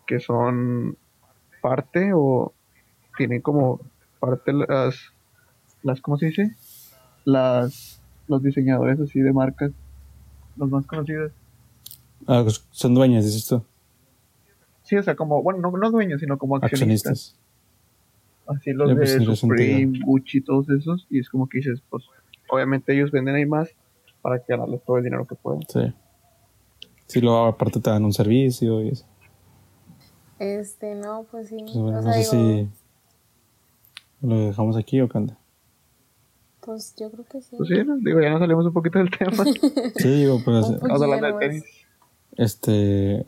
que 0.05 0.19
son 0.19 0.97
parte 1.61 2.11
o 2.13 2.53
tienen 3.17 3.41
como 3.41 3.79
parte 4.19 4.51
las, 4.53 4.97
las 5.81 6.01
¿cómo 6.01 6.17
se 6.17 6.27
dice? 6.27 6.51
Las, 7.23 8.01
los 8.27 8.43
diseñadores 8.43 8.99
así 8.99 9.19
de 9.21 9.31
marcas, 9.31 9.71
los 10.60 10.70
más 10.70 10.86
conocidos. 10.86 11.32
Ah, 12.28 12.41
pues, 12.43 12.64
son 12.72 12.93
dueños, 12.93 13.26
dices 13.26 13.47
tú. 13.47 13.64
Sí, 14.84 14.95
o 14.97 15.03
sea, 15.03 15.16
como, 15.16 15.41
bueno, 15.41 15.60
no, 15.60 15.72
no 15.76 15.89
dueños, 15.89 16.20
sino 16.20 16.38
como 16.38 16.57
accionistas. 16.57 17.12
Accionistas. 17.12 17.36
Así 18.45 18.74
los 18.74 18.89
Ya, 18.89 18.95
pues, 18.95 19.26
de 19.26 19.36
Supreme. 19.36 19.99
Gucci, 20.03 20.41
todos 20.41 20.70
esos. 20.70 21.07
Y 21.10 21.20
es 21.20 21.30
como 21.30 21.47
que 21.47 21.60
dices, 21.60 21.82
pues, 21.89 22.03
obviamente 22.49 22.93
ellos 22.93 23.12
venden 23.12 23.36
ahí 23.36 23.45
más 23.45 23.70
para 24.22 24.39
que 24.39 24.45
ganarles 24.49 24.84
todo 24.84 24.97
el 24.97 25.03
dinero 25.03 25.26
que 25.26 25.36
puedan. 25.36 25.62
Sí. 25.68 25.93
Sí, 27.05 27.22
luego 27.22 27.45
aparte 27.45 27.80
te 27.80 27.89
dan 27.89 28.05
un 28.05 28.14
servicio 28.14 28.82
y 28.84 28.89
eso. 28.89 29.05
Este, 30.39 30.95
no, 30.95 31.26
pues 31.30 31.49
sí. 31.49 31.57
Pues, 31.60 31.74
bueno, 31.76 31.99
o 31.99 32.01
no 32.01 32.14
sea, 32.14 32.24
sé 32.24 32.38
digo, 32.38 32.70
si 34.22 34.28
lo 34.28 34.39
dejamos 34.47 34.78
aquí 34.78 35.01
o 35.01 35.10
qué 35.10 35.18
onda. 35.18 35.38
Pues 36.62 36.93
yo 36.97 37.10
creo 37.12 37.26
que 37.26 37.41
sí. 37.41 37.55
Pues 37.57 37.70
sí, 37.70 37.84
¿no? 37.86 37.97
digo, 37.97 38.22
ya 38.22 38.30
nos 38.32 38.39
salimos 38.39 38.66
un 38.66 38.74
poquito 38.74 38.99
del 38.99 39.10
tema. 39.12 39.45
Sí, 39.95 40.07
digo, 40.07 40.41
pues 40.43 40.66
Un 40.68 40.80
Vamos 40.80 41.01
a 41.01 41.05
hablar 41.05 41.22
de 41.22 41.32
Poquillo 41.34 41.39
tenis. 41.39 41.64
este 42.38 43.26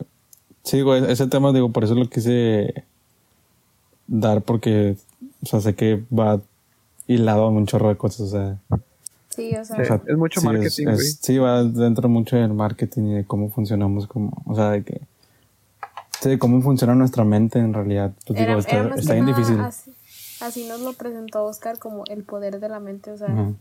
sí, 0.62 0.76
digo, 0.78 0.94
e- 0.94 1.10
ese 1.12 1.26
tema 1.26 1.52
digo, 1.52 1.70
por 1.70 1.84
eso 1.84 1.94
lo 1.94 2.08
quise 2.08 2.84
dar 4.06 4.42
porque 4.42 4.96
o 5.42 5.46
sea, 5.46 5.60
sé 5.60 5.74
que 5.74 6.02
va 6.16 6.40
hilado 7.06 7.44
a 7.44 7.48
un 7.48 7.66
chorro 7.66 7.88
de 7.88 7.96
cosas, 7.96 8.20
o 8.20 8.28
sea, 8.30 8.58
Sí, 9.30 9.54
o 9.56 9.64
sea, 9.64 9.76
Sí, 9.84 9.92
es 10.06 10.16
mucho 10.18 10.40
sí, 10.40 10.46
marketing, 10.46 10.88
es- 10.88 11.18
sí, 11.20 11.38
va 11.38 11.64
dentro 11.64 12.08
mucho 12.08 12.36
del 12.36 12.52
marketing 12.52 13.02
y 13.04 13.14
de 13.14 13.24
cómo 13.24 13.50
funcionamos, 13.50 14.06
como, 14.06 14.30
o 14.46 14.54
sea, 14.54 14.70
de 14.70 14.84
que. 14.84 15.00
Sí, 16.20 16.28
de 16.28 16.38
cómo 16.38 16.60
funciona 16.62 16.94
nuestra 16.94 17.24
mente 17.24 17.58
en 17.58 17.72
realidad. 17.74 18.12
Pues 18.26 18.38
era, 18.38 18.48
digo, 18.50 18.60
está, 18.60 18.78
era 18.78 18.94
está 18.94 19.14
bien 19.14 19.26
difícil. 19.26 19.58
Así, 19.60 19.92
así 20.42 20.66
nos 20.68 20.80
lo 20.80 20.92
presentó 20.92 21.44
Oscar 21.44 21.78
como 21.78 22.04
el 22.08 22.24
poder 22.24 22.60
de 22.60 22.68
la 22.68 22.80
mente, 22.80 23.10
o 23.12 23.16
sea, 23.16 23.52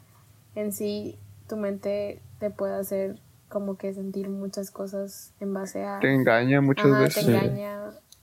en 0.55 0.73
sí 0.73 1.17
tu 1.47 1.57
mente 1.57 2.21
te 2.39 2.49
puede 2.49 2.75
hacer 2.75 3.19
como 3.49 3.77
que 3.77 3.93
sentir 3.93 4.29
muchas 4.29 4.71
cosas 4.71 5.33
en 5.39 5.53
base 5.53 5.83
a... 5.83 5.99
Te 5.99 6.13
engaña 6.13 6.61
muchas 6.61 6.85
Ajá, 6.85 6.97
te 6.97 7.03
veces. 7.03 7.25
Sí. 7.25 7.31
engaña 7.31 7.79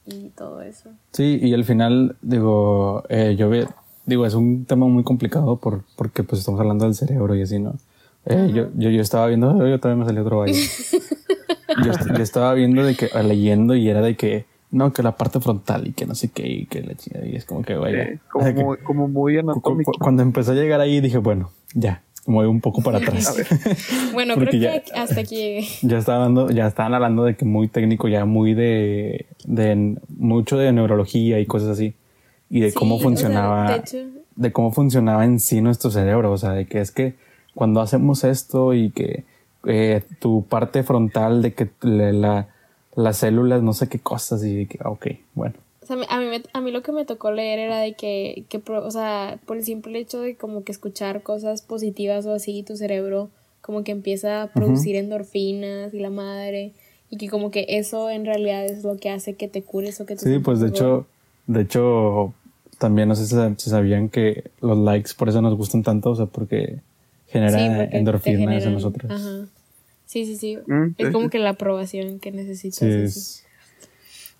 y 0.06 0.30
todo 0.30 0.62
eso. 0.62 0.90
Sí, 1.12 1.38
y 1.40 1.52
al 1.52 1.64
final, 1.64 2.16
digo, 2.22 3.04
eh, 3.10 3.36
yo 3.38 3.50
ve, 3.50 3.68
digo, 4.06 4.24
es 4.24 4.34
un 4.34 4.64
tema 4.64 4.86
muy 4.86 5.04
complicado 5.04 5.56
por, 5.56 5.84
porque 5.96 6.22
pues 6.22 6.40
estamos 6.40 6.60
hablando 6.60 6.86
del 6.86 6.94
cerebro 6.94 7.34
y 7.34 7.42
así, 7.42 7.58
¿no? 7.58 7.74
Eh, 8.24 8.50
yo, 8.54 8.68
yo, 8.74 8.90
yo 8.90 9.00
estaba 9.00 9.26
viendo, 9.26 9.66
yo 9.66 9.78
también 9.78 10.00
me 10.00 10.06
salió 10.06 10.22
otro 10.22 10.38
baile. 10.38 10.58
yo, 11.84 11.92
yo 12.16 12.22
estaba 12.22 12.54
viendo 12.54 12.82
de 12.82 12.94
que, 12.94 13.10
leyendo 13.22 13.74
y 13.74 13.88
era 13.88 14.00
de 14.00 14.16
que, 14.16 14.46
no, 14.70 14.92
que 14.92 15.02
la 15.02 15.16
parte 15.16 15.40
frontal 15.40 15.86
y 15.86 15.92
que 15.92 16.04
no 16.06 16.14
sé 16.14 16.28
qué, 16.28 16.46
y 16.46 16.66
que 16.66 16.82
la 16.82 16.94
chingada, 16.94 17.26
y 17.26 17.36
es 17.36 17.44
como 17.44 17.62
que, 17.62 17.76
güey, 17.76 17.92
Sí, 17.94 17.98
ya. 18.14 18.20
como, 18.30 18.42
O 18.42 18.46
sea 18.46 18.54
que 18.54 18.64
muy, 18.64 18.76
como 18.78 19.08
muy 19.08 19.36
cu- 19.36 19.42
cu- 19.44 19.50
anatómico. 19.52 19.92
cuando 19.98 20.22
empecé 20.22 20.50
a 20.52 20.54
llegar 20.54 20.80
ahí 20.80 21.00
dije, 21.00 21.18
bueno, 21.18 21.50
ya, 21.74 22.02
me 22.26 22.34
voy 22.34 22.46
un 22.46 22.60
poco 22.60 22.82
para 22.82 22.98
atrás. 22.98 23.34
Bueno, 24.12 24.34
creo 24.36 24.52
ya- 24.52 24.80
que 24.82 24.92
hasta 24.92 25.20
aquí 25.20 25.36
llegué. 25.36 25.66
ya 25.82 25.98
estaban 25.98 26.22
hablando, 26.22 26.50
ya 26.50 26.66
estaban 26.66 26.92
hablando 26.94 27.24
de 27.24 27.36
que 27.36 27.44
muy 27.44 27.68
técnico, 27.68 28.08
ya 28.08 28.24
muy 28.26 28.52
de, 28.54 29.26
de 29.46 29.96
mucho 30.18 30.58
de 30.58 30.70
neurología 30.72 31.40
y 31.40 31.46
cosas 31.46 31.70
así. 31.70 31.94
Y 32.50 32.60
de 32.60 32.70
Sí, 32.70 32.76
cómo 32.76 32.96
o 32.96 32.98
sea, 32.98 33.04
funcionaba, 33.08 33.70
de 33.72 33.76
hecho- 33.78 34.06
de 34.36 34.52
cómo 34.52 34.72
funcionaba 34.72 35.24
en 35.24 35.40
sí 35.40 35.60
nuestro 35.60 35.90
cerebro. 35.90 36.30
O 36.32 36.38
sea, 36.38 36.52
de 36.52 36.66
que 36.66 36.80
es 36.80 36.90
que 36.92 37.14
cuando 37.54 37.80
hacemos 37.80 38.22
esto 38.24 38.72
y 38.74 38.90
que 38.90 39.24
eh, 39.66 40.02
tu 40.20 40.44
parte 40.46 40.82
frontal 40.82 41.42
de 41.42 41.52
que 41.54 41.68
la, 41.82 42.48
las 42.98 43.18
células, 43.18 43.62
no 43.62 43.72
sé 43.72 43.88
qué 43.88 43.98
cosas, 44.00 44.44
y 44.44 44.66
que, 44.66 44.78
ok, 44.84 45.06
bueno. 45.34 45.54
O 45.82 45.86
sea, 45.86 45.96
a 46.08 46.18
mí, 46.20 46.26
me- 46.26 46.42
a 46.52 46.60
mí 46.60 46.70
lo 46.72 46.82
que 46.82 46.92
me 46.92 47.04
tocó 47.04 47.30
leer 47.30 47.58
era 47.60 47.78
de 47.78 47.94
que, 47.94 48.44
que, 48.48 48.60
o 48.70 48.90
sea, 48.90 49.38
por 49.46 49.56
el 49.56 49.64
simple 49.64 49.98
hecho 50.00 50.20
de 50.20 50.34
como 50.34 50.64
que 50.64 50.72
escuchar 50.72 51.22
cosas 51.22 51.62
positivas 51.62 52.26
o 52.26 52.34
así, 52.34 52.62
tu 52.64 52.76
cerebro 52.76 53.30
como 53.60 53.84
que 53.84 53.92
empieza 53.92 54.42
a 54.42 54.46
producir 54.48 54.96
endorfinas 54.96 55.94
y 55.94 56.00
la 56.00 56.10
madre, 56.10 56.72
y 57.10 57.16
que 57.18 57.28
como 57.28 57.50
que 57.50 57.66
eso 57.68 58.10
en 58.10 58.24
realidad 58.26 58.64
es 58.66 58.82
lo 58.82 58.96
que 58.96 59.10
hace 59.10 59.34
que 59.34 59.46
te 59.48 59.62
cures 59.62 60.00
o 60.00 60.06
que 60.06 60.16
te 60.16 60.24
Sí, 60.24 60.38
pues 60.40 60.58
de 60.60 60.68
hecho, 60.68 61.06
de 61.46 61.62
hecho, 61.62 62.34
también 62.78 63.08
no 63.08 63.14
sé 63.14 63.26
si, 63.26 63.70
sabían 63.70 64.08
que 64.08 64.50
los 64.60 64.76
likes 64.76 65.10
por 65.16 65.28
eso 65.28 65.40
nos 65.40 65.56
gustan 65.56 65.82
tanto, 65.82 66.10
o 66.10 66.14
sea, 66.16 66.26
porque 66.26 66.80
genera 67.28 67.58
Sí, 67.58 67.68
porque 67.76 67.96
endorfinas 67.98 68.40
en 68.40 68.48
generan- 68.48 68.72
nosotros. 68.74 69.12
Ajá. 69.12 69.46
Sí, 70.08 70.24
sí, 70.24 70.36
sí. 70.36 70.56
Mm, 70.66 70.94
es 70.96 71.06
sí, 71.08 71.12
como 71.12 71.28
que 71.28 71.38
la 71.38 71.50
aprobación 71.50 72.18
que 72.18 72.32
necesitas. 72.32 72.78
Sí, 72.78 72.86
es- 72.86 73.44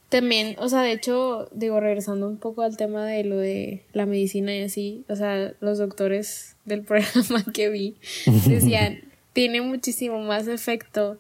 También, 0.09 0.57
o 0.59 0.71
sea, 0.71 0.81
de 0.81 0.93
hecho, 0.93 1.51
digo, 1.53 1.79
regresando 1.81 2.27
un 2.27 2.39
poco 2.39 2.63
al 2.63 2.79
tema 2.79 3.05
de 3.05 3.25
lo 3.25 3.37
de 3.37 3.85
la 3.93 4.07
medicina 4.07 4.57
y 4.57 4.63
así, 4.63 5.05
o 5.11 5.15
sea, 5.17 5.53
los 5.61 5.77
doctores 5.77 6.57
del 6.65 6.83
programa 6.85 7.45
que 7.53 7.69
vi 7.69 7.97
decían, 8.49 9.01
tiene 9.35 9.61
muchísimo 9.61 10.19
más 10.21 10.49
efecto 10.49 11.19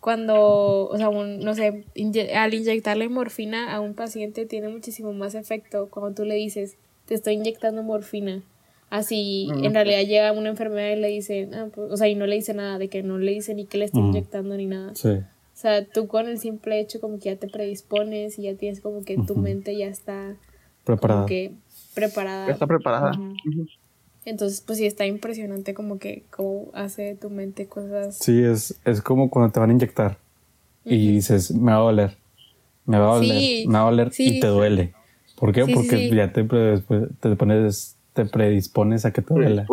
cuando, 0.00 0.86
o 0.88 0.96
sea, 0.96 1.10
un, 1.10 1.40
no 1.40 1.54
sé, 1.54 1.84
inye- 1.94 2.32
al 2.34 2.54
inyectarle 2.54 3.10
morfina 3.10 3.74
a 3.74 3.80
un 3.80 3.92
paciente 3.94 4.46
tiene 4.46 4.68
muchísimo 4.68 5.12
más 5.12 5.34
efecto 5.34 5.88
cuando 5.90 6.14
tú 6.14 6.24
le 6.24 6.36
dices, 6.36 6.76
te 7.04 7.14
estoy 7.14 7.34
inyectando 7.34 7.82
morfina. 7.82 8.42
Así, 8.90 9.48
en 9.62 9.74
realidad 9.74 10.00
llega 10.02 10.32
una 10.32 10.48
enfermedad 10.48 10.96
y 10.96 11.00
le 11.00 11.08
dicen, 11.08 11.54
ah, 11.54 11.68
pues, 11.74 11.90
o 11.92 11.96
sea, 11.96 12.08
y 12.08 12.14
no 12.14 12.26
le 12.26 12.36
dice 12.36 12.54
nada, 12.54 12.78
de 12.78 12.88
que 12.88 13.02
no 13.02 13.18
le 13.18 13.32
dice 13.32 13.54
ni 13.54 13.66
que 13.66 13.76
le 13.78 13.84
está 13.84 13.98
inyectando 13.98 14.56
ni 14.56 14.66
nada. 14.66 14.94
sí. 14.94 15.08
O 15.10 15.60
sea, 15.60 15.84
tú 15.84 16.06
con 16.06 16.28
el 16.28 16.38
simple 16.38 16.78
hecho 16.78 17.00
como 17.00 17.18
que 17.18 17.24
ya 17.30 17.36
te 17.36 17.48
predispones 17.48 18.38
y 18.38 18.42
ya 18.42 18.54
tienes 18.54 18.80
como 18.80 19.02
que 19.04 19.16
tu 19.16 19.32
Ujú. 19.32 19.42
mente 19.42 19.76
ya 19.76 19.88
está 19.88 20.36
preparada. 20.84 21.20
como 21.22 21.26
que 21.28 21.52
preparada. 21.94 22.46
Ya 22.46 22.52
está 22.52 22.66
preparada. 22.68 23.12
Ujú. 23.18 23.34
Ujú. 23.44 23.66
Entonces, 24.24 24.60
pues 24.60 24.78
sí 24.78 24.86
está 24.86 25.04
impresionante 25.04 25.74
como 25.74 25.98
que 25.98 26.22
cómo 26.30 26.68
hace 26.74 27.16
tu 27.16 27.28
mente 27.28 27.66
cosas. 27.66 28.16
Sí, 28.18 28.40
es, 28.40 28.78
es 28.84 29.02
como 29.02 29.30
cuando 29.30 29.52
te 29.52 29.58
van 29.58 29.70
a 29.70 29.72
inyectar 29.72 30.18
y 30.84 31.12
dices, 31.12 31.50
me 31.50 31.72
va 31.72 31.78
a 31.78 31.80
doler, 31.80 32.16
me 32.86 32.98
va 32.98 33.10
a 33.10 33.14
doler, 33.16 33.40
Sí, 33.40 33.64
me 33.66 33.72
va 33.74 33.80
a 33.80 33.90
doler 33.90 34.12
sí. 34.12 34.36
y 34.36 34.40
te 34.40 34.46
duele. 34.46 34.94
¿Por 35.36 35.52
qué? 35.52 35.64
Sí, 35.64 35.72
Porque 35.74 36.08
ya 36.14 36.32
te, 36.32 36.44
te 36.44 37.36
pones, 37.36 37.96
te 38.24 38.30
predispones 38.30 39.04
a 39.04 39.12
que 39.12 39.22
te 39.22 39.32
duela. 39.34 39.66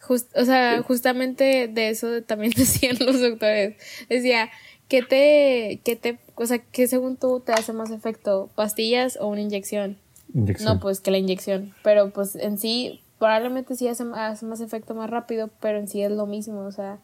Just- 0.00 0.36
o 0.36 0.44
sea, 0.44 0.82
justamente 0.82 1.68
de 1.68 1.88
eso 1.88 2.22
también 2.22 2.52
decían 2.56 2.96
los 3.00 3.20
doctores. 3.20 3.76
Decía, 4.08 4.50
¿qué 4.88 5.02
te, 5.02 5.80
qué 5.84 5.96
te, 5.96 6.18
o 6.34 6.44
sea, 6.46 6.58
qué 6.58 6.86
según 6.88 7.16
tú 7.16 7.40
te 7.40 7.52
hace 7.52 7.72
más 7.72 7.90
efecto? 7.90 8.50
¿Pastillas 8.54 9.16
o 9.20 9.28
una 9.28 9.40
inyección? 9.40 9.96
Inyección. 10.34 10.74
No, 10.74 10.80
pues 10.80 11.00
que 11.00 11.10
la 11.10 11.18
inyección. 11.18 11.72
Pero 11.82 12.10
pues 12.10 12.34
en 12.36 12.58
sí, 12.58 13.00
probablemente 13.18 13.76
sí 13.76 13.88
hace, 13.88 14.04
hace 14.14 14.44
más 14.46 14.60
efecto 14.60 14.94
más 14.94 15.08
rápido, 15.08 15.48
pero 15.60 15.78
en 15.78 15.88
sí 15.88 16.02
es 16.02 16.10
lo 16.10 16.26
mismo. 16.26 16.60
O 16.60 16.72
sea, 16.72 16.98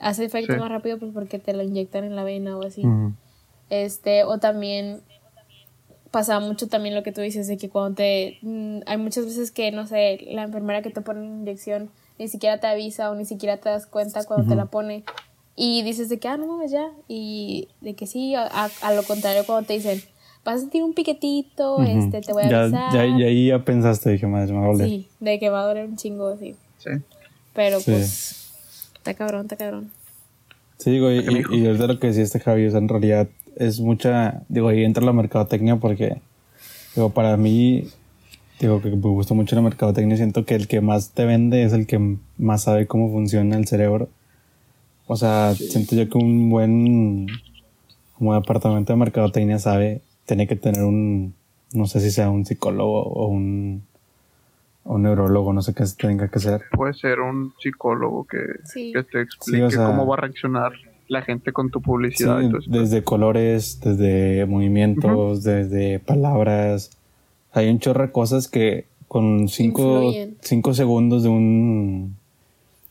hace 0.00 0.24
efecto 0.24 0.54
Sí. 0.54 0.58
más 0.60 0.70
rápido 0.70 0.98
pues 0.98 1.12
porque 1.12 1.38
te 1.38 1.52
lo 1.54 1.62
inyectan 1.62 2.04
en 2.04 2.14
la 2.16 2.24
vena 2.24 2.56
o 2.56 2.64
así. 2.64 2.82
Este, 3.70 4.24
o 4.24 4.38
también 4.38 5.00
pasa 6.10 6.40
mucho 6.40 6.68
también 6.68 6.94
lo 6.94 7.02
que 7.02 7.12
tú 7.12 7.20
dices 7.20 7.46
de 7.48 7.56
que 7.56 7.68
cuando 7.68 7.96
te 7.96 8.38
mm, 8.42 8.80
hay 8.86 8.96
muchas 8.96 9.24
veces 9.26 9.50
que 9.50 9.70
no 9.72 9.86
sé, 9.86 10.18
la 10.30 10.42
enfermera 10.44 10.82
que 10.82 10.90
te 10.90 11.00
pone 11.00 11.20
una 11.20 11.40
inyección 11.40 11.90
ni 12.18 12.28
siquiera 12.28 12.58
te 12.58 12.66
avisa 12.66 13.10
o 13.10 13.14
ni 13.14 13.24
siquiera 13.24 13.58
te 13.58 13.68
das 13.68 13.86
cuenta 13.86 14.24
cuando 14.24 14.48
te 14.48 14.56
la 14.56 14.66
pone 14.66 15.04
y 15.54 15.82
dices 15.82 16.08
de 16.08 16.18
que 16.18 16.28
ah 16.28 16.36
no 16.36 16.46
mames 16.46 16.70
ya 16.70 16.90
y 17.08 17.68
de 17.80 17.94
que 17.94 18.06
sí 18.06 18.34
a, 18.34 18.44
a- 18.46 18.70
a 18.82 18.92
lo 18.94 19.02
contrario 19.02 19.44
cuando 19.46 19.66
te 19.66 19.74
dicen 19.74 20.00
vas 20.44 20.56
a 20.56 20.60
sentir 20.60 20.82
un 20.82 20.94
piquetito 20.94 21.76
Ujú. 21.78 21.86
este 21.86 22.20
te 22.22 22.32
voy 22.32 22.44
a 22.44 22.48
ya, 22.48 22.60
avisar 22.62 22.92
ya, 22.92 23.18
ya 23.18 23.26
ahí 23.26 23.46
ya 23.48 23.64
pensaste, 23.64 24.10
dije, 24.10 24.26
madre, 24.26 24.52
me 24.52 24.60
va 24.60 24.64
a 24.66 24.68
doler. 24.72 24.88
sí 24.88 25.08
de 25.20 25.38
que 25.38 25.50
va 25.50 25.62
a 25.62 25.66
doler 25.66 25.84
un 25.86 25.96
chingo 25.96 26.36
sí 26.38 26.56
Sí. 26.78 26.90
pero 27.54 27.80
Sí. 27.80 27.90
pues 27.92 28.52
está 28.96 29.14
cabrón 29.14 29.42
está 29.42 29.56
cabrón 29.56 29.90
Sí, 30.78 30.92
digo, 30.92 31.10
y, 31.10 31.18
y, 31.18 31.58
y 31.58 31.66
ahorita 31.66 31.88
lo 31.88 31.98
que 31.98 32.06
decía 32.06 32.22
este 32.22 32.38
Javi, 32.38 32.64
o 32.68 32.70
sea, 32.70 32.78
en 32.78 32.88
realidad 32.88 33.28
es 33.58 33.80
mucha, 33.80 34.42
digo, 34.48 34.68
ahí 34.68 34.84
entra 34.84 35.04
la 35.04 35.12
mercadotecnia 35.12 35.76
porque, 35.76 36.16
digo, 36.94 37.10
para 37.10 37.36
mí, 37.36 37.88
digo, 38.60 38.80
que 38.80 38.90
me 38.90 38.96
gusta 38.96 39.34
mucho 39.34 39.56
la 39.56 39.62
mercadotecnia, 39.62 40.16
siento 40.16 40.44
que 40.44 40.54
el 40.54 40.68
que 40.68 40.80
más 40.80 41.10
te 41.10 41.24
vende 41.24 41.62
es 41.64 41.72
el 41.72 41.86
que 41.86 42.16
más 42.38 42.62
sabe 42.62 42.86
cómo 42.86 43.10
funciona 43.10 43.56
el 43.56 43.66
cerebro. 43.66 44.08
O 45.06 45.16
sea, 45.16 45.54
siento 45.54 45.96
yo 45.96 46.08
que 46.08 46.18
un 46.18 46.50
buen, 46.50 47.26
como 48.16 48.34
departamento 48.34 48.92
de 48.92 48.98
mercadotecnia 48.98 49.58
sabe, 49.58 50.02
tiene 50.26 50.46
que 50.46 50.56
tener 50.56 50.84
un, 50.84 51.34
no 51.72 51.86
sé 51.86 52.00
si 52.00 52.10
sea 52.10 52.30
un 52.30 52.44
psicólogo 52.44 53.02
o 53.04 53.26
un, 53.28 53.82
o 54.84 54.94
un 54.94 55.02
neurólogo, 55.02 55.52
no 55.52 55.62
sé 55.62 55.72
qué 55.74 55.84
tenga 55.98 56.28
que 56.28 56.38
ser. 56.38 56.62
Puede 56.72 56.94
ser 56.94 57.20
un 57.20 57.54
psicólogo 57.60 58.26
que, 58.26 58.38
Sí. 58.64 58.92
que 58.92 59.02
te 59.02 59.22
explique 59.22 59.58
Sí, 59.58 59.62
o 59.62 59.70
sea- 59.70 59.86
cómo 59.86 60.06
va 60.06 60.16
a 60.16 60.20
reaccionar 60.20 60.72
la 61.08 61.22
gente 61.22 61.52
con 61.52 61.70
tu 61.70 61.80
publicidad. 61.80 62.40
Sí, 62.40 62.50
desde 62.68 63.02
colores, 63.02 63.80
desde 63.82 64.46
movimientos, 64.46 65.42
desde 65.42 65.98
palabras. 65.98 66.90
Hay 67.52 67.68
un 67.68 67.80
chorro 67.80 68.02
de 68.02 68.12
cosas 68.12 68.46
que 68.48 68.84
con 69.08 69.48
cinco, 69.48 70.12
cinco 70.40 70.74
segundos 70.74 71.22
de 71.22 71.30
un, 71.30 72.16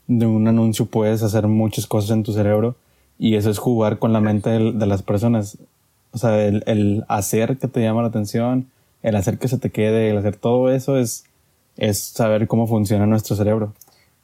de 0.08 0.26
un 0.26 0.48
anuncio 0.48 0.88
puedes 0.88 1.22
hacer 1.22 1.48
muchas 1.48 1.86
cosas 1.86 2.12
en 2.12 2.24
tu 2.24 2.34
cerebro 2.34 2.76
y 3.20 3.36
eso 3.36 3.50
es 3.50 3.60
jugar 3.60 4.00
con 4.00 4.14
la 4.14 4.20
mente 4.20 4.50
de, 4.50 4.86
las 4.86 5.04
personas. 5.04 5.58
O 6.12 6.18
sea, 6.18 6.44
el, 6.44 6.64
el 6.66 7.06
hacer 7.08 7.58
que 7.58 7.68
te 7.68 7.82
llama 7.82 8.02
la 8.02 8.08
atención, 8.08 8.68
el 9.04 9.16
hacer 9.16 9.38
que 9.38 9.48
se 9.48 9.60
te 9.60 9.70
quede, 9.70 10.10
el 10.10 10.18
hacer 10.18 10.36
todo 10.36 10.72
eso 10.72 10.98
es, 10.98 11.26
es 11.78 12.00
saber 12.00 12.48
cómo 12.48 12.68
funciona 12.68 13.06
nuestro 13.06 13.36
cerebro. 13.36 13.74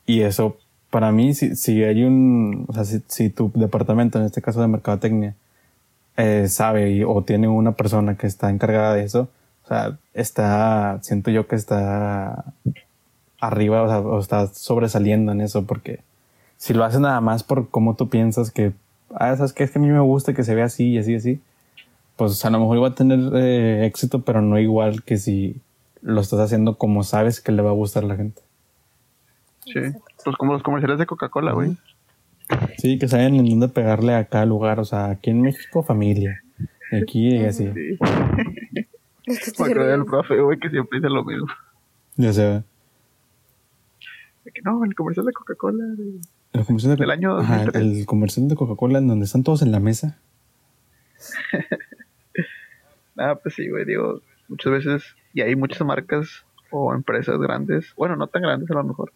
Y 0.06 0.22
eso, 0.22 0.58
para 0.94 1.12
mí, 1.12 1.34
si, 1.34 1.56
si 1.56 1.84
hay 1.84 2.04
un, 2.04 2.66
o 2.68 2.74
sea, 2.74 2.84
si, 2.86 3.02
si 3.08 3.32
tu 3.32 3.52
departamento, 3.56 4.20
en 4.20 4.26
este 4.26 4.44
caso 4.44 4.62
de 4.62 4.68
mercadotecnia, 4.68 5.34
eh, 6.18 6.48
sabe 6.50 6.91
y- 6.91 7.04
o 7.04 7.24
tiene 7.24 7.48
una 7.48 7.72
persona 7.72 8.16
que 8.16 8.28
está 8.28 8.52
encargada 8.52 8.94
de 8.94 9.04
eso, 9.04 9.28
o 9.66 9.68
sea, 9.68 9.98
está, 10.14 11.00
siento 11.02 11.32
yo 11.32 11.48
que 11.48 11.56
está 11.56 12.46
arriba, 13.39 13.82
o 13.82 13.88
sea, 13.88 14.00
o 14.02 14.20
está 14.20 14.48
sobresaliendo 14.54 15.32
en 15.32 15.41
eso, 15.41 15.66
porque 15.66 16.02
si 16.58 16.76
lo 16.76 16.84
haces 16.86 17.00
nada 17.00 17.20
más 17.22 17.41
por 17.44 17.70
cómo 17.70 17.96
tú 17.96 18.08
piensas 18.10 18.52
que, 18.52 18.74
ah, 19.16 19.36
sabes 19.36 19.52
que 19.54 19.64
es 19.64 19.72
que 19.72 19.80
a 19.80 19.82
mí 19.82 19.88
me 19.89 20.00
gusta 20.00 20.36
que 20.36 20.44
se 20.44 20.54
vea 20.54 20.66
así 20.66 20.91
y 20.91 21.00
así 21.00 21.14
y 21.14 21.16
así, 21.16 21.41
pues 22.18 22.46
a 22.46 22.52
lo 22.52 22.60
mejor 22.60 22.78
iba 22.78 22.88
a 22.89 22.94
tener 22.96 23.20
eh, 23.36 23.88
éxito, 23.88 24.22
pero 24.22 24.44
no 24.44 24.60
igual 24.60 25.02
que 25.04 25.18
si 25.18 25.56
lo 26.04 26.22
estás 26.22 26.39
haciendo 26.39 26.78
como 26.78 27.04
sabes 27.04 27.41
que 27.41 27.52
le 27.52 27.64
va 27.64 27.72
a 27.72 27.74
gustar 27.74 28.04
a 28.04 28.08
la 28.08 28.16
gente. 28.16 28.44
Sí. 29.66 29.80
Pues 30.24 30.36
como 30.38 30.53
los 30.53 30.63
comerciales 30.63 30.99
de 30.99 31.05
Coca-Cola, 31.05 31.51
güey. 31.53 31.78
Sí, 32.78 32.97
que 32.99 33.07
saben 33.07 33.36
en 33.36 33.49
dónde 33.49 33.67
pegarle 33.69 34.13
a 34.15 34.26
cada 34.26 34.45
lugar, 34.45 34.80
o 34.80 34.86
sea, 34.86 35.09
aquí 35.11 35.30
en 35.32 35.41
México 35.41 35.84
familia, 35.84 36.41
aquí 36.91 37.36
y 37.38 37.45
así, 37.45 37.71
Sí. 37.74 37.97
Es 39.26 39.39
que 39.39 39.51
te 39.51 39.63
Me 39.63 39.86
del 39.86 39.99
ríes. 40.01 40.05
profe, 40.09 40.39
güey, 40.41 40.59
que 40.59 40.69
siempre 40.69 40.99
dice 40.99 41.09
lo 41.09 41.24
mismo. 41.24 41.47
ya 42.17 42.34
se 42.34 42.45
ve. 42.45 42.63
Que 44.53 44.61
no, 44.61 44.84
el 44.84 44.93
comercial 44.93 45.26
de 45.26 45.32
Coca-Cola. 45.32 45.86
de- 45.95 46.19
El 46.51 46.65
comercial 46.65 46.95
de, 46.97 47.01
Del 47.01 47.11
año 47.11 47.38
Ajá, 47.38 47.55
2003. 47.63 47.82
el 47.99 48.05
comercial 48.05 48.47
de 48.49 48.55
Coca-Cola 48.55 48.99
en 48.99 49.07
donde 49.07 49.24
están 49.26 49.43
todos 49.43 49.61
en 49.61 49.71
la 49.71 49.80
mesa. 49.80 50.19
Ah, 53.15 53.36
pues 53.41 53.53
sí, 53.55 53.69
güey, 53.69 53.86
digo, 53.86 54.21
muchas 54.47 54.71
veces, 54.74 55.03
y 55.36 55.41
hay 55.41 55.55
muchas 55.55 55.82
marcas 55.86 56.45
o 56.71 56.93
empresas 56.95 57.38
grandes, 57.39 57.93
bueno, 57.95 58.15
no 58.15 58.26
tan 58.28 58.41
grandes 58.41 58.69
a 58.71 58.74
lo 58.74 58.84
mejor, 58.84 59.13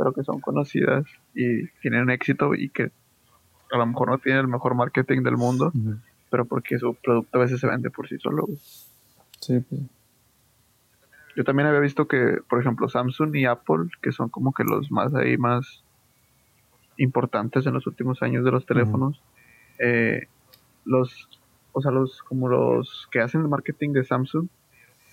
pero 0.00 0.14
que 0.14 0.24
son 0.24 0.40
conocidas 0.40 1.04
y 1.34 1.66
tienen 1.82 2.08
éxito 2.08 2.54
y 2.54 2.70
que 2.70 2.90
a 3.70 3.76
lo 3.76 3.84
mejor 3.84 4.08
no 4.08 4.16
tienen 4.16 4.40
el 4.40 4.48
mejor 4.48 4.74
marketing 4.74 5.22
del 5.22 5.36
mundo, 5.36 5.74
pero 6.30 6.46
porque 6.46 6.78
su 6.78 6.94
producto 6.94 7.36
a 7.36 7.42
veces 7.42 7.60
se 7.60 7.66
vende 7.66 7.90
por 7.90 8.08
sí 8.08 8.16
solo. 8.18 8.46
güey. 8.46 8.58
Sí, 9.40 9.60
pues. 9.60 9.82
Yo 11.36 11.44
también 11.44 11.68
había 11.68 11.80
visto 11.80 12.08
que, 12.08 12.38
por 12.48 12.62
ejemplo, 12.62 12.88
Samsung 12.88 13.36
y 13.36 13.44
Apple, 13.44 13.90
que 14.00 14.10
son 14.10 14.30
como 14.30 14.54
que 14.54 14.64
los 14.64 14.90
más 14.90 15.14
ahí 15.14 15.36
más 15.36 15.84
importantes 16.96 17.66
en 17.66 17.74
los 17.74 17.86
últimos 17.86 18.22
años 18.22 18.42
de 18.42 18.52
los 18.52 18.64
teléfonos, 18.64 19.22
eh, 19.78 20.28
los, 20.86 21.28
o 21.72 21.82
sea, 21.82 21.90
los 21.90 22.22
como 22.22 22.48
los 22.48 23.06
que 23.10 23.20
hacen 23.20 23.42
el 23.42 23.48
marketing 23.48 23.92
de 23.92 24.04
Samsung 24.04 24.48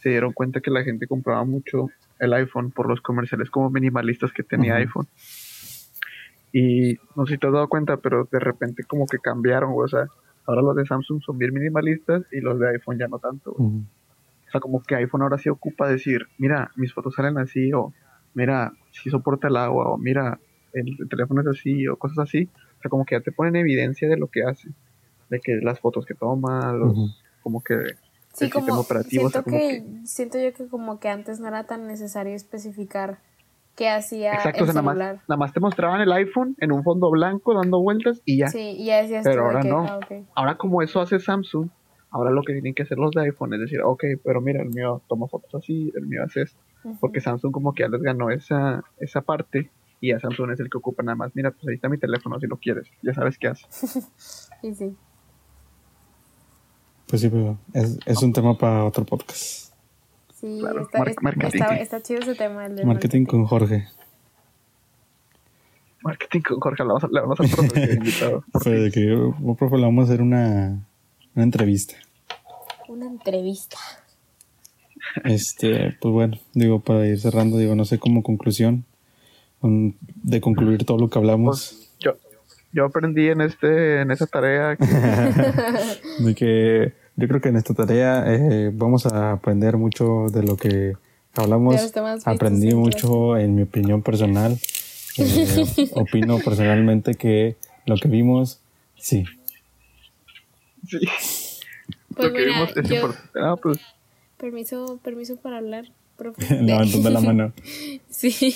se 0.01 0.11
dieron 0.11 0.31
cuenta 0.31 0.61
que 0.61 0.71
la 0.71 0.85
gente 0.85 1.07
compraba 1.07 1.43
mucho 1.43 1.89
el 2.19 2.33
iPhone 2.33 2.71
por 2.71 2.87
los 2.87 3.01
comerciales 3.01 3.49
como 3.49 3.69
minimalistas 3.69 4.31
que 4.33 4.43
tenía 4.43 4.75
iPhone. 4.75 5.07
Y 6.53 6.95
no 7.15 7.25
sé 7.25 7.33
si 7.33 7.37
te 7.39 7.47
has 7.47 7.53
dado 7.53 7.67
cuenta, 7.67 7.97
pero 7.97 8.27
de 8.31 8.39
repente 8.39 8.83
como 8.83 9.05
que 9.05 9.19
cambiaron, 9.19 9.73
güey, 9.73 9.85
o 9.85 9.89
sea, 9.89 10.07
ahora 10.45 10.61
los 10.61 10.75
de 10.75 10.85
Samsung 10.85 11.21
son 11.21 11.37
bien 11.37 11.53
minimalistas 11.53 12.23
y 12.31 12.39
los 12.41 12.57
de 12.59 12.69
iPhone 12.69 12.97
ya 12.97 13.07
no 13.07 13.19
tanto. 13.19 13.53
güey. 13.53 13.69
O 14.47 14.49
sea, 14.51 14.61
como 14.61 14.81
que 14.81 14.95
iPhone 14.95 15.21
ahora 15.23 15.37
sí 15.37 15.49
ocupa 15.49 15.89
decir, 15.89 16.27
mira, 16.37 16.71
mis 16.75 16.93
fotos 16.93 17.15
salen 17.15 17.37
así, 17.37 17.73
o 17.73 17.93
mira, 18.33 18.71
si 18.91 19.09
soporta 19.09 19.49
el 19.49 19.57
agua, 19.57 19.89
o 19.89 19.97
mira, 19.97 20.39
el, 20.73 20.95
el 20.99 21.09
teléfono 21.09 21.41
es 21.41 21.47
así, 21.47 21.87
o 21.87 21.97
cosas 21.97 22.19
así. 22.19 22.49
O 22.77 22.81
sea, 22.81 22.89
como 22.89 23.05
que 23.05 23.15
ya 23.15 23.21
te 23.21 23.31
ponen 23.31 23.55
evidencia 23.57 24.07
de 24.07 24.17
lo 24.17 24.27
que 24.27 24.43
hace, 24.43 24.69
de 25.29 25.39
que 25.41 25.55
las 25.61 25.79
fotos 25.81 26.05
que 26.05 26.13
toma, 26.13 26.71
los, 26.71 27.19
como 27.41 27.61
que 27.61 27.75
el 28.41 28.49
Sí, 28.49 28.53
sistema 28.53 28.67
como 28.67 28.81
operativo, 28.81 29.25
o 29.25 29.29
sea, 29.29 29.41
siento 29.43 29.49
como 29.49 29.57
que, 30.01 30.07
siento 30.07 30.37
yo 30.39 30.53
que 30.53 30.67
como 30.67 30.99
que 30.99 31.09
antes 31.09 31.39
no 31.39 31.47
era 31.47 31.63
tan 31.65 31.87
necesario 31.87 32.35
especificar 32.35 33.19
qué 33.75 33.89
hacía 33.89 34.33
Exacto, 34.33 34.63
o 34.63 34.67
el 34.67 34.73
sea, 34.73 34.81
nada 34.81 34.93
celular. 34.93 35.15
más, 35.15 35.29
nada 35.29 35.37
más 35.39 35.53
te 35.53 35.59
mostraban 35.59 36.01
el 36.01 36.11
iPhone 36.11 36.55
en 36.59 36.71
un 36.71 36.83
fondo 36.83 37.09
blanco 37.11 37.53
dando 37.53 37.79
vueltas 37.81 38.21
y 38.25 38.37
ya. 38.39 38.47
Sí, 38.47 38.75
y 38.77 38.85
ya 38.85 39.01
decías 39.01 39.23
Pero 39.23 39.45
ahora 39.45 39.61
que, 39.61 39.69
no. 39.69 39.85
ah, 39.85 39.97
ok. 39.97 40.27
Ahora 40.35 40.55
como 40.57 40.81
eso 40.81 40.99
hace 41.01 41.19
Samsung, 41.19 41.69
ahora 42.11 42.31
lo 42.31 42.41
que 42.43 42.53
tienen 42.53 42.73
que 42.73 42.83
hacer 42.83 42.97
los 42.97 43.11
de 43.11 43.21
iPhone 43.21 43.53
es 43.53 43.59
decir, 43.59 43.81
ok, 43.83 44.03
pero 44.23 44.41
mira, 44.41 44.61
el 44.61 44.69
mío 44.69 45.01
toma 45.07 45.27
fotos 45.27 45.53
así, 45.55 45.91
el 45.95 46.05
mío 46.07 46.23
hace 46.23 46.43
esto. 46.43 46.59
Porque 46.99 47.19
Samsung 47.21 47.51
como 47.51 47.73
que 47.73 47.83
ya 47.83 47.89
les 47.89 48.01
ganó 48.01 48.29
esa, 48.29 48.83
esa 48.99 49.21
parte 49.21 49.71
y 49.99 50.09
ya 50.11 50.19
Samsung 50.19 50.51
es 50.51 50.59
el 50.59 50.69
que 50.69 50.77
ocupa 50.77 51.03
nada 51.03 51.15
más. 51.15 51.35
Mira, 51.35 51.51
pues 51.51 51.67
ahí 51.67 51.75
está 51.75 51.89
mi 51.89 51.97
teléfono 51.97 52.39
si 52.39 52.47
lo 52.47 52.57
quieres, 52.57 52.87
ya 53.01 53.13
sabes 53.13 53.37
qué 53.37 53.47
hace. 53.47 53.65
Y 54.63 54.73
sí. 54.73 54.95
Pues 57.07 57.21
sí, 57.21 57.29
pero 57.29 57.57
es, 57.73 57.97
es 58.05 58.21
un 58.21 58.33
tema 58.33 58.57
para 58.57 58.85
otro 58.85 59.05
podcast. 59.05 59.71
Sí, 60.39 60.57
Claro, 60.59 60.81
está, 60.83 60.99
mar- 60.99 61.09
es- 61.09 61.15
marketing. 61.21 61.59
está, 61.61 61.77
está 61.77 62.01
chido 62.01 62.19
ese 62.19 62.35
tema. 62.35 62.65
El 62.67 62.75
del 62.75 62.85
Marketing 62.85 63.25
con 63.25 63.45
Jorge. 63.45 63.87
Marketing 66.03 66.41
con 66.41 66.59
Jorge, 66.59 66.83
le 66.83 66.87
vamos 66.89 67.03
a, 67.03 67.07
le 67.07 67.21
vamos 67.21 67.39
a 67.39 67.43
profe 67.55 67.93
invitado. 67.93 68.43
fin. 68.61 68.91
que, 68.91 69.33
profe, 69.57 69.77
le 69.77 69.83
vamos 69.83 70.03
a 70.03 70.05
hacer 70.11 70.21
una, 70.21 70.85
una 71.35 71.43
entrevista. 71.43 71.95
Una 72.87 73.07
entrevista. 73.07 73.77
Este, 75.23 75.95
pues 75.99 76.13
bueno, 76.13 76.37
digo, 76.53 76.79
para 76.81 77.07
ir 77.07 77.19
cerrando, 77.19 77.57
digo, 77.57 77.75
no 77.75 77.85
sé, 77.85 77.97
como 77.97 78.21
conclusión, 78.23 78.85
de 79.61 80.39
concluir 80.41 80.85
todo 80.85 80.97
lo 80.97 81.09
que 81.09 81.17
hablamos, 81.17 81.73
Pues, 81.73 81.86
yo, 82.71 82.85
aprendí 82.85 83.27
en 83.29 83.41
este 83.41 84.01
en 84.01 84.11
esa 84.11 84.27
tarea 84.27 84.75
que 84.75 84.85
de 86.23 86.35
que 86.35 86.93
yo 87.15 87.27
creo 87.27 87.41
que 87.41 87.49
en 87.49 87.55
esta 87.57 87.73
tarea 87.73 88.23
eh, 88.27 88.71
vamos 88.73 89.05
a 89.07 89.31
aprender 89.31 89.77
mucho 89.77 90.27
de 90.31 90.43
lo 90.43 90.55
que 90.55 90.93
hablamos. 91.35 91.93
Aprendí 92.25 92.73
mucho, 92.73 93.37
en 93.37 93.55
mi 93.55 93.63
opinión 93.63 94.01
personal. 94.01 94.57
Eh, 95.19 95.89
opino 95.93 96.37
personalmente 96.37 97.15
que 97.15 97.55
lo 97.87 97.95
que 97.95 98.07
vimos, 98.07 98.61
sí. 98.97 99.25
sí, 100.87 100.99
Pues 102.15 102.27
lo 102.27 102.33
que 102.33 102.45
mira, 102.45 102.53
vimos 102.53 102.77
es 102.77 102.87
yo, 102.87 102.95
importante. 102.97 103.39
Ah, 103.41 103.55
pues 103.55 103.79
permiso, 104.37 104.99
permiso 105.03 105.37
para 105.37 105.57
hablar, 105.57 105.85
profe. 106.17 106.55
Levantando 106.61 107.09
la 107.09 107.21
mano. 107.21 107.53
Sí. 108.11 108.55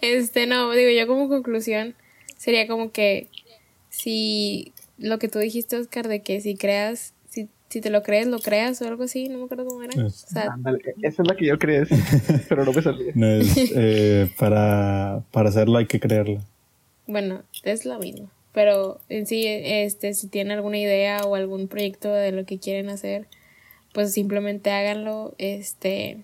Este, 0.00 0.46
no, 0.46 0.72
digo, 0.72 0.90
yo 0.90 1.06
como 1.06 1.28
conclusión 1.28 1.94
sería 2.44 2.66
como 2.68 2.92
que 2.92 3.28
si 3.90 4.72
lo 4.98 5.18
que 5.18 5.28
tú 5.28 5.38
dijiste, 5.38 5.76
Oscar, 5.76 6.08
de 6.08 6.22
que 6.22 6.40
si 6.40 6.56
creas, 6.56 7.14
si, 7.28 7.48
si 7.68 7.80
te 7.80 7.90
lo 7.90 8.02
crees, 8.02 8.26
lo 8.26 8.38
creas 8.38 8.80
o 8.82 8.86
algo 8.88 9.04
así, 9.04 9.28
no 9.28 9.38
me 9.38 9.44
acuerdo 9.44 9.66
cómo 9.66 9.82
era. 9.82 9.94
O 9.94 10.06
Es- 10.08 10.26
sea, 10.28 10.44
ándale, 10.44 10.78
esa 11.02 11.22
es 11.22 11.28
la 11.28 11.36
que 11.36 11.46
yo 11.46 11.56
decir, 11.56 11.98
pero 12.48 12.64
no 12.64 12.72
me 12.72 12.82
salía. 12.82 13.12
No 13.14 13.26
es, 13.26 13.56
eh, 13.74 14.28
para, 14.38 15.22
para 15.32 15.48
hacerlo 15.48 15.78
hay 15.78 15.86
que 15.86 16.00
creerlo. 16.00 16.40
bueno, 17.06 17.42
es 17.62 17.84
lo 17.84 17.98
mismo. 17.98 18.30
Pero 18.52 19.00
en 19.08 19.26
sí, 19.26 19.46
este, 19.48 20.14
si 20.14 20.28
tienen 20.28 20.52
alguna 20.56 20.78
idea 20.78 21.24
o 21.26 21.34
algún 21.34 21.66
proyecto 21.66 22.12
de 22.12 22.30
lo 22.30 22.44
que 22.46 22.58
quieren 22.58 22.88
hacer, 22.88 23.26
pues 23.92 24.12
simplemente 24.12 24.70
háganlo. 24.70 25.34
Este, 25.38 26.18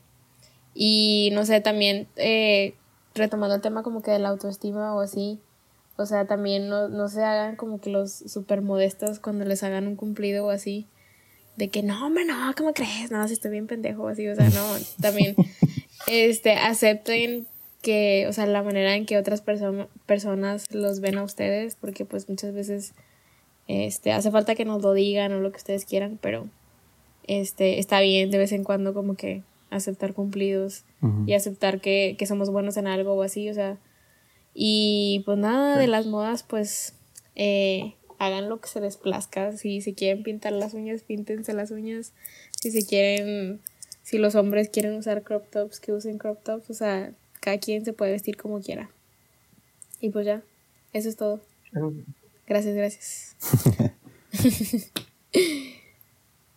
y 0.74 1.30
no 1.32 1.44
sé, 1.44 1.60
también 1.60 2.06
eh, 2.16 2.74
retomando 3.14 3.54
el 3.56 3.60
tema 3.62 3.82
como 3.82 4.02
que 4.02 4.12
de 4.12 4.20
la 4.20 4.28
autoestima 4.28 4.94
o 4.94 5.00
así, 5.00 5.40
o 6.00 6.06
sea, 6.06 6.26
también 6.26 6.68
no, 6.68 6.88
no 6.88 7.08
se 7.08 7.22
hagan 7.22 7.56
como 7.56 7.80
que 7.80 7.90
los 7.90 8.12
super 8.12 8.62
modestos 8.62 9.18
cuando 9.20 9.44
les 9.44 9.62
hagan 9.62 9.86
un 9.86 9.96
cumplido 9.96 10.46
o 10.46 10.50
así, 10.50 10.86
de 11.56 11.68
que 11.68 11.82
no, 11.82 12.06
hombre, 12.06 12.24
no, 12.24 12.52
¿cómo 12.56 12.72
crees? 12.72 13.10
No, 13.10 13.26
si 13.28 13.34
estoy 13.34 13.50
bien 13.50 13.66
pendejo 13.66 14.04
o 14.04 14.08
así, 14.08 14.26
o 14.28 14.34
sea, 14.34 14.48
no, 14.50 14.66
también 15.00 15.34
este, 16.06 16.52
acepten 16.52 17.46
que, 17.82 18.26
o 18.28 18.32
sea, 18.32 18.46
la 18.46 18.62
manera 18.62 18.94
en 18.96 19.06
que 19.06 19.16
otras 19.18 19.44
perso- 19.44 19.88
personas 20.06 20.64
los 20.72 21.00
ven 21.00 21.16
a 21.18 21.22
ustedes, 21.22 21.76
porque 21.76 22.04
pues 22.04 22.28
muchas 22.28 22.52
veces 22.54 22.92
este, 23.68 24.12
hace 24.12 24.30
falta 24.30 24.54
que 24.54 24.64
nos 24.64 24.82
lo 24.82 24.92
digan 24.92 25.32
o 25.32 25.40
lo 25.40 25.50
que 25.50 25.58
ustedes 25.58 25.84
quieran, 25.84 26.18
pero 26.20 26.48
este, 27.26 27.78
está 27.78 28.00
bien 28.00 28.30
de 28.30 28.38
vez 28.38 28.52
en 28.52 28.64
cuando 28.64 28.92
como 28.94 29.14
que 29.14 29.42
aceptar 29.70 30.14
cumplidos 30.14 30.84
y 31.26 31.32
aceptar 31.34 31.80
que, 31.80 32.16
que 32.18 32.26
somos 32.26 32.50
buenos 32.50 32.76
en 32.76 32.86
algo 32.88 33.14
o 33.14 33.22
así, 33.22 33.48
o 33.48 33.54
sea, 33.54 33.78
y 34.54 35.22
pues 35.24 35.38
nada, 35.38 35.78
de 35.78 35.86
las 35.86 36.06
modas, 36.06 36.42
pues 36.42 36.94
eh, 37.36 37.94
hagan 38.18 38.48
lo 38.48 38.60
que 38.60 38.68
se 38.68 38.80
les 38.80 38.96
plazca, 38.96 39.56
si 39.56 39.80
se 39.80 39.94
quieren 39.94 40.22
pintar 40.22 40.52
las 40.52 40.74
uñas, 40.74 41.02
píntense 41.02 41.52
las 41.52 41.70
uñas, 41.70 42.12
si 42.60 42.70
se 42.70 42.84
quieren, 42.84 43.60
si 44.02 44.18
los 44.18 44.34
hombres 44.34 44.68
quieren 44.68 44.94
usar 44.94 45.22
crop 45.22 45.48
tops, 45.50 45.80
que 45.80 45.92
usen 45.92 46.18
crop 46.18 46.42
tops, 46.42 46.70
o 46.70 46.74
sea, 46.74 47.12
cada 47.40 47.58
quien 47.58 47.84
se 47.84 47.92
puede 47.92 48.12
vestir 48.12 48.36
como 48.36 48.60
quiera. 48.60 48.90
Y 50.00 50.10
pues 50.10 50.26
ya, 50.26 50.42
eso 50.92 51.08
es 51.08 51.16
todo. 51.16 51.40
Gracias, 52.46 52.74
gracias. 52.74 53.36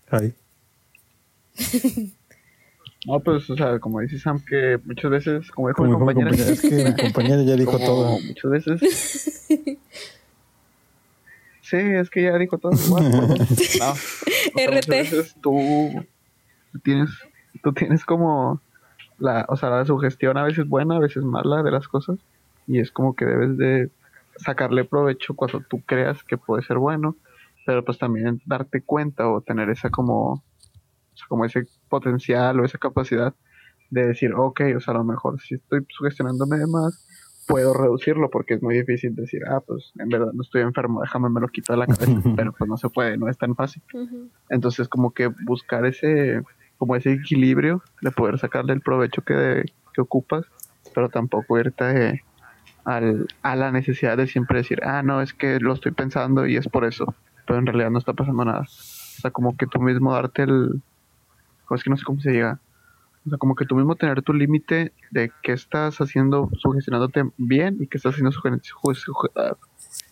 Ay. 0.09 0.33
No, 3.05 3.19
pues, 3.19 3.49
o 3.49 3.55
sea, 3.55 3.79
como 3.79 3.99
dice 3.99 4.17
Sam, 4.17 4.43
que 4.45 4.79
muchas 4.85 5.11
veces, 5.11 5.51
como 5.51 5.67
dijo 5.67 5.77
Como 5.83 5.89
mi 5.91 5.97
compañera, 5.97 6.29
compañera, 6.29 6.51
es 6.53 6.61
que 6.61 6.83
mi 6.85 6.95
compañera 6.95 7.43
ya 7.43 7.55
dijo 7.55 7.77
todo. 7.77 8.17
muchas 8.19 8.51
veces. 8.51 9.47
Sí, 11.73 11.77
es 11.79 12.09
que 12.11 12.21
ya 12.21 12.37
dijo 12.37 12.59
todo. 12.59 12.73
igual. 12.73 13.03
No, 13.79 13.91
o 13.91 13.95
sea, 13.95 13.95
muchas 14.67 14.87
veces 14.87 15.35
tú 15.41 16.05
tienes, 16.83 17.09
tú 17.63 17.73
tienes 17.73 18.05
como 18.05 18.61
la, 19.17 19.45
o 19.49 19.57
sea, 19.57 19.69
la 19.69 19.85
sugestión 19.85 20.37
a 20.37 20.43
veces 20.43 20.67
buena, 20.67 20.97
a 20.97 20.99
veces 20.99 21.23
mala 21.23 21.63
de 21.63 21.71
las 21.71 21.87
cosas. 21.87 22.19
Y 22.67 22.79
es 22.79 22.91
como 22.91 23.15
que 23.15 23.25
debes 23.25 23.57
de 23.57 23.89
sacarle 24.37 24.83
provecho 24.83 25.35
cuando 25.35 25.61
tú 25.61 25.81
creas 25.85 26.23
que 26.23 26.37
puede 26.37 26.63
ser 26.63 26.77
bueno, 26.77 27.15
pero 27.65 27.83
pues 27.83 27.97
también 27.97 28.41
darte 28.45 28.81
cuenta 28.81 29.27
o 29.27 29.41
tener 29.41 29.69
esa 29.69 29.89
como, 29.89 30.43
como 31.27 31.45
ese 31.45 31.65
potencial 31.89 32.59
o 32.59 32.65
esa 32.65 32.77
capacidad 32.77 33.33
de 33.89 34.07
decir, 34.07 34.33
ok, 34.33 34.61
o 34.75 34.79
sea, 34.79 34.93
a 34.93 34.97
lo 34.97 35.03
mejor 35.03 35.39
si 35.39 35.55
estoy 35.55 35.85
sugestionándome 35.89 36.57
de 36.57 36.67
más, 36.67 37.07
puedo 37.47 37.73
reducirlo 37.73 38.29
porque 38.29 38.55
es 38.55 38.63
muy 38.63 38.75
difícil 38.75 39.15
decir, 39.15 39.41
ah, 39.47 39.61
pues 39.65 39.91
en 39.99 40.09
verdad 40.09 40.31
no 40.33 40.41
estoy 40.41 40.61
enfermo, 40.61 41.01
déjame 41.01 41.29
me 41.29 41.41
lo 41.41 41.47
quito 41.47 41.73
de 41.73 41.79
la 41.79 41.87
cabeza, 41.87 42.11
pero 42.35 42.53
pues 42.53 42.69
no 42.69 42.77
se 42.77 42.89
puede, 42.89 43.17
no 43.17 43.29
es 43.29 43.37
tan 43.37 43.55
fácil. 43.55 43.83
Entonces 44.49 44.87
como 44.87 45.11
que 45.11 45.27
buscar 45.27 45.85
ese, 45.85 46.41
como 46.77 46.95
ese 46.95 47.13
equilibrio 47.13 47.83
de 48.01 48.11
poder 48.11 48.39
sacarle 48.39 48.73
el 48.73 48.81
provecho 48.81 49.21
que, 49.21 49.63
que 49.93 50.01
ocupas, 50.01 50.45
pero 50.93 51.09
tampoco 51.09 51.59
irte 51.59 52.23
al, 52.85 53.27
a 53.41 53.55
la 53.55 53.71
necesidad 53.71 54.17
de 54.17 54.27
siempre 54.27 54.59
decir, 54.59 54.81
ah, 54.83 55.03
no, 55.03 55.21
es 55.21 55.33
que 55.33 55.59
lo 55.59 55.73
estoy 55.73 55.91
pensando 55.91 56.47
y 56.47 56.57
es 56.57 56.67
por 56.67 56.85
eso, 56.85 57.13
pero 57.45 57.59
en 57.59 57.65
realidad 57.65 57.91
no 57.91 57.99
está 57.99 58.13
pasando 58.13 58.45
nada. 58.45 58.61
O 58.61 59.21
sea, 59.21 59.31
como 59.31 59.55
que 59.55 59.67
tú 59.67 59.79
mismo 59.79 60.13
darte 60.13 60.43
el, 60.43 60.81
es 61.71 61.83
que 61.83 61.89
no 61.89 61.97
sé 61.97 62.03
cómo 62.05 62.19
se 62.21 62.31
llega, 62.31 62.59
O 63.25 63.29
sea, 63.29 63.37
como 63.37 63.55
que 63.55 63.65
tú 63.65 63.75
mismo 63.75 63.95
tener 63.95 64.21
tu 64.21 64.33
límite 64.33 64.91
de 65.11 65.31
qué 65.41 65.53
estás 65.53 65.97
haciendo 65.99 66.49
sugestionándote 66.57 67.23
bien 67.37 67.77
y 67.79 67.87
qué 67.87 67.97
estás 67.97 68.13
haciendo 68.13 68.31
suge- 68.31 68.61
ju- 68.61 68.93
suge- 68.95 69.31
ah, 69.35 69.55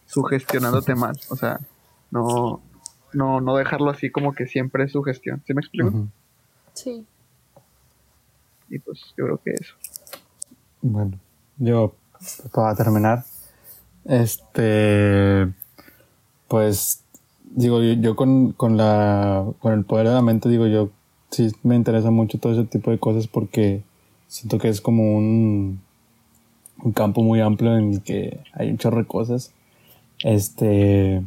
sugestionándote 0.05 0.95
mal. 0.95 1.15
O 1.29 1.35
sea, 1.35 1.59
no, 2.09 2.61
no, 3.13 3.41
no 3.41 3.55
dejarlo 3.57 3.89
así 3.89 4.09
como 4.11 4.33
que 4.33 4.47
siempre 4.47 4.85
es 4.85 4.91
sugestión. 4.93 5.41
¿Sí 5.45 5.53
me 5.53 5.59
explico? 5.61 5.89
Ujú. 5.89 6.07
Sí. 6.73 7.05
Y 8.69 8.79
pues 8.79 9.13
yo 9.17 9.25
creo 9.25 9.37
que 9.43 9.51
eso. 9.59 9.75
Bueno, 10.81 11.19
yo 11.57 11.93
para 12.53 12.75
terminar, 12.75 13.25
este, 14.05 15.51
pues 16.47 17.03
digo 17.43 17.81
yo, 17.81 17.93
yo 17.93 18.15
con, 18.15 18.53
con 18.53 18.77
la 18.77 19.45
con 19.59 19.73
el 19.73 19.83
poder 19.85 20.07
de 20.07 20.13
la 20.13 20.21
mente 20.21 20.47
digo 20.49 20.67
yo 20.67 20.89
sí 21.31 21.51
me 21.63 21.75
interesa 21.75 22.11
mucho 22.11 22.37
todo 22.37 22.53
ese 22.53 22.65
tipo 22.65 22.91
de 22.91 22.99
cosas 22.99 23.27
porque 23.27 23.81
siento 24.27 24.59
que 24.59 24.69
es 24.69 24.81
como 24.81 25.17
un 25.17 25.79
un 26.83 26.91
campo 26.93 27.21
muy 27.23 27.41
amplio 27.41 27.77
en 27.77 27.93
el 27.93 28.01
que 28.01 28.39
hay 28.53 28.69
un 28.69 28.77
chorro 28.77 28.97
de 28.97 29.05
cosas. 29.05 29.51
Este 30.23 31.23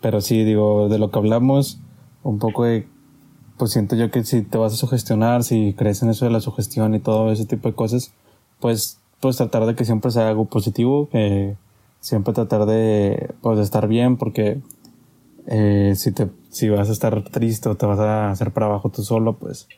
pero 0.00 0.20
sí 0.20 0.44
digo 0.44 0.88
de 0.88 0.98
lo 0.98 1.10
que 1.10 1.18
hablamos 1.18 1.78
un 2.22 2.38
poco 2.38 2.64
de 2.64 2.86
pues 3.58 3.72
siento 3.72 3.94
yo 3.94 4.10
que 4.10 4.24
si 4.24 4.42
te 4.42 4.58
vas 4.58 4.72
a 4.72 4.76
sugestionar 4.76 5.44
si 5.44 5.74
crees 5.74 6.02
en 6.02 6.08
eso 6.10 6.24
de 6.24 6.30
la 6.30 6.40
sugestión 6.40 6.94
y 6.94 7.00
todo 7.00 7.30
ese 7.30 7.44
tipo 7.44 7.68
de 7.68 7.74
cosas 7.74 8.12
pues 8.58 8.98
pues 9.20 9.36
tratar 9.36 9.66
de 9.66 9.74
que 9.74 9.84
siempre 9.84 10.10
sea 10.10 10.28
algo 10.28 10.46
positivo 10.46 11.08
siempre 12.00 12.32
tratar 12.32 12.64
de 12.64 13.30
pues 13.42 13.58
de 13.58 13.64
estar 13.64 13.86
bien 13.86 14.16
porque 14.16 14.60
eh, 15.46 15.92
si 15.96 16.12
te 16.12 16.28
si 16.50 16.68
vas 16.68 16.88
a 16.88 16.92
estar 16.92 17.22
triste 17.24 17.68
o 17.68 17.76
te 17.76 17.86
vas 17.86 17.98
a 18.00 18.30
hacer 18.30 18.50
para 18.50 18.66
abajo 18.66 18.88
tú 18.90 19.02
solo 19.02 19.34
pues 19.34 19.68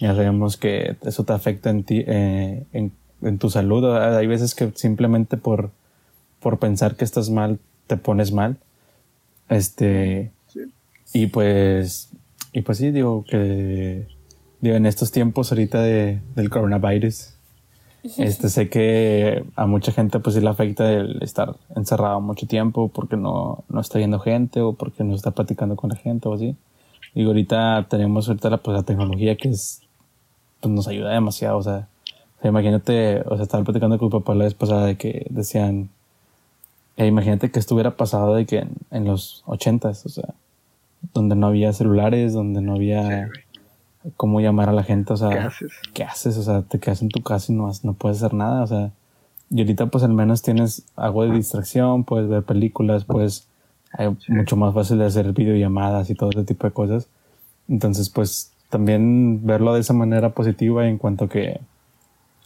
ya 0.00 0.14
sabemos 0.14 0.56
que 0.56 0.96
eso 1.02 1.24
te 1.24 1.32
afecta 1.32 1.70
en 1.70 1.82
ti 1.84 2.04
eh, 2.06 2.64
en, 2.72 2.92
en 3.22 3.38
tu 3.38 3.50
salud 3.50 3.84
hay 3.96 4.26
veces 4.26 4.54
que 4.54 4.70
simplemente 4.74 5.36
por 5.36 5.70
por 6.40 6.58
pensar 6.58 6.96
que 6.96 7.04
estás 7.04 7.30
mal 7.30 7.58
te 7.86 7.96
pones 7.96 8.32
mal 8.32 8.56
este 9.48 10.30
Sí. 10.52 10.60
y 11.12 11.26
pues 11.26 12.08
y 12.52 12.62
pues 12.62 12.78
sí 12.78 12.90
digo 12.90 13.24
que 13.28 14.06
digo 14.60 14.76
en 14.76 14.86
estos 14.86 15.10
tiempos 15.12 15.52
ahorita 15.52 15.82
de, 15.82 16.20
del 16.34 16.48
coronavirus 16.48 17.34
este 18.02 18.48
sé 18.48 18.68
que 18.68 19.44
a 19.56 19.66
mucha 19.66 19.92
gente 19.92 20.20
pues 20.20 20.34
sí 20.36 20.40
le 20.40 20.48
afecta 20.48 20.90
el 20.92 21.22
estar 21.22 21.56
encerrado 21.74 22.20
mucho 22.20 22.46
tiempo 22.46 22.88
porque 22.88 23.16
no, 23.16 23.64
no 23.68 23.80
está 23.80 23.98
viendo 23.98 24.18
gente 24.20 24.60
o 24.60 24.72
porque 24.72 25.04
no 25.04 25.14
está 25.14 25.32
platicando 25.32 25.76
con 25.76 25.90
la 25.90 25.96
gente 25.96 26.28
o 26.28 26.34
así. 26.34 26.56
Y 27.14 27.24
ahorita 27.24 27.86
tenemos 27.88 28.28
ahorita 28.28 28.50
la, 28.50 28.56
pues, 28.58 28.76
la 28.76 28.82
tecnología 28.82 29.36
que 29.36 29.48
es 29.48 29.82
pues 30.60 30.74
nos 30.74 30.88
ayuda 30.88 31.12
demasiado, 31.12 31.58
o 31.58 31.62
sea, 31.62 31.88
o 32.38 32.42
sea, 32.42 32.50
imagínate, 32.50 33.22
o 33.26 33.36
sea, 33.36 33.44
estaba 33.44 33.64
platicando 33.64 33.98
con 33.98 34.08
mi 34.08 34.12
papá 34.12 34.34
la 34.34 34.44
vez 34.44 34.54
pasada 34.54 34.86
de 34.86 34.96
que 34.96 35.26
decían, 35.30 35.88
eh, 36.96 37.06
imagínate 37.06 37.50
que 37.50 37.58
estuviera 37.58 37.96
pasado 37.96 38.34
de 38.34 38.46
que 38.46 38.58
en, 38.58 38.70
en 38.90 39.04
los 39.04 39.42
ochentas, 39.46 40.04
o 40.04 40.08
sea, 40.08 40.34
donde 41.14 41.36
no 41.36 41.46
había 41.46 41.72
celulares, 41.72 42.32
donde 42.32 42.60
no 42.60 42.74
había 42.74 43.28
Sí. 43.28 43.40
Cómo 44.16 44.40
llamar 44.40 44.68
a 44.68 44.72
la 44.72 44.82
gente, 44.84 45.12
o 45.12 45.16
sea, 45.16 45.28
¿Qué 45.30 45.38
haces? 45.38 45.72
¿qué 45.94 46.04
haces? 46.04 46.36
O 46.38 46.42
sea, 46.42 46.62
te 46.62 46.78
quedas 46.78 47.02
en 47.02 47.08
tu 47.08 47.22
casa 47.22 47.52
y 47.52 47.54
no, 47.56 47.70
no 47.82 47.92
puedes 47.94 48.18
hacer 48.22 48.34
nada, 48.34 48.62
o 48.62 48.66
sea, 48.66 48.90
y 49.50 49.60
ahorita 49.60 49.86
pues 49.86 50.04
al 50.04 50.12
menos 50.12 50.42
tienes 50.42 50.84
algo 50.96 51.24
de 51.24 51.32
distracción, 51.34 52.04
puedes 52.04 52.28
ver 52.28 52.42
películas, 52.42 53.04
pues 53.04 53.46
hay 53.92 54.14
mucho 54.28 54.56
más 54.56 54.74
fácil 54.74 54.98
de 54.98 55.06
hacer 55.06 55.32
videollamadas 55.32 56.10
y 56.10 56.14
todo 56.14 56.30
ese 56.30 56.44
tipo 56.44 56.66
de 56.66 56.72
cosas. 56.72 57.08
Entonces, 57.68 58.10
pues 58.10 58.52
también 58.68 59.46
verlo 59.46 59.72
de 59.74 59.80
esa 59.80 59.94
manera 59.94 60.30
positiva 60.34 60.86
en 60.86 60.98
cuanto 60.98 61.28
que 61.28 61.60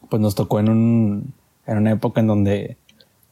pues 0.08 0.22
nos 0.22 0.34
tocó 0.36 0.60
en 0.60 0.68
un 0.68 1.32
en 1.66 1.78
una 1.78 1.90
época 1.92 2.20
en 2.20 2.26
donde 2.28 2.76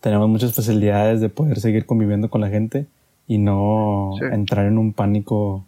tenemos 0.01 0.29
muchas 0.29 0.55
facilidades 0.55 1.21
de 1.21 1.29
poder 1.29 1.61
seguir 1.61 1.87
conviviendo 1.87 2.31
con 2.31 2.41
la 2.41 2.49
gente 2.49 2.87
y 3.29 3.39
no 3.39 4.15
Sí. 4.19 4.25
entrar 4.33 4.67
en 4.67 4.79
un 4.79 4.93
pánico 4.93 5.65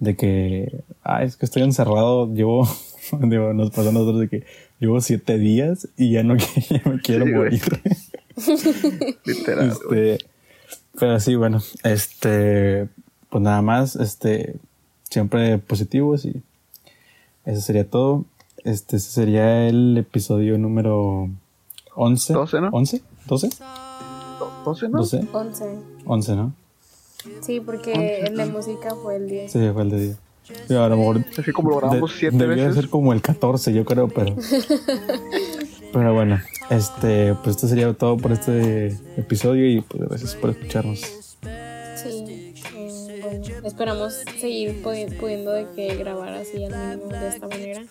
de 0.00 0.16
que, 0.16 0.82
ah, 1.04 1.22
es 1.22 1.36
que 1.36 1.46
estoy 1.46 1.62
encerrado, 1.62 2.32
llevo, 2.32 2.68
digo, 3.20 3.52
nos 3.52 3.70
pasó 3.70 3.90
a 3.90 3.92
nosotros 3.92 4.20
de 4.20 4.28
que 4.28 4.44
llevo 4.80 5.00
siete 5.00 5.38
días 5.38 5.88
y 5.96 6.10
ya 6.10 6.22
no 6.24 6.36
ya 6.70 6.82
me 6.84 7.00
quiero 7.00 7.26
Sí, 7.26 7.32
morir. 7.32 7.62
Literal. 9.24 9.68
Este, 9.68 10.18
pero 10.98 11.20
sí, 11.20 11.36
bueno, 11.36 11.60
este, 11.84 12.88
pues 13.28 13.42
nada 13.42 13.62
más, 13.62 13.94
este, 13.96 14.56
siempre 15.08 15.58
positivos 15.58 16.24
y 16.24 16.42
eso 17.44 17.60
sería 17.60 17.88
todo. 17.88 18.24
Este 18.64 18.96
ese 18.96 19.10
sería 19.10 19.66
el 19.68 19.96
episodio 19.96 20.58
número 20.58 21.30
11. 21.94 22.32
12, 22.32 22.60
¿no? 22.60 22.70
¿11? 22.72 23.02
¿12? 23.26 23.58
¿12, 24.64 24.90
no? 24.90 24.98
¿12? 25.00 25.28
11. 25.32 25.78
11, 26.04 26.36
¿no? 26.36 26.52
Sí, 27.40 27.60
porque 27.60 28.20
el 28.26 28.36
de 28.36 28.46
música 28.46 28.94
fue 29.02 29.16
el 29.16 29.28
10. 29.28 29.52
Sí, 29.52 29.58
fue 29.72 29.82
el 29.82 29.90
de 29.90 30.00
día. 30.00 30.14
Sí, 30.66 30.74
a 30.74 30.88
lo 30.88 30.96
mejor 30.96 31.24
Así 31.38 31.52
como 31.52 31.70
lo 31.70 31.76
grabamos 31.76 32.12
de- 32.12 32.18
siete 32.18 32.36
debió 32.38 32.56
veces. 32.64 32.74
ser 32.74 32.88
como 32.88 33.12
el 33.12 33.22
14, 33.22 33.72
yo 33.72 33.84
creo, 33.84 34.08
pero. 34.08 34.34
pero 35.92 36.14
bueno, 36.14 36.40
este, 36.70 37.34
pues 37.42 37.56
esto 37.56 37.68
sería 37.68 37.92
todo 37.92 38.16
por 38.16 38.32
este 38.32 38.88
episodio 39.16 39.66
y 39.66 39.80
pues 39.82 40.08
gracias 40.08 40.34
por 40.36 40.50
escucharnos. 40.50 41.00
Sí. 41.00 42.54
eh, 42.76 43.20
bueno, 43.22 43.66
esperamos 43.66 44.14
seguir 44.40 44.82
pudi- 44.82 45.16
pudiendo 45.18 45.52
de 45.52 45.66
que 45.76 45.94
grabar 45.96 46.32
así 46.34 46.64
al 46.64 46.96
mínimo 46.96 47.12
de 47.12 47.28
esta 47.28 47.46
manera. 47.48 47.82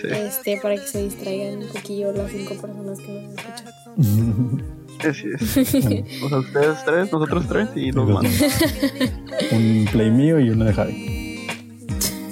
Sí. 0.00 0.06
Este, 0.08 0.58
para 0.62 0.76
que 0.76 0.86
se 0.86 1.02
distraigan 1.02 1.58
un 1.62 1.68
poquillo 1.68 2.12
las 2.12 2.30
cinco 2.30 2.54
personas 2.54 2.98
que 3.00 3.22
nos 3.22 3.34
escuchan. 3.34 4.64
Así 5.08 5.28
es. 5.34 6.22
o 6.22 6.28
sea, 6.28 6.38
ustedes 6.38 6.84
tres, 6.84 7.12
nosotros 7.12 7.46
tres 7.48 7.68
y 7.74 7.90
dos 7.90 8.08
más. 8.08 8.24
Un 9.52 9.88
play 9.90 10.10
mío 10.10 10.38
y 10.40 10.50
uno 10.50 10.64
de 10.64 10.72
Javi. 10.72 11.46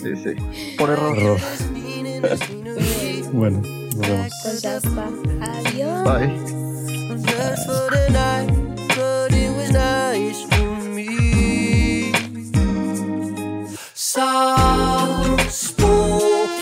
Sí, 0.03 0.14
sí. 0.16 0.77
Por 0.77 0.91
error. 0.91 1.16
error. 1.16 1.41
bueno, 3.33 3.61
nos 3.61 4.09
vemos. 4.09 4.33
Adiós. 5.41 6.05
Bye. 6.05 6.59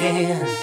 Bye. 0.03 0.56